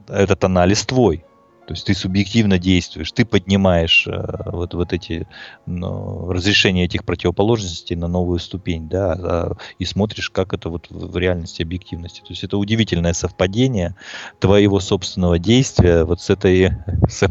этот 0.07 0.43
анализ 0.43 0.85
твой, 0.85 1.23
то 1.67 1.73
есть 1.73 1.85
ты 1.85 1.93
субъективно 1.93 2.57
действуешь, 2.57 3.11
ты 3.11 3.23
поднимаешь 3.23 4.07
э, 4.07 4.25
вот, 4.45 4.73
вот 4.73 4.93
эти 4.93 5.27
ну, 5.65 6.31
разрешения 6.31 6.85
этих 6.85 7.05
противоположностей 7.05 7.95
на 7.95 8.07
новую 8.07 8.39
ступень, 8.39 8.89
да, 8.89 9.13
а, 9.13 9.53
и 9.77 9.85
смотришь, 9.85 10.29
как 10.31 10.53
это 10.53 10.69
вот 10.69 10.87
в 10.89 11.15
реальности, 11.17 11.61
объективности. 11.61 12.21
То 12.21 12.29
есть 12.29 12.43
это 12.43 12.57
удивительное 12.57 13.13
совпадение 13.13 13.95
твоего 14.39 14.79
собственного 14.79 15.37
действия 15.37 16.03
вот 16.03 16.19
с 16.19 16.29
этой 16.29 16.71
с 17.07 17.27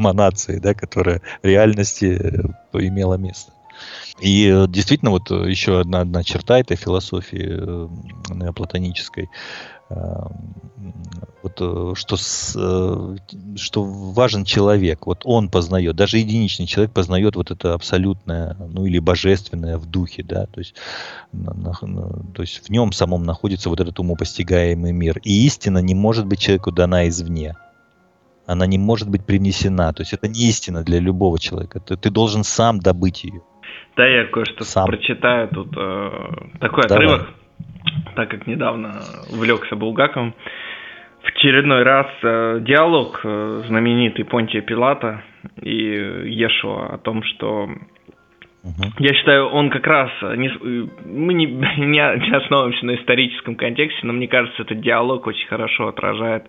да, 0.61 0.75
которая 0.75 1.23
в 1.43 1.47
реальности 1.47 2.07
э, 2.07 2.79
имела 2.79 3.15
место. 3.15 3.53
И 4.21 4.49
э, 4.49 4.67
действительно, 4.69 5.11
вот 5.11 5.31
еще 5.31 5.81
одна, 5.81 6.01
одна 6.01 6.23
черта 6.23 6.61
этой 6.61 6.77
философии 6.77 7.89
неоплатонической, 8.33 9.29
вот, 11.43 11.61
э, 11.61 11.95
что, 11.95 12.17
с, 12.17 12.55
э, 12.57 13.17
что 13.57 13.85
важен 13.85 14.45
человек, 14.45 15.07
вот 15.07 15.23
он 15.25 15.49
познает, 15.49 15.97
даже 15.97 16.19
единичный 16.19 16.67
человек 16.67 16.93
познает 16.93 17.37
вот 17.37 17.51
это 17.51 17.75
абсолютное, 17.75 18.57
ну 18.59 18.87
или 18.87 18.99
божественное 18.99 19.79
в 19.79 19.87
духе, 19.87 20.23
да, 20.23 20.47
то 20.47 20.61
есть, 20.61 20.75
на, 21.33 21.53
на, 21.55 21.75
то 22.35 22.43
есть 22.43 22.67
в 22.67 22.71
нем 22.71 22.93
самом 22.93 23.25
находится 23.25 23.69
вот 23.69 23.81
этот 23.81 23.99
умопостигаемый 23.99 24.93
мир. 24.93 25.19
И 25.25 25.47
истина 25.47 25.79
не 25.79 25.95
может 25.95 26.27
быть 26.27 26.41
человеку 26.41 26.73
дана 26.73 27.09
извне. 27.09 27.57
Она 28.47 28.67
не 28.67 28.79
может 28.79 29.09
быть 29.09 29.25
принесена. 29.25 29.93
То 29.93 30.03
есть 30.03 30.13
это 30.13 30.27
не 30.27 30.49
истина 30.49 30.83
для 30.83 30.99
любого 30.99 31.39
человека. 31.39 31.79
Ты, 31.79 31.97
ты 31.97 32.11
должен 32.11 32.43
сам 32.43 32.81
добыть 32.81 33.23
ее. 33.23 33.43
Да, 33.97 34.07
я 34.07 34.27
кое-что 34.27 34.65
сам. 34.65 34.87
прочитаю 34.87 35.49
тут 35.49 35.69
э, 35.77 36.11
такой 36.59 36.89
Давай. 36.89 37.07
отрывок, 37.07 37.35
так 38.17 38.31
как 38.31 38.47
недавно 38.47 39.03
увлекся 39.33 39.77
Булгаковым 39.77 40.35
в 41.23 41.29
очередной 41.29 41.83
раз 41.83 42.07
э, 42.23 42.61
диалог 42.63 43.21
э, 43.25 43.63
знаменитый 43.67 44.25
Понтия 44.25 44.63
Пилата 44.63 45.23
и 45.61 45.75
Ешуа 46.27 46.95
о 46.95 46.99
том, 46.99 47.23
что 47.23 47.71
Угу. 48.63 48.93
Я 48.99 49.15
считаю, 49.15 49.47
он 49.47 49.71
как 49.71 49.87
раз 49.87 50.11
не, 50.37 50.51
мы 51.07 51.33
не, 51.33 51.47
не 51.79 52.37
основываемся 52.37 52.85
на 52.85 52.97
историческом 52.97 53.55
контексте, 53.55 54.01
но 54.03 54.13
мне 54.13 54.29
кажется, 54.29 54.61
этот 54.61 54.83
диалог 54.83 55.27
очень 55.27 55.49
хорошо 55.49 55.89
отражает 55.89 56.45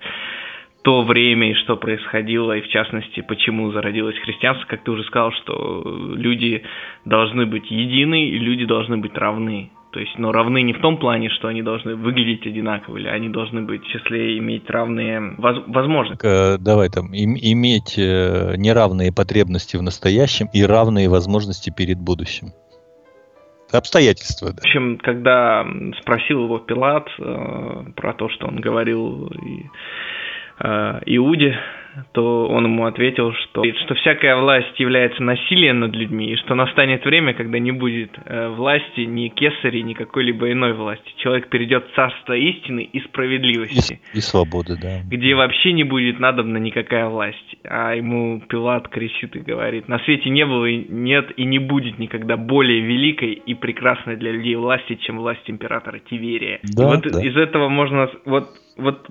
то 0.83 1.03
время 1.03 1.51
и 1.51 1.55
что 1.55 1.77
происходило, 1.77 2.57
и 2.57 2.61
в 2.61 2.67
частности, 2.69 3.21
почему 3.21 3.71
зародилось 3.71 4.17
христианство, 4.17 4.67
как 4.67 4.83
ты 4.83 4.91
уже 4.91 5.03
сказал, 5.03 5.31
что 5.31 5.83
люди 6.15 6.63
должны 7.05 7.45
быть 7.45 7.69
едины 7.69 8.29
и 8.29 8.37
люди 8.37 8.65
должны 8.65 8.97
быть 8.97 9.15
равны. 9.15 9.69
То 9.91 9.99
есть, 9.99 10.17
но 10.17 10.31
равны 10.31 10.61
не 10.61 10.73
в 10.73 10.79
том 10.79 10.97
плане, 10.97 11.29
что 11.29 11.49
они 11.49 11.61
должны 11.61 11.95
выглядеть 11.95 12.47
одинаково, 12.47 12.97
или 12.97 13.07
они 13.07 13.27
должны 13.27 13.61
быть 13.61 13.83
в 13.83 13.87
числе 13.87 14.37
иметь 14.37 14.69
равные 14.69 15.35
воз- 15.37 15.63
возможности. 15.67 16.25
Э, 16.25 16.57
давай 16.57 16.89
там, 16.89 17.13
им, 17.13 17.35
иметь 17.35 17.97
э, 17.97 18.55
неравные 18.55 19.11
потребности 19.13 19.75
в 19.75 19.81
настоящем 19.81 20.47
и 20.53 20.63
равные 20.63 21.09
возможности 21.09 21.73
перед 21.75 21.99
будущим. 21.99 22.53
Обстоятельства. 23.73 24.51
Да. 24.51 24.61
В 24.61 24.65
общем, 24.65 24.97
когда 24.97 25.65
спросил 26.01 26.45
его 26.45 26.59
Пилат 26.59 27.07
э, 27.19 27.83
про 27.95 28.13
то, 28.13 28.29
что 28.29 28.47
он 28.47 28.61
говорил 28.61 29.27
и, 29.27 29.65
э, 30.59 30.99
Иуде, 31.05 31.57
то 32.13 32.47
он 32.47 32.65
ему 32.65 32.85
ответил, 32.85 33.33
что, 33.33 33.63
что 33.85 33.95
всякая 33.95 34.35
власть 34.37 34.79
является 34.79 35.21
насилием 35.23 35.79
над 35.79 35.93
людьми, 35.93 36.31
и 36.31 36.35
что 36.37 36.55
настанет 36.55 37.05
время, 37.05 37.33
когда 37.33 37.59
не 37.59 37.71
будет 37.71 38.11
э, 38.25 38.49
власти 38.49 39.01
ни 39.01 39.27
кесари, 39.29 39.81
ни 39.81 39.93
какой-либо 39.93 40.51
иной 40.51 40.73
власти. 40.73 41.13
Человек 41.17 41.49
перейдет 41.49 41.85
в 41.87 41.95
царство 41.95 42.33
истины 42.33 42.81
и 42.81 42.99
справедливости. 43.01 43.99
И, 44.13 44.17
и 44.17 44.21
свободы, 44.21 44.77
да. 44.81 45.01
Где 45.05 45.35
вообще 45.35 45.73
не 45.73 45.83
будет 45.83 46.19
надобна 46.19 46.57
никакая 46.57 47.07
власть. 47.07 47.37
А 47.63 47.93
ему 47.95 48.41
Пилат 48.47 48.87
кричит 48.87 49.35
и 49.35 49.39
говорит, 49.39 49.87
на 49.87 49.99
свете 49.99 50.29
не 50.29 50.45
было, 50.45 50.65
и 50.65 50.85
нет 50.89 51.31
и 51.37 51.43
не 51.45 51.59
будет 51.59 51.99
никогда 51.99 52.37
более 52.37 52.81
великой 52.81 53.33
и 53.33 53.53
прекрасной 53.53 54.15
для 54.15 54.31
людей 54.31 54.55
власти, 54.55 54.95
чем 54.95 55.17
власть 55.17 55.43
императора 55.47 55.99
Тиверия. 55.99 56.59
Да, 56.63 56.83
и 56.83 56.85
вот 56.87 57.01
да. 57.03 57.21
из 57.21 57.35
этого 57.35 57.69
можно... 57.69 58.09
Вот 58.25 58.49
вот 58.77 59.07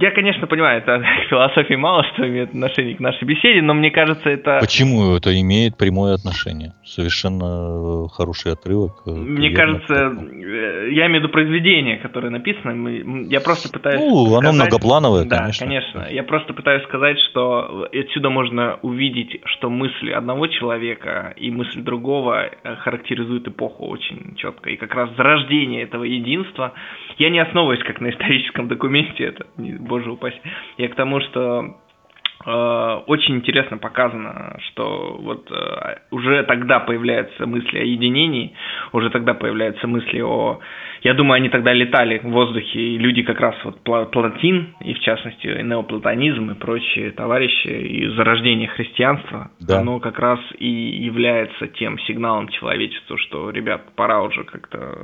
я, 0.00 0.10
конечно, 0.10 0.46
понимаю, 0.46 0.78
это 0.78 1.02
философии 1.30 1.74
мало 1.74 2.04
что 2.14 2.26
имеет 2.28 2.50
отношение 2.50 2.94
к 2.96 3.00
нашей 3.00 3.24
беседе, 3.24 3.62
но 3.62 3.74
мне 3.74 3.90
кажется, 3.90 4.28
это... 4.28 4.58
Почему 4.60 5.16
это 5.16 5.38
имеет 5.40 5.76
прямое 5.76 6.14
отношение? 6.14 6.72
Совершенно 6.84 8.06
э, 8.06 8.08
хороший 8.12 8.52
отрывок. 8.52 9.02
Э, 9.06 9.10
мне 9.10 9.50
кажется, 9.50 9.94
э, 9.94 10.90
я 10.92 11.06
имею 11.06 11.20
в 11.20 11.24
виду 11.24 11.28
произведение, 11.28 11.98
которое 11.98 12.30
написано. 12.30 13.24
Я 13.28 13.40
просто 13.40 13.70
пытаюсь... 13.70 14.00
Ну, 14.00 14.26
сказать... 14.26 14.44
оно 14.44 14.52
многоплановое, 14.52 15.24
да, 15.24 15.38
конечно. 15.38 15.66
конечно. 15.66 16.06
Я 16.10 16.22
просто 16.22 16.52
пытаюсь 16.52 16.84
сказать, 16.84 17.18
что 17.30 17.88
отсюда 17.92 18.30
можно 18.30 18.78
увидеть, 18.82 19.40
что 19.44 19.70
мысли 19.70 20.10
одного 20.10 20.46
человека 20.46 21.34
и 21.36 21.50
мысль 21.50 21.82
другого 21.82 22.50
характеризуют 22.80 23.48
эпоху 23.48 23.86
очень 23.86 24.34
четко. 24.36 24.70
И 24.70 24.76
как 24.76 24.94
раз 24.94 25.10
зарождение 25.16 25.82
этого 25.82 26.04
единства, 26.04 26.72
я 27.18 27.30
не 27.30 27.38
основываюсь 27.38 27.82
как 27.84 28.00
на 28.00 28.10
историческом 28.10 28.68
документе, 28.68 29.24
это, 29.24 29.46
боже 29.56 30.10
упаси, 30.10 30.40
я 30.78 30.88
к 30.88 30.94
тому, 30.94 31.20
что 31.20 31.76
очень 33.06 33.36
интересно 33.36 33.78
показано, 33.78 34.58
что 34.66 35.16
вот 35.18 35.50
э, 35.50 35.96
уже 36.10 36.42
тогда 36.42 36.80
появляются 36.80 37.46
мысли 37.46 37.78
о 37.78 37.84
единении, 37.84 38.52
уже 38.92 39.08
тогда 39.10 39.34
появляются 39.34 39.86
мысли 39.86 40.20
о... 40.20 40.60
Я 41.02 41.14
думаю, 41.14 41.36
они 41.36 41.48
тогда 41.48 41.72
летали 41.72 42.18
в 42.18 42.30
воздухе, 42.30 42.78
и 42.78 42.98
люди 42.98 43.22
как 43.22 43.40
раз 43.40 43.54
вот 43.64 43.82
Платин, 43.82 44.74
и 44.80 44.94
в 44.94 45.00
частности 45.00 45.46
неоплатонизм 45.46 46.50
и 46.50 46.54
прочие 46.54 47.12
товарищи, 47.12 47.68
и 47.68 48.08
зарождение 48.08 48.68
христианства, 48.68 49.50
да. 49.60 49.80
оно 49.80 50.00
как 50.00 50.18
раз 50.18 50.40
и 50.58 50.68
является 50.68 51.68
тем 51.68 51.98
сигналом 52.00 52.48
человечеству, 52.48 53.16
что, 53.18 53.50
ребят, 53.50 53.94
пора 53.96 54.22
уже 54.22 54.44
как-то 54.44 54.98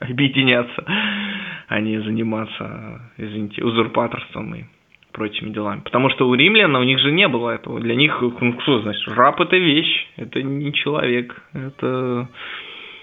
объединяться, 0.00 0.84
а 1.68 1.80
не 1.80 1.98
заниматься, 2.00 3.10
извините, 3.16 3.64
узурпаторством 3.64 4.54
и 4.54 4.64
прочими 5.14 5.50
делами. 5.50 5.80
Потому 5.80 6.10
что 6.10 6.28
у 6.28 6.34
римлян, 6.34 6.74
у 6.74 6.82
них 6.82 6.98
же 6.98 7.12
не 7.12 7.28
было 7.28 7.50
этого. 7.50 7.80
Для 7.80 7.94
них, 7.94 8.20
ну, 8.20 8.60
что 8.60 8.82
значит, 8.82 9.08
раб 9.08 9.40
это 9.40 9.56
вещь, 9.56 10.08
это 10.16 10.42
не 10.42 10.72
человек, 10.74 11.40
это 11.54 12.28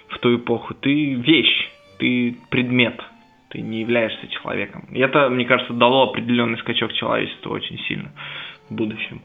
в 0.10 0.20
ту 0.20 0.36
эпоху. 0.36 0.74
Ты 0.76 1.16
вещь, 1.16 1.70
ты 1.98 2.36
предмет, 2.50 3.02
ты 3.50 3.62
не 3.62 3.80
являешься 3.80 4.28
человеком. 4.28 4.88
И 4.92 5.00
это, 5.00 5.30
мне 5.30 5.46
кажется, 5.46 5.74
дало 5.74 6.10
определенный 6.10 6.60
скачок 6.60 6.94
человечеству 6.94 7.52
очень 7.52 7.80
сильно 7.88 8.12
в 8.70 8.76
будущем. 8.76 9.22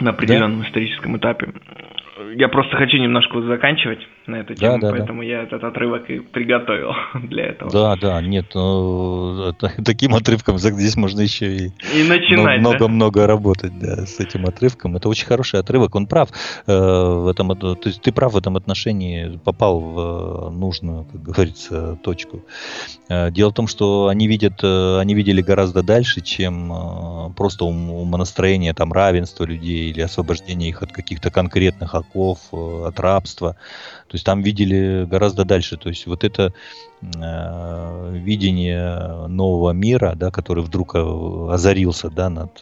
На 0.00 0.10
определенном 0.10 0.62
да? 0.62 0.66
историческом 0.66 1.16
этапе 1.18 1.52
я 2.34 2.48
просто 2.48 2.76
хочу 2.76 2.96
немножко 2.96 3.34
вот 3.34 3.44
заканчивать 3.44 4.06
на 4.26 4.36
эту 4.36 4.54
тему, 4.54 4.78
да, 4.78 4.90
да, 4.90 4.96
поэтому 4.96 5.22
да. 5.22 5.26
я 5.26 5.42
этот 5.42 5.64
отрывок 5.64 6.08
и 6.10 6.20
приготовил 6.20 6.92
для 7.28 7.46
этого. 7.46 7.70
Да, 7.70 7.96
да, 7.96 8.20
нет, 8.20 8.46
ну, 8.54 9.52
таким 9.84 10.14
отрывком 10.14 10.58
здесь 10.58 10.96
можно 10.96 11.20
еще 11.20 11.56
и, 11.56 11.66
и 11.94 12.08
начинать, 12.08 12.60
много-много 12.60 13.20
да? 13.20 13.26
работать 13.26 13.78
да, 13.78 14.06
с 14.06 14.20
этим 14.20 14.46
отрывком. 14.46 14.96
Это 14.96 15.08
очень 15.08 15.26
хороший 15.26 15.60
отрывок, 15.60 15.94
он 15.94 16.06
прав 16.06 16.30
э, 16.66 16.72
в 16.72 17.28
этом, 17.28 17.56
то 17.56 17.76
есть 17.84 18.02
ты 18.02 18.12
прав 18.12 18.32
в 18.32 18.36
этом 18.36 18.56
отношении, 18.56 19.38
попал 19.44 19.80
в 19.80 20.50
нужную, 20.50 21.04
как 21.04 21.22
говорится, 21.22 21.96
точку. 22.02 22.42
Э, 23.12 23.30
дело 23.30 23.50
в 23.50 23.54
том, 23.54 23.66
что 23.66 24.08
они 24.08 24.26
видят, 24.26 24.60
э, 24.62 24.98
они 24.98 25.14
видели 25.14 25.42
гораздо 25.42 25.82
дальше, 25.82 26.20
чем 26.20 26.72
э, 26.72 27.32
просто 27.36 27.64
умонастроение 27.64 28.72
там 28.74 28.92
равенства 28.92 29.44
людей 29.44 29.90
или 29.90 30.00
освобождение 30.00 30.70
их 30.70 30.82
от 30.82 30.92
каких-то 30.92 31.30
конкретных 31.30 31.94
оков, 31.94 32.38
от 32.52 32.98
рабства. 33.00 33.56
То 34.12 34.16
есть 34.16 34.26
там 34.26 34.42
видели 34.42 35.06
гораздо 35.06 35.46
дальше. 35.46 35.78
То 35.78 35.88
есть 35.88 36.06
вот 36.06 36.22
это 36.22 36.52
э, 37.00 38.12
видение 38.12 39.26
нового 39.26 39.70
мира, 39.70 40.12
да, 40.14 40.30
который 40.30 40.62
вдруг 40.62 40.94
озарился 40.94 42.10
да, 42.10 42.28
над, 42.28 42.60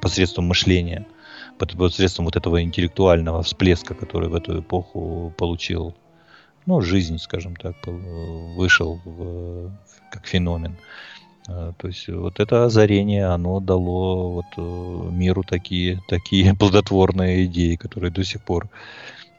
посредством 0.00 0.44
мышления, 0.44 1.04
посредством 1.58 2.26
вот 2.26 2.36
этого 2.36 2.62
интеллектуального 2.62 3.42
всплеска, 3.42 3.94
который 3.94 4.28
в 4.28 4.36
эту 4.36 4.60
эпоху 4.60 5.34
получил 5.36 5.96
ну, 6.66 6.80
жизнь, 6.80 7.18
скажем 7.18 7.56
так, 7.56 7.74
вышел 7.84 9.00
в, 9.04 9.72
как 10.12 10.26
феномен. 10.26 10.76
А, 11.48 11.72
то 11.78 11.88
есть 11.88 12.08
вот 12.08 12.38
это 12.38 12.64
озарение, 12.64 13.26
оно 13.26 13.58
дало 13.58 14.34
вот 14.34 14.46
э, 14.56 15.10
миру 15.10 15.42
такие, 15.42 16.00
такие 16.08 16.54
плодотворные 16.58 17.46
идеи, 17.46 17.74
которые 17.74 18.12
до 18.12 18.24
сих 18.24 18.42
пор 18.42 18.68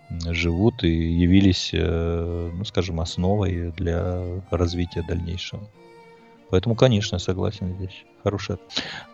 живут 0.09 0.83
и 0.83 0.89
явились, 0.89 1.71
э, 1.73 2.51
ну, 2.53 2.65
скажем, 2.65 2.99
основой 2.99 3.71
для 3.75 4.23
развития 4.51 5.03
дальнейшего. 5.07 5.67
Поэтому, 6.49 6.75
конечно, 6.75 7.19
согласен 7.19 7.75
здесь. 7.77 8.05
Хорошая. 8.23 8.57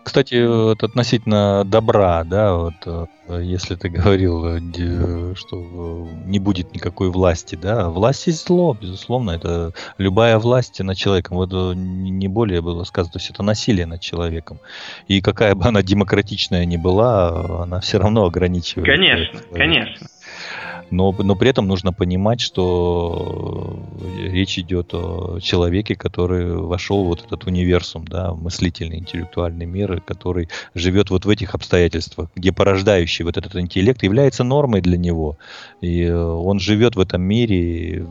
Кстати, 0.02 0.44
вот 0.46 0.82
относительно 0.82 1.64
добра, 1.64 2.24
да, 2.24 2.54
вот 2.54 2.74
э, 2.86 3.06
если 3.42 3.74
ты 3.74 3.88
говорил, 3.88 4.44
э, 4.44 5.34
что 5.36 6.08
не 6.26 6.38
будет 6.38 6.74
никакой 6.74 7.10
власти, 7.10 7.56
да, 7.56 7.90
власть 7.90 8.26
есть 8.26 8.46
зло, 8.46 8.76
безусловно, 8.80 9.32
это 9.32 9.72
любая 9.98 10.38
власть 10.38 10.80
над 10.80 10.96
человеком, 10.96 11.36
вот 11.36 11.52
не 11.52 12.28
более 12.28 12.60
было 12.60 12.84
сказано, 12.84 13.12
то 13.12 13.18
есть 13.18 13.30
это 13.30 13.42
насилие 13.42 13.86
над 13.86 14.00
человеком. 14.00 14.58
И 15.08 15.20
какая 15.20 15.54
бы 15.54 15.64
она 15.64 15.82
демократичная 15.82 16.64
ни 16.64 16.76
была, 16.76 17.62
она 17.62 17.80
все 17.80 17.98
равно 17.98 18.24
ограничивает. 18.24 18.86
Конечно, 18.86 19.40
конечно. 19.52 20.06
Но, 20.90 21.12
но 21.12 21.34
при 21.34 21.50
этом 21.50 21.66
нужно 21.66 21.92
понимать, 21.92 22.40
что 22.40 23.78
речь 24.18 24.58
идет 24.58 24.94
о 24.94 25.38
человеке, 25.40 25.94
который 25.94 26.54
вошел 26.56 27.04
в 27.04 27.08
вот 27.08 27.24
этот 27.24 27.44
универсум, 27.44 28.06
да, 28.06 28.34
мыслительный, 28.34 28.98
интеллектуальный 28.98 29.66
мир, 29.66 30.00
который 30.00 30.48
живет 30.74 31.10
вот 31.10 31.24
в 31.24 31.28
этих 31.28 31.54
обстоятельствах, 31.54 32.30
где 32.34 32.52
порождающий 32.52 33.24
вот 33.24 33.36
этот 33.36 33.56
интеллект 33.56 34.02
является 34.02 34.44
нормой 34.44 34.80
для 34.80 34.96
него. 34.96 35.38
И 35.84 36.10
он 36.10 36.58
живет 36.60 36.96
в 36.96 37.00
этом 37.00 37.22
мире, 37.22 38.06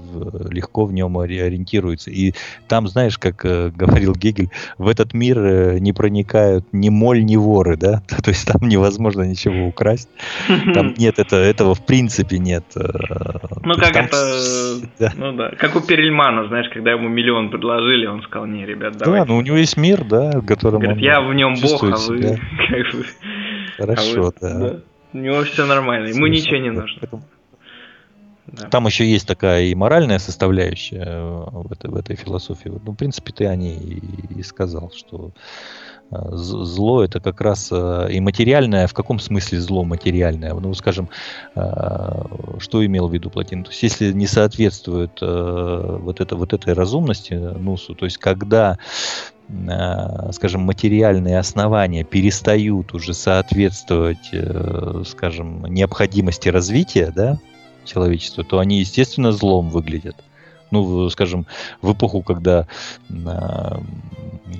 легко 0.49 0.85
в 0.85 0.93
нем 0.93 1.17
ориентируется. 1.17 2.11
И 2.11 2.33
там, 2.67 2.87
знаешь, 2.87 3.17
как 3.17 3.43
э, 3.45 3.71
говорил 3.75 4.13
Гегель, 4.13 4.49
в 4.77 4.87
этот 4.87 5.13
мир 5.13 5.39
э, 5.39 5.79
не 5.79 5.93
проникают 5.93 6.65
ни 6.71 6.89
моль, 6.89 7.23
ни 7.23 7.35
воры, 7.35 7.77
да, 7.77 8.01
то 8.23 8.29
есть 8.29 8.47
там 8.47 8.67
невозможно 8.67 9.23
ничего 9.23 9.67
украсть. 9.67 10.09
Там 10.73 10.93
нет 10.97 11.19
этого, 11.19 11.39
этого 11.39 11.75
в 11.75 11.85
принципе 11.85 12.37
нет. 12.37 12.63
Э, 12.75 12.81
ну, 13.63 13.75
как 13.75 13.93
там... 13.93 14.05
это... 14.05 14.17
Да. 14.99 15.11
Ну, 15.15 15.33
да. 15.33 15.49
Как 15.57 15.75
у 15.75 15.81
Перельмана, 15.81 16.47
знаешь, 16.47 16.67
когда 16.71 16.91
ему 16.91 17.09
миллион 17.09 17.49
предложили, 17.49 18.05
он 18.05 18.21
сказал, 18.23 18.45
не, 18.45 18.65
ребят, 18.65 18.95
давайте. 18.97 19.25
Да, 19.25 19.33
ну 19.33 19.39
у 19.39 19.41
него 19.41 19.57
есть 19.57 19.75
мир, 19.77 20.03
да, 20.03 20.39
в 20.39 20.45
котором 20.45 20.81
Говорит, 20.81 20.97
он 20.97 21.03
я 21.03 21.21
в 21.21 21.33
нем 21.33 21.55
бог, 21.61 21.83
а 21.83 21.97
вы... 22.07 22.17
Бы... 22.93 23.05
Хорошо, 23.77 24.19
а 24.19 24.23
вы... 24.23 24.33
да. 24.41 24.59
да. 24.59 24.79
У 25.13 25.17
него 25.17 25.43
все 25.43 25.65
нормально, 25.65 26.07
ему 26.07 26.25
Совершенно. 26.25 26.33
ничего 26.33 26.57
не 26.57 26.71
нужно. 26.71 27.23
Да. 28.53 28.69
Там 28.69 28.85
еще 28.85 29.05
есть 29.05 29.27
такая 29.27 29.63
и 29.63 29.75
моральная 29.75 30.19
составляющая 30.19 31.03
э, 31.05 31.45
в 31.51 31.71
этой, 31.71 31.89
в 31.89 31.95
этой 31.95 32.15
философии. 32.15 32.69
Ну, 32.69 32.91
в 32.91 32.95
принципе, 32.95 33.33
ты 33.33 33.45
о 33.47 33.55
ней 33.55 33.77
и, 34.29 34.43
сказал, 34.43 34.91
что 34.95 35.33
Э, 36.13 36.35
зло 36.35 37.03
это 37.03 37.19
как 37.19 37.41
раз 37.41 37.69
э, 37.71 38.07
и 38.11 38.19
материальное, 38.19 38.87
в 38.87 38.93
каком 38.93 39.19
смысле 39.19 39.59
зло 39.59 39.83
материальное? 39.83 40.53
Ну, 40.53 40.73
скажем, 40.73 41.09
что 41.55 42.85
имел 42.85 43.07
в 43.07 43.13
виду 43.13 43.29
Платин? 43.29 43.63
То 43.63 43.71
есть, 43.71 43.83
если 43.83 44.11
не 44.11 44.27
соответствует 44.27 45.19
вот, 45.21 46.19
это, 46.19 46.35
вот 46.35 46.53
этой 46.53 46.73
разумности 46.73 47.33
Нусу, 47.33 47.95
то 47.95 48.05
есть, 48.05 48.17
когда 48.17 48.77
скажем, 50.31 50.61
материальные 50.61 51.37
основания 51.37 52.05
перестают 52.05 52.93
уже 52.93 53.13
соответствовать, 53.13 54.31
скажем, 55.05 55.65
необходимости 55.65 56.47
развития, 56.47 57.11
да, 57.13 57.39
человечества, 57.85 58.43
то 58.43 58.59
они, 58.59 58.79
естественно, 58.79 59.31
злом 59.31 59.69
выглядят 59.69 60.15
ну, 60.73 61.07
скажем, 61.09 61.45
в 61.83 61.93
эпоху, 61.93 62.23
когда 62.23 62.67
а, 63.25 63.79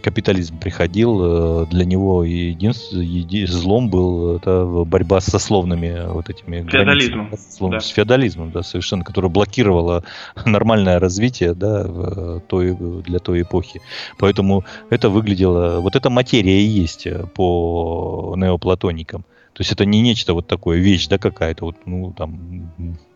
капитализм 0.04 0.60
приходил, 0.60 1.64
э, 1.64 1.66
для 1.72 1.86
него 1.86 2.24
единственным 2.24 3.48
злом 3.48 3.90
был 3.90 4.36
это 4.36 4.66
борьба 4.86 5.20
с 5.22 5.26
сословными 5.26 6.06
вот 6.08 6.30
этими 6.30 6.68
феодализмом, 6.70 7.32
да. 7.72 7.80
с 7.80 7.88
феодализмом, 7.88 8.52
да, 8.52 8.62
совершенно, 8.62 9.04
которое 9.04 9.30
блокировало 9.30 10.04
нормальное 10.46 11.00
развитие, 11.00 11.56
да, 11.56 11.84
в 11.84 12.42
той, 12.42 12.76
для 13.02 13.18
той 13.18 13.42
эпохи. 13.42 13.82
Поэтому 14.20 14.66
это 14.92 15.10
выглядело, 15.10 15.80
вот 15.80 15.96
эта 15.96 16.12
материя 16.12 16.62
и 16.62 16.66
есть 16.66 17.08
по 17.34 18.36
неоплатоникам. 18.38 19.24
То 19.54 19.62
есть 19.62 19.72
это 19.72 19.86
не 19.86 20.02
нечто 20.02 20.34
вот 20.34 20.48
такое, 20.48 20.78
вещь, 20.78 21.08
да, 21.08 21.18
какая-то, 21.18 21.66
вот, 21.66 21.76
ну, 21.86 22.14
там, 22.16 22.70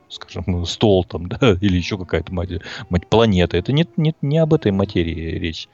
скажем, 0.10 0.66
стол 0.66 1.04
там, 1.04 1.28
да, 1.28 1.58
или 1.62 1.78
еще 1.78 1.98
какая-то 1.98 2.34
мать, 2.34 2.50
мать, 2.90 3.08
планета. 3.08 3.58
Это 3.58 3.72
не, 3.72 3.88
не, 3.98 4.16
не 4.22 4.38
об 4.38 4.54
этой 4.54 4.72
материи 4.72 5.38
речь. 5.38 5.68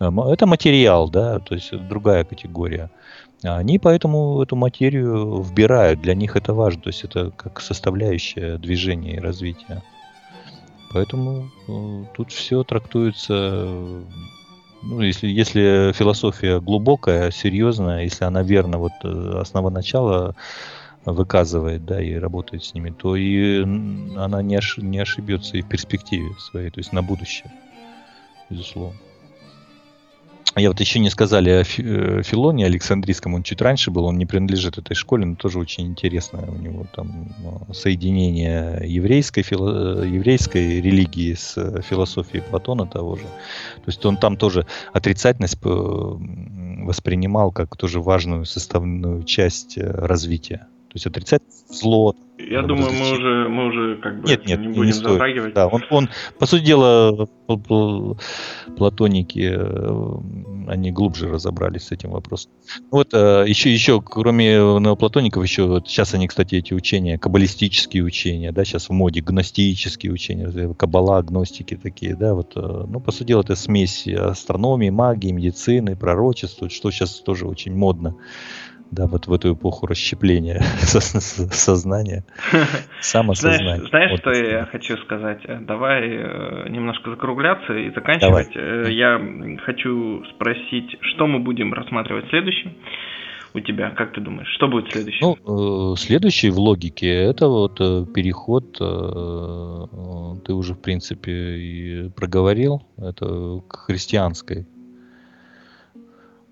Эм, 0.00 0.20
это 0.20 0.46
материал, 0.46 1.08
да, 1.08 1.38
то 1.38 1.54
есть 1.54 1.72
другая 1.88 2.24
категория. 2.24 2.90
Они 3.42 3.78
поэтому 3.78 4.42
эту 4.42 4.56
материю 4.56 5.42
вбирают, 5.42 6.00
для 6.00 6.14
них 6.14 6.36
это 6.36 6.54
важно, 6.54 6.82
то 6.82 6.88
есть 6.88 7.04
это 7.04 7.30
как 7.36 7.60
составляющая 7.60 8.56
движения 8.56 9.16
и 9.16 9.20
развития. 9.20 9.82
Поэтому 10.92 11.50
э, 11.68 12.04
тут 12.14 12.32
все 12.32 12.64
трактуется, 12.64 13.76
ну, 14.82 15.00
если, 15.00 15.28
если 15.28 15.92
философия 15.94 16.60
глубокая, 16.60 17.30
серьезная, 17.30 18.04
если 18.04 18.24
она 18.24 18.42
верна, 18.42 18.78
вот 18.78 18.92
э, 19.04 19.38
основа 19.38 19.68
начала 19.68 20.34
выказывает, 21.12 21.84
да, 21.84 22.02
и 22.02 22.14
работает 22.14 22.64
с 22.64 22.74
ними, 22.74 22.90
то 22.90 23.16
и 23.16 23.62
она 24.16 24.42
не, 24.42 24.56
ош, 24.56 24.78
не 24.78 24.98
ошибется 24.98 25.56
и 25.56 25.62
в 25.62 25.68
перспективе 25.68 26.30
своей, 26.38 26.70
то 26.70 26.80
есть 26.80 26.92
на 26.92 27.02
будущее, 27.02 27.50
безусловно. 28.50 28.98
Я 30.58 30.70
вот 30.70 30.80
еще 30.80 31.00
не 31.00 31.10
сказали 31.10 31.50
о 31.50 31.60
э, 31.60 32.22
Филоне 32.22 32.64
Александрийском, 32.64 33.34
он 33.34 33.42
чуть 33.42 33.60
раньше 33.60 33.90
был, 33.90 34.06
он 34.06 34.16
не 34.16 34.24
принадлежит 34.24 34.78
этой 34.78 34.94
школе, 34.94 35.26
но 35.26 35.36
тоже 35.36 35.58
очень 35.58 35.86
интересно. 35.86 36.42
У 36.48 36.54
него 36.54 36.86
там 36.94 37.28
э, 37.68 37.74
соединение 37.74 38.80
еврейской, 38.86 39.42
фило, 39.42 40.02
э, 40.02 40.08
еврейской 40.08 40.80
религии 40.80 41.34
с 41.34 41.82
философией 41.82 42.42
Платона 42.42 42.86
того 42.86 43.16
же. 43.16 43.24
То 43.24 43.88
есть 43.88 44.06
он 44.06 44.16
там 44.16 44.38
тоже 44.38 44.66
отрицательность 44.94 45.58
воспринимал 45.62 47.52
как 47.52 47.76
тоже 47.76 48.00
важную 48.00 48.46
составную 48.46 49.24
часть 49.24 49.76
развития. 49.76 50.68
То 50.96 50.98
есть 50.98 51.06
отрицать 51.08 51.42
зло, 51.68 52.14
я 52.38 52.62
думаю, 52.62 52.90
мы 52.90 53.12
уже, 53.12 53.48
мы 53.48 53.66
уже 53.66 53.96
как 53.96 54.20
бы 54.20 54.28
нет, 54.28 54.46
нет, 54.46 54.60
не 54.60 54.68
будем 54.68 54.86
не 54.86 54.92
затрагивать. 54.92 55.52
Да, 55.52 55.68
он, 55.68 55.84
он, 55.90 56.08
по 56.38 56.46
сути 56.46 56.64
дела, 56.64 57.28
платоники, 58.76 59.52
э, 59.54 60.70
они 60.70 60.90
глубже 60.90 61.28
разобрались 61.28 61.84
с 61.84 61.92
этим 61.92 62.10
вопросом. 62.10 62.52
Вот 62.90 63.12
еще, 63.12 63.70
э, 63.70 63.72
еще, 63.72 64.00
кроме 64.00 64.56
неоплатоников, 64.56 65.44
еще 65.44 65.66
вот 65.66 65.88
сейчас 65.88 66.14
они, 66.14 66.28
кстати, 66.28 66.54
эти 66.54 66.72
учения, 66.74 67.18
каббалистические 67.18 68.04
учения, 68.04 68.52
да, 68.52 68.64
сейчас 68.64 68.88
в 68.88 68.92
моде 68.92 69.20
гностические 69.20 70.12
учения, 70.12 70.74
каббала, 70.74 71.22
гностики 71.22 71.74
такие, 71.76 72.16
да, 72.16 72.34
вот, 72.34 72.52
э, 72.56 72.84
ну, 72.88 73.00
по 73.00 73.12
сути 73.12 73.28
дела, 73.28 73.42
это 73.42 73.54
смесь 73.56 74.06
астрономии, 74.08 74.90
магии, 74.90 75.30
медицины, 75.30 75.94
пророчества, 75.96 76.70
что 76.70 76.90
сейчас 76.90 77.20
тоже 77.20 77.46
очень 77.46 77.74
модно 77.74 78.14
да, 78.90 79.06
вот 79.06 79.26
в 79.26 79.32
эту 79.32 79.54
эпоху 79.54 79.86
расщепления 79.86 80.60
сознания, 80.80 82.24
самосознания. 83.00 83.76
Знаешь, 83.76 83.90
знаешь 83.90 84.10
вот. 84.12 84.20
что 84.20 84.32
я 84.32 84.66
хочу 84.66 84.96
сказать? 84.98 85.40
Давай 85.66 86.08
э, 86.08 86.68
немножко 86.68 87.10
закругляться 87.10 87.74
и 87.74 87.90
заканчивать. 87.90 88.48
Давай. 88.54 88.86
Э, 88.86 88.92
я 88.92 89.20
хочу 89.64 90.24
спросить, 90.34 90.96
что 91.00 91.26
мы 91.26 91.40
будем 91.40 91.72
рассматривать 91.72 92.28
следующим 92.28 92.74
у 93.54 93.60
тебя, 93.60 93.90
как 93.90 94.12
ты 94.12 94.20
думаешь, 94.20 94.48
что 94.54 94.68
будет 94.68 94.92
следующим? 94.92 95.34
Ну, 95.46 95.92
э, 95.92 95.96
следующий 95.96 96.50
в 96.50 96.58
логике 96.58 97.08
это 97.08 97.48
вот 97.48 97.78
переход, 98.12 98.76
ты 98.76 100.52
уже 100.52 100.74
в 100.74 100.82
принципе 100.82 101.32
и 101.32 102.10
проговорил, 102.10 102.82
это 102.98 103.62
к 103.66 103.86
христианской 103.86 104.66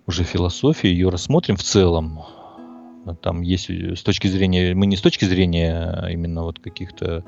уже 0.06 0.24
философии, 0.24 0.88
ее 0.88 1.08
рассмотрим 1.08 1.56
в 1.56 1.62
целом. 1.62 2.20
Там 3.20 3.42
есть 3.42 3.68
с 3.68 4.02
точки 4.02 4.28
зрения, 4.28 4.74
мы 4.74 4.86
не 4.86 4.96
с 4.96 5.02
точки 5.02 5.26
зрения 5.26 6.08
именно 6.10 6.42
вот 6.42 6.58
каких-то 6.58 7.22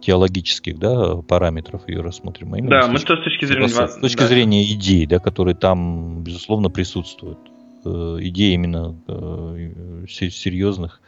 теологических 0.00 0.78
да, 0.78 1.16
параметров 1.16 1.86
ее 1.86 2.00
рассмотрим, 2.00 2.54
а 2.54 2.60
да, 2.62 2.88
мы 2.88 2.98
что 2.98 3.14
с 3.16 3.24
точки 3.24 3.44
зрения, 3.44 3.68
с 3.68 4.00
точки 4.00 4.20
да. 4.20 4.26
зрения 4.26 4.64
идей, 4.72 5.04
да, 5.06 5.18
которые 5.18 5.54
там, 5.54 6.22
безусловно, 6.22 6.70
присутствуют. 6.70 7.38
Э, 7.84 8.16
идеи 8.20 8.54
именно 8.54 8.96
э, 9.06 10.04
серьезных 10.08 11.00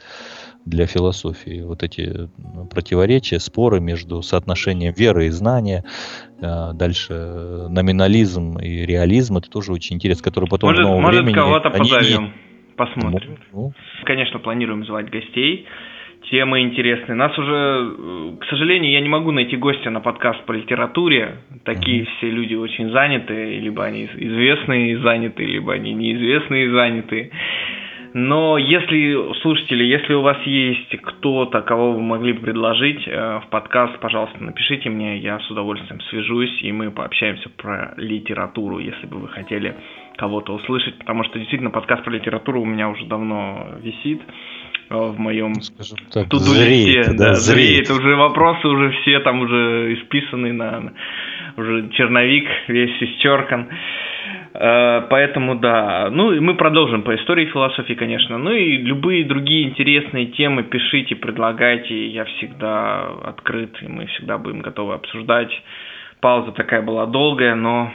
для 0.65 0.87
философии. 0.87 1.63
Вот 1.63 1.83
эти 1.83 2.29
ну, 2.39 2.67
противоречия, 2.67 3.39
споры 3.39 3.81
между 3.81 4.23
соотношением 4.23 4.93
веры 4.97 5.27
и 5.27 5.31
знания, 5.31 5.85
а, 6.43 6.73
дальше 6.73 7.13
номинализм 7.69 8.59
и 8.59 8.87
реализм, 8.87 9.39
это 9.39 9.51
тоже 9.51 9.73
очень 9.73 9.97
интересно, 9.97 10.25
который 10.25 10.49
потом 10.49 10.71
может, 10.71 10.85
в 10.85 10.89
новом 10.89 11.03
может 11.03 11.21
времени... 11.21 11.35
кого-то 11.35 11.71
позовем, 11.71 12.25
не... 12.25 12.33
посмотрим. 12.77 13.39
Ну, 13.53 13.63
ну. 13.63 13.73
Конечно, 14.05 14.39
планируем 14.39 14.85
звать 14.85 15.11
гостей, 15.11 15.67
темы 16.31 16.61
интересные. 16.61 17.17
Нас 17.17 17.37
уже, 17.39 17.95
э, 17.99 18.37
к 18.41 18.45
сожалению, 18.47 18.93
я 18.93 19.01
не 19.01 19.09
могу 19.09 19.33
найти 19.33 19.57
гостя 19.57 19.91
на 19.91 20.01
подкаст 20.01 20.45
по 20.45 20.53
литературе. 20.53 21.39
Такие 21.65 22.03
mm-hmm. 22.03 22.09
все 22.19 22.31
люди 22.31 22.55
очень 22.55 22.91
заняты, 22.91 23.59
либо 23.59 23.85
они 23.85 24.05
известные 24.05 24.93
и 24.93 24.97
заняты, 24.97 25.45
либо 25.45 25.73
они 25.73 25.93
неизвестные 25.95 26.67
и 26.67 26.71
заняты. 26.71 27.31
Но 28.13 28.59
если, 28.59 29.35
слушатели, 29.41 29.85
если 29.85 30.15
у 30.15 30.23
вас 30.23 30.37
есть 30.45 30.97
кто-то, 31.01 31.63
кого 31.63 31.93
вы 31.93 32.01
могли 32.01 32.33
бы 32.33 32.41
предложить 32.41 33.07
э, 33.07 33.41
в 33.45 33.49
подкаст, 33.51 34.01
пожалуйста, 34.01 34.43
напишите 34.43 34.91
мне, 34.91 35.19
я 35.19 35.39
с 35.39 35.51
удовольствием 35.51 36.01
свяжусь, 36.03 36.63
и 36.63 36.73
мы 36.73 36.91
пообщаемся 36.91 37.49
про 37.51 37.95
литературу, 37.97 38.79
если 38.81 39.07
бы 39.07 39.19
вы 39.19 39.29
хотели 39.29 39.77
кого-то 40.17 40.55
услышать, 40.55 40.99
потому 40.99 41.23
что 41.25 41.39
действительно 41.39 41.71
подкаст 41.71 42.03
про 42.03 42.11
литературу 42.11 42.61
у 42.63 42.67
меня 42.67 42.89
уже 42.89 43.07
давно 43.07 43.69
висит 43.81 44.21
в 44.91 45.19
моем 45.19 45.55
так, 46.13 46.33
зреет, 46.35 47.17
да, 47.17 47.29
да, 47.29 47.35
зреет. 47.35 47.87
зреет. 47.87 47.91
Уже 47.91 48.17
вопросы 48.17 48.67
уже 48.67 48.91
все 49.01 49.21
там 49.21 49.41
уже 49.41 49.95
исписаны 49.95 50.53
на 50.53 50.93
уже 51.57 51.89
черновик 51.91 52.49
весь 52.69 53.01
исчеркан. 53.01 53.69
Э, 54.53 55.03
поэтому 55.09 55.55
да. 55.55 56.09
Ну 56.11 56.33
и 56.33 56.41
мы 56.41 56.55
продолжим 56.55 57.03
по 57.03 57.15
истории 57.15 57.47
философии, 57.47 57.95
конечно. 57.95 58.37
Ну 58.39 58.51
и 58.51 58.79
любые 58.79 59.25
другие 59.25 59.69
интересные 59.69 60.27
темы 60.27 60.65
пишите, 60.65 61.15
предлагайте. 61.15 62.09
Я 62.09 62.25
всегда 62.25 63.07
открыт, 63.25 63.77
и 63.83 63.87
мы 63.87 64.07
всегда 64.07 64.39
будем 64.39 64.61
готовы 64.61 64.95
обсуждать. 64.95 65.53
Пауза 66.21 66.53
такая 66.53 66.83
была 66.83 67.07
долгая, 67.07 67.55
но 67.55 67.93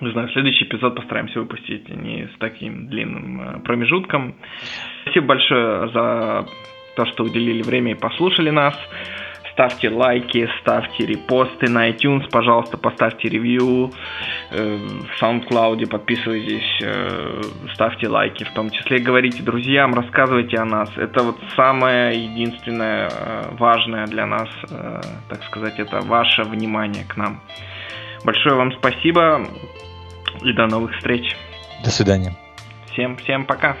не 0.00 0.12
знаю, 0.12 0.28
следующий 0.30 0.64
эпизод 0.64 0.96
постараемся 0.96 1.40
выпустить 1.40 1.88
не 1.88 2.28
с 2.34 2.38
таким 2.38 2.88
длинным 2.88 3.40
э, 3.40 3.60
промежутком. 3.60 4.34
Спасибо 5.02 5.26
большое 5.26 5.88
за 5.90 6.46
то, 6.96 7.06
что 7.06 7.24
уделили 7.24 7.62
время 7.62 7.92
и 7.92 7.94
послушали 7.94 8.50
нас. 8.50 8.74
Ставьте 9.52 9.88
лайки, 9.88 10.48
ставьте 10.60 11.06
репосты 11.06 11.70
на 11.70 11.88
iTunes, 11.88 12.28
пожалуйста, 12.28 12.76
поставьте 12.76 13.28
ревью. 13.28 13.92
Э, 14.50 14.78
в 14.78 15.22
SoundCloud 15.22 15.88
подписывайтесь, 15.88 16.80
э, 16.82 17.42
ставьте 17.74 18.08
лайки, 18.08 18.42
в 18.42 18.52
том 18.52 18.70
числе 18.70 18.98
говорите 18.98 19.44
друзьям, 19.44 19.94
рассказывайте 19.94 20.56
о 20.56 20.64
нас. 20.64 20.90
Это 20.96 21.22
вот 21.22 21.36
самое 21.54 22.20
единственное 22.20 23.08
важное 23.52 24.06
для 24.06 24.26
нас, 24.26 24.48
так 25.28 25.42
сказать, 25.44 25.78
это 25.78 26.00
ваше 26.00 26.42
внимание 26.42 27.04
к 27.08 27.16
нам. 27.16 27.40
Большое 28.24 28.56
вам 28.56 28.72
спасибо 28.72 29.46
и 30.44 30.52
до 30.52 30.66
новых 30.66 30.94
встреч. 30.96 31.36
До 31.82 31.90
свидания. 31.90 32.36
Всем, 32.92 33.16
всем 33.16 33.44
пока. 33.44 33.76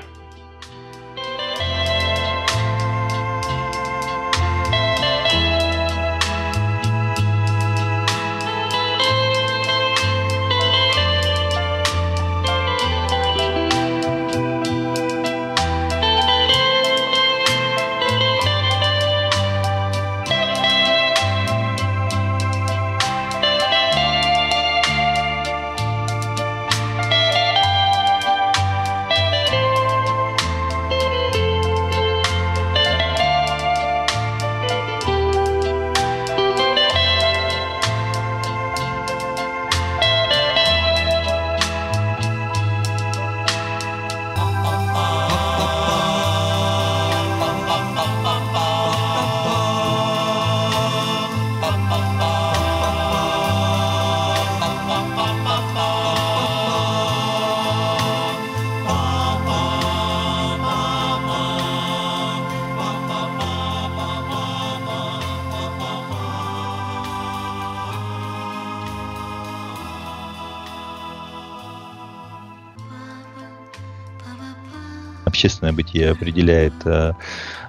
Общественное 75.44 75.72
бытие 75.74 76.10
определяет 76.10 76.72
э, 76.86 77.12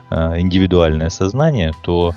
э, 0.09 0.39
индивидуальное 0.39 1.09
сознание, 1.09 1.73
то 1.82 2.15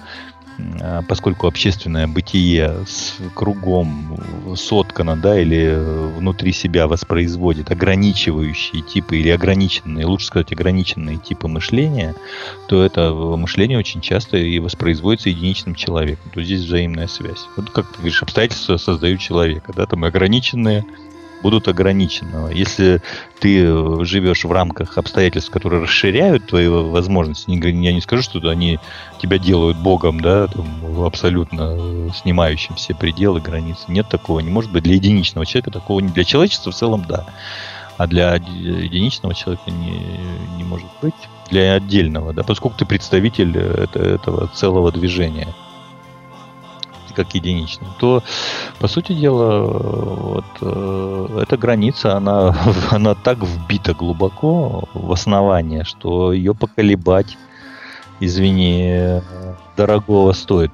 э, 0.57 1.03
поскольку 1.09 1.49
общественное 1.49 2.07
бытие 2.07 2.85
с 2.87 3.17
кругом 3.35 4.21
соткано, 4.55 5.17
да, 5.17 5.41
или 5.41 5.75
внутри 6.17 6.53
себя 6.53 6.87
воспроизводит 6.87 7.73
ограничивающие 7.73 8.83
типы 8.83 9.17
или 9.17 9.31
ограниченные, 9.31 10.07
лучше 10.07 10.27
сказать, 10.27 10.53
ограниченные 10.53 11.17
типы 11.17 11.49
мышления, 11.49 12.15
то 12.69 12.85
это 12.85 13.13
мышление 13.13 13.79
очень 13.79 14.01
часто 14.01 14.37
и 14.37 14.61
воспроизводится 14.61 15.29
единичным 15.29 15.75
человеком. 15.75 16.31
То 16.33 16.41
здесь 16.41 16.61
взаимная 16.61 17.09
связь. 17.09 17.49
Вот 17.57 17.71
как 17.71 17.89
ты 17.89 17.97
говоришь, 17.97 18.23
обстоятельства 18.23 18.77
создают 18.77 19.21
человека, 19.21 19.73
да, 19.75 19.87
там 19.87 20.05
ограниченные 20.05 20.85
будут 21.43 21.69
ограничены. 21.69 22.53
Если 22.53 23.03
ты 23.41 23.65
э, 23.65 24.05
живешь 24.05 24.45
в 24.45 24.53
рамках 24.53 24.99
обстоятельств, 24.99 25.51
которые 25.51 25.83
расширяют 25.83 26.47
твои 26.47 26.69
возможности, 26.69 27.51
я 27.51 27.93
не 27.93 28.01
скажу, 28.01 28.23
что 28.23 28.47
они 28.49 28.79
тебя 29.21 29.39
делают 29.39 29.77
богом, 29.77 30.21
да, 30.21 30.47
там, 30.47 31.05
абсолютно 31.05 31.77
э, 31.79 32.09
снимающим 32.15 32.75
все 32.75 32.95
пределы, 32.95 33.41
границы. 33.41 33.85
Нет 33.89 34.09
такого, 34.09 34.41
не 34.41 34.51
может 34.51 34.71
быть. 34.71 34.85
Для 34.85 34.95
единичного 34.95 35.47
человека 35.47 35.71
такого 35.71 36.01
не. 36.01 36.09
Для 36.09 36.25
человечества 36.25 36.73
в 36.73 36.75
целом, 36.75 37.05
да. 37.09 37.25
а 37.97 38.07
для 38.07 38.35
единичного 38.35 39.35
человека 39.35 39.71
не, 39.71 40.03
не 40.57 40.65
может 40.65 40.89
быть, 41.03 41.15
для 41.51 41.75
отдельного, 41.75 42.33
да, 42.33 42.43
поскольку 42.43 42.79
ты 42.79 42.87
представитель 42.87 43.57
это, 43.57 43.99
этого 44.01 44.49
целого 44.49 44.93
движения 44.93 45.49
как 47.19 47.35
единичный, 47.35 47.89
то, 47.99 48.23
по 48.79 48.87
сути 48.87 49.13
дела, 49.13 49.67
вот, 49.67 50.45
э, 50.61 51.41
эта 51.43 51.57
граница, 51.57 52.15
она, 52.17 52.57
она 52.91 53.15
так 53.17 53.39
вбита 53.43 53.93
глубоко 53.93 54.89
в 54.95 55.13
основание, 55.13 55.83
что 55.83 56.33
ее 56.33 56.55
поколебать, 56.55 57.37
извини, 58.21 59.21
дорогого 59.77 60.33
стоит. 60.33 60.71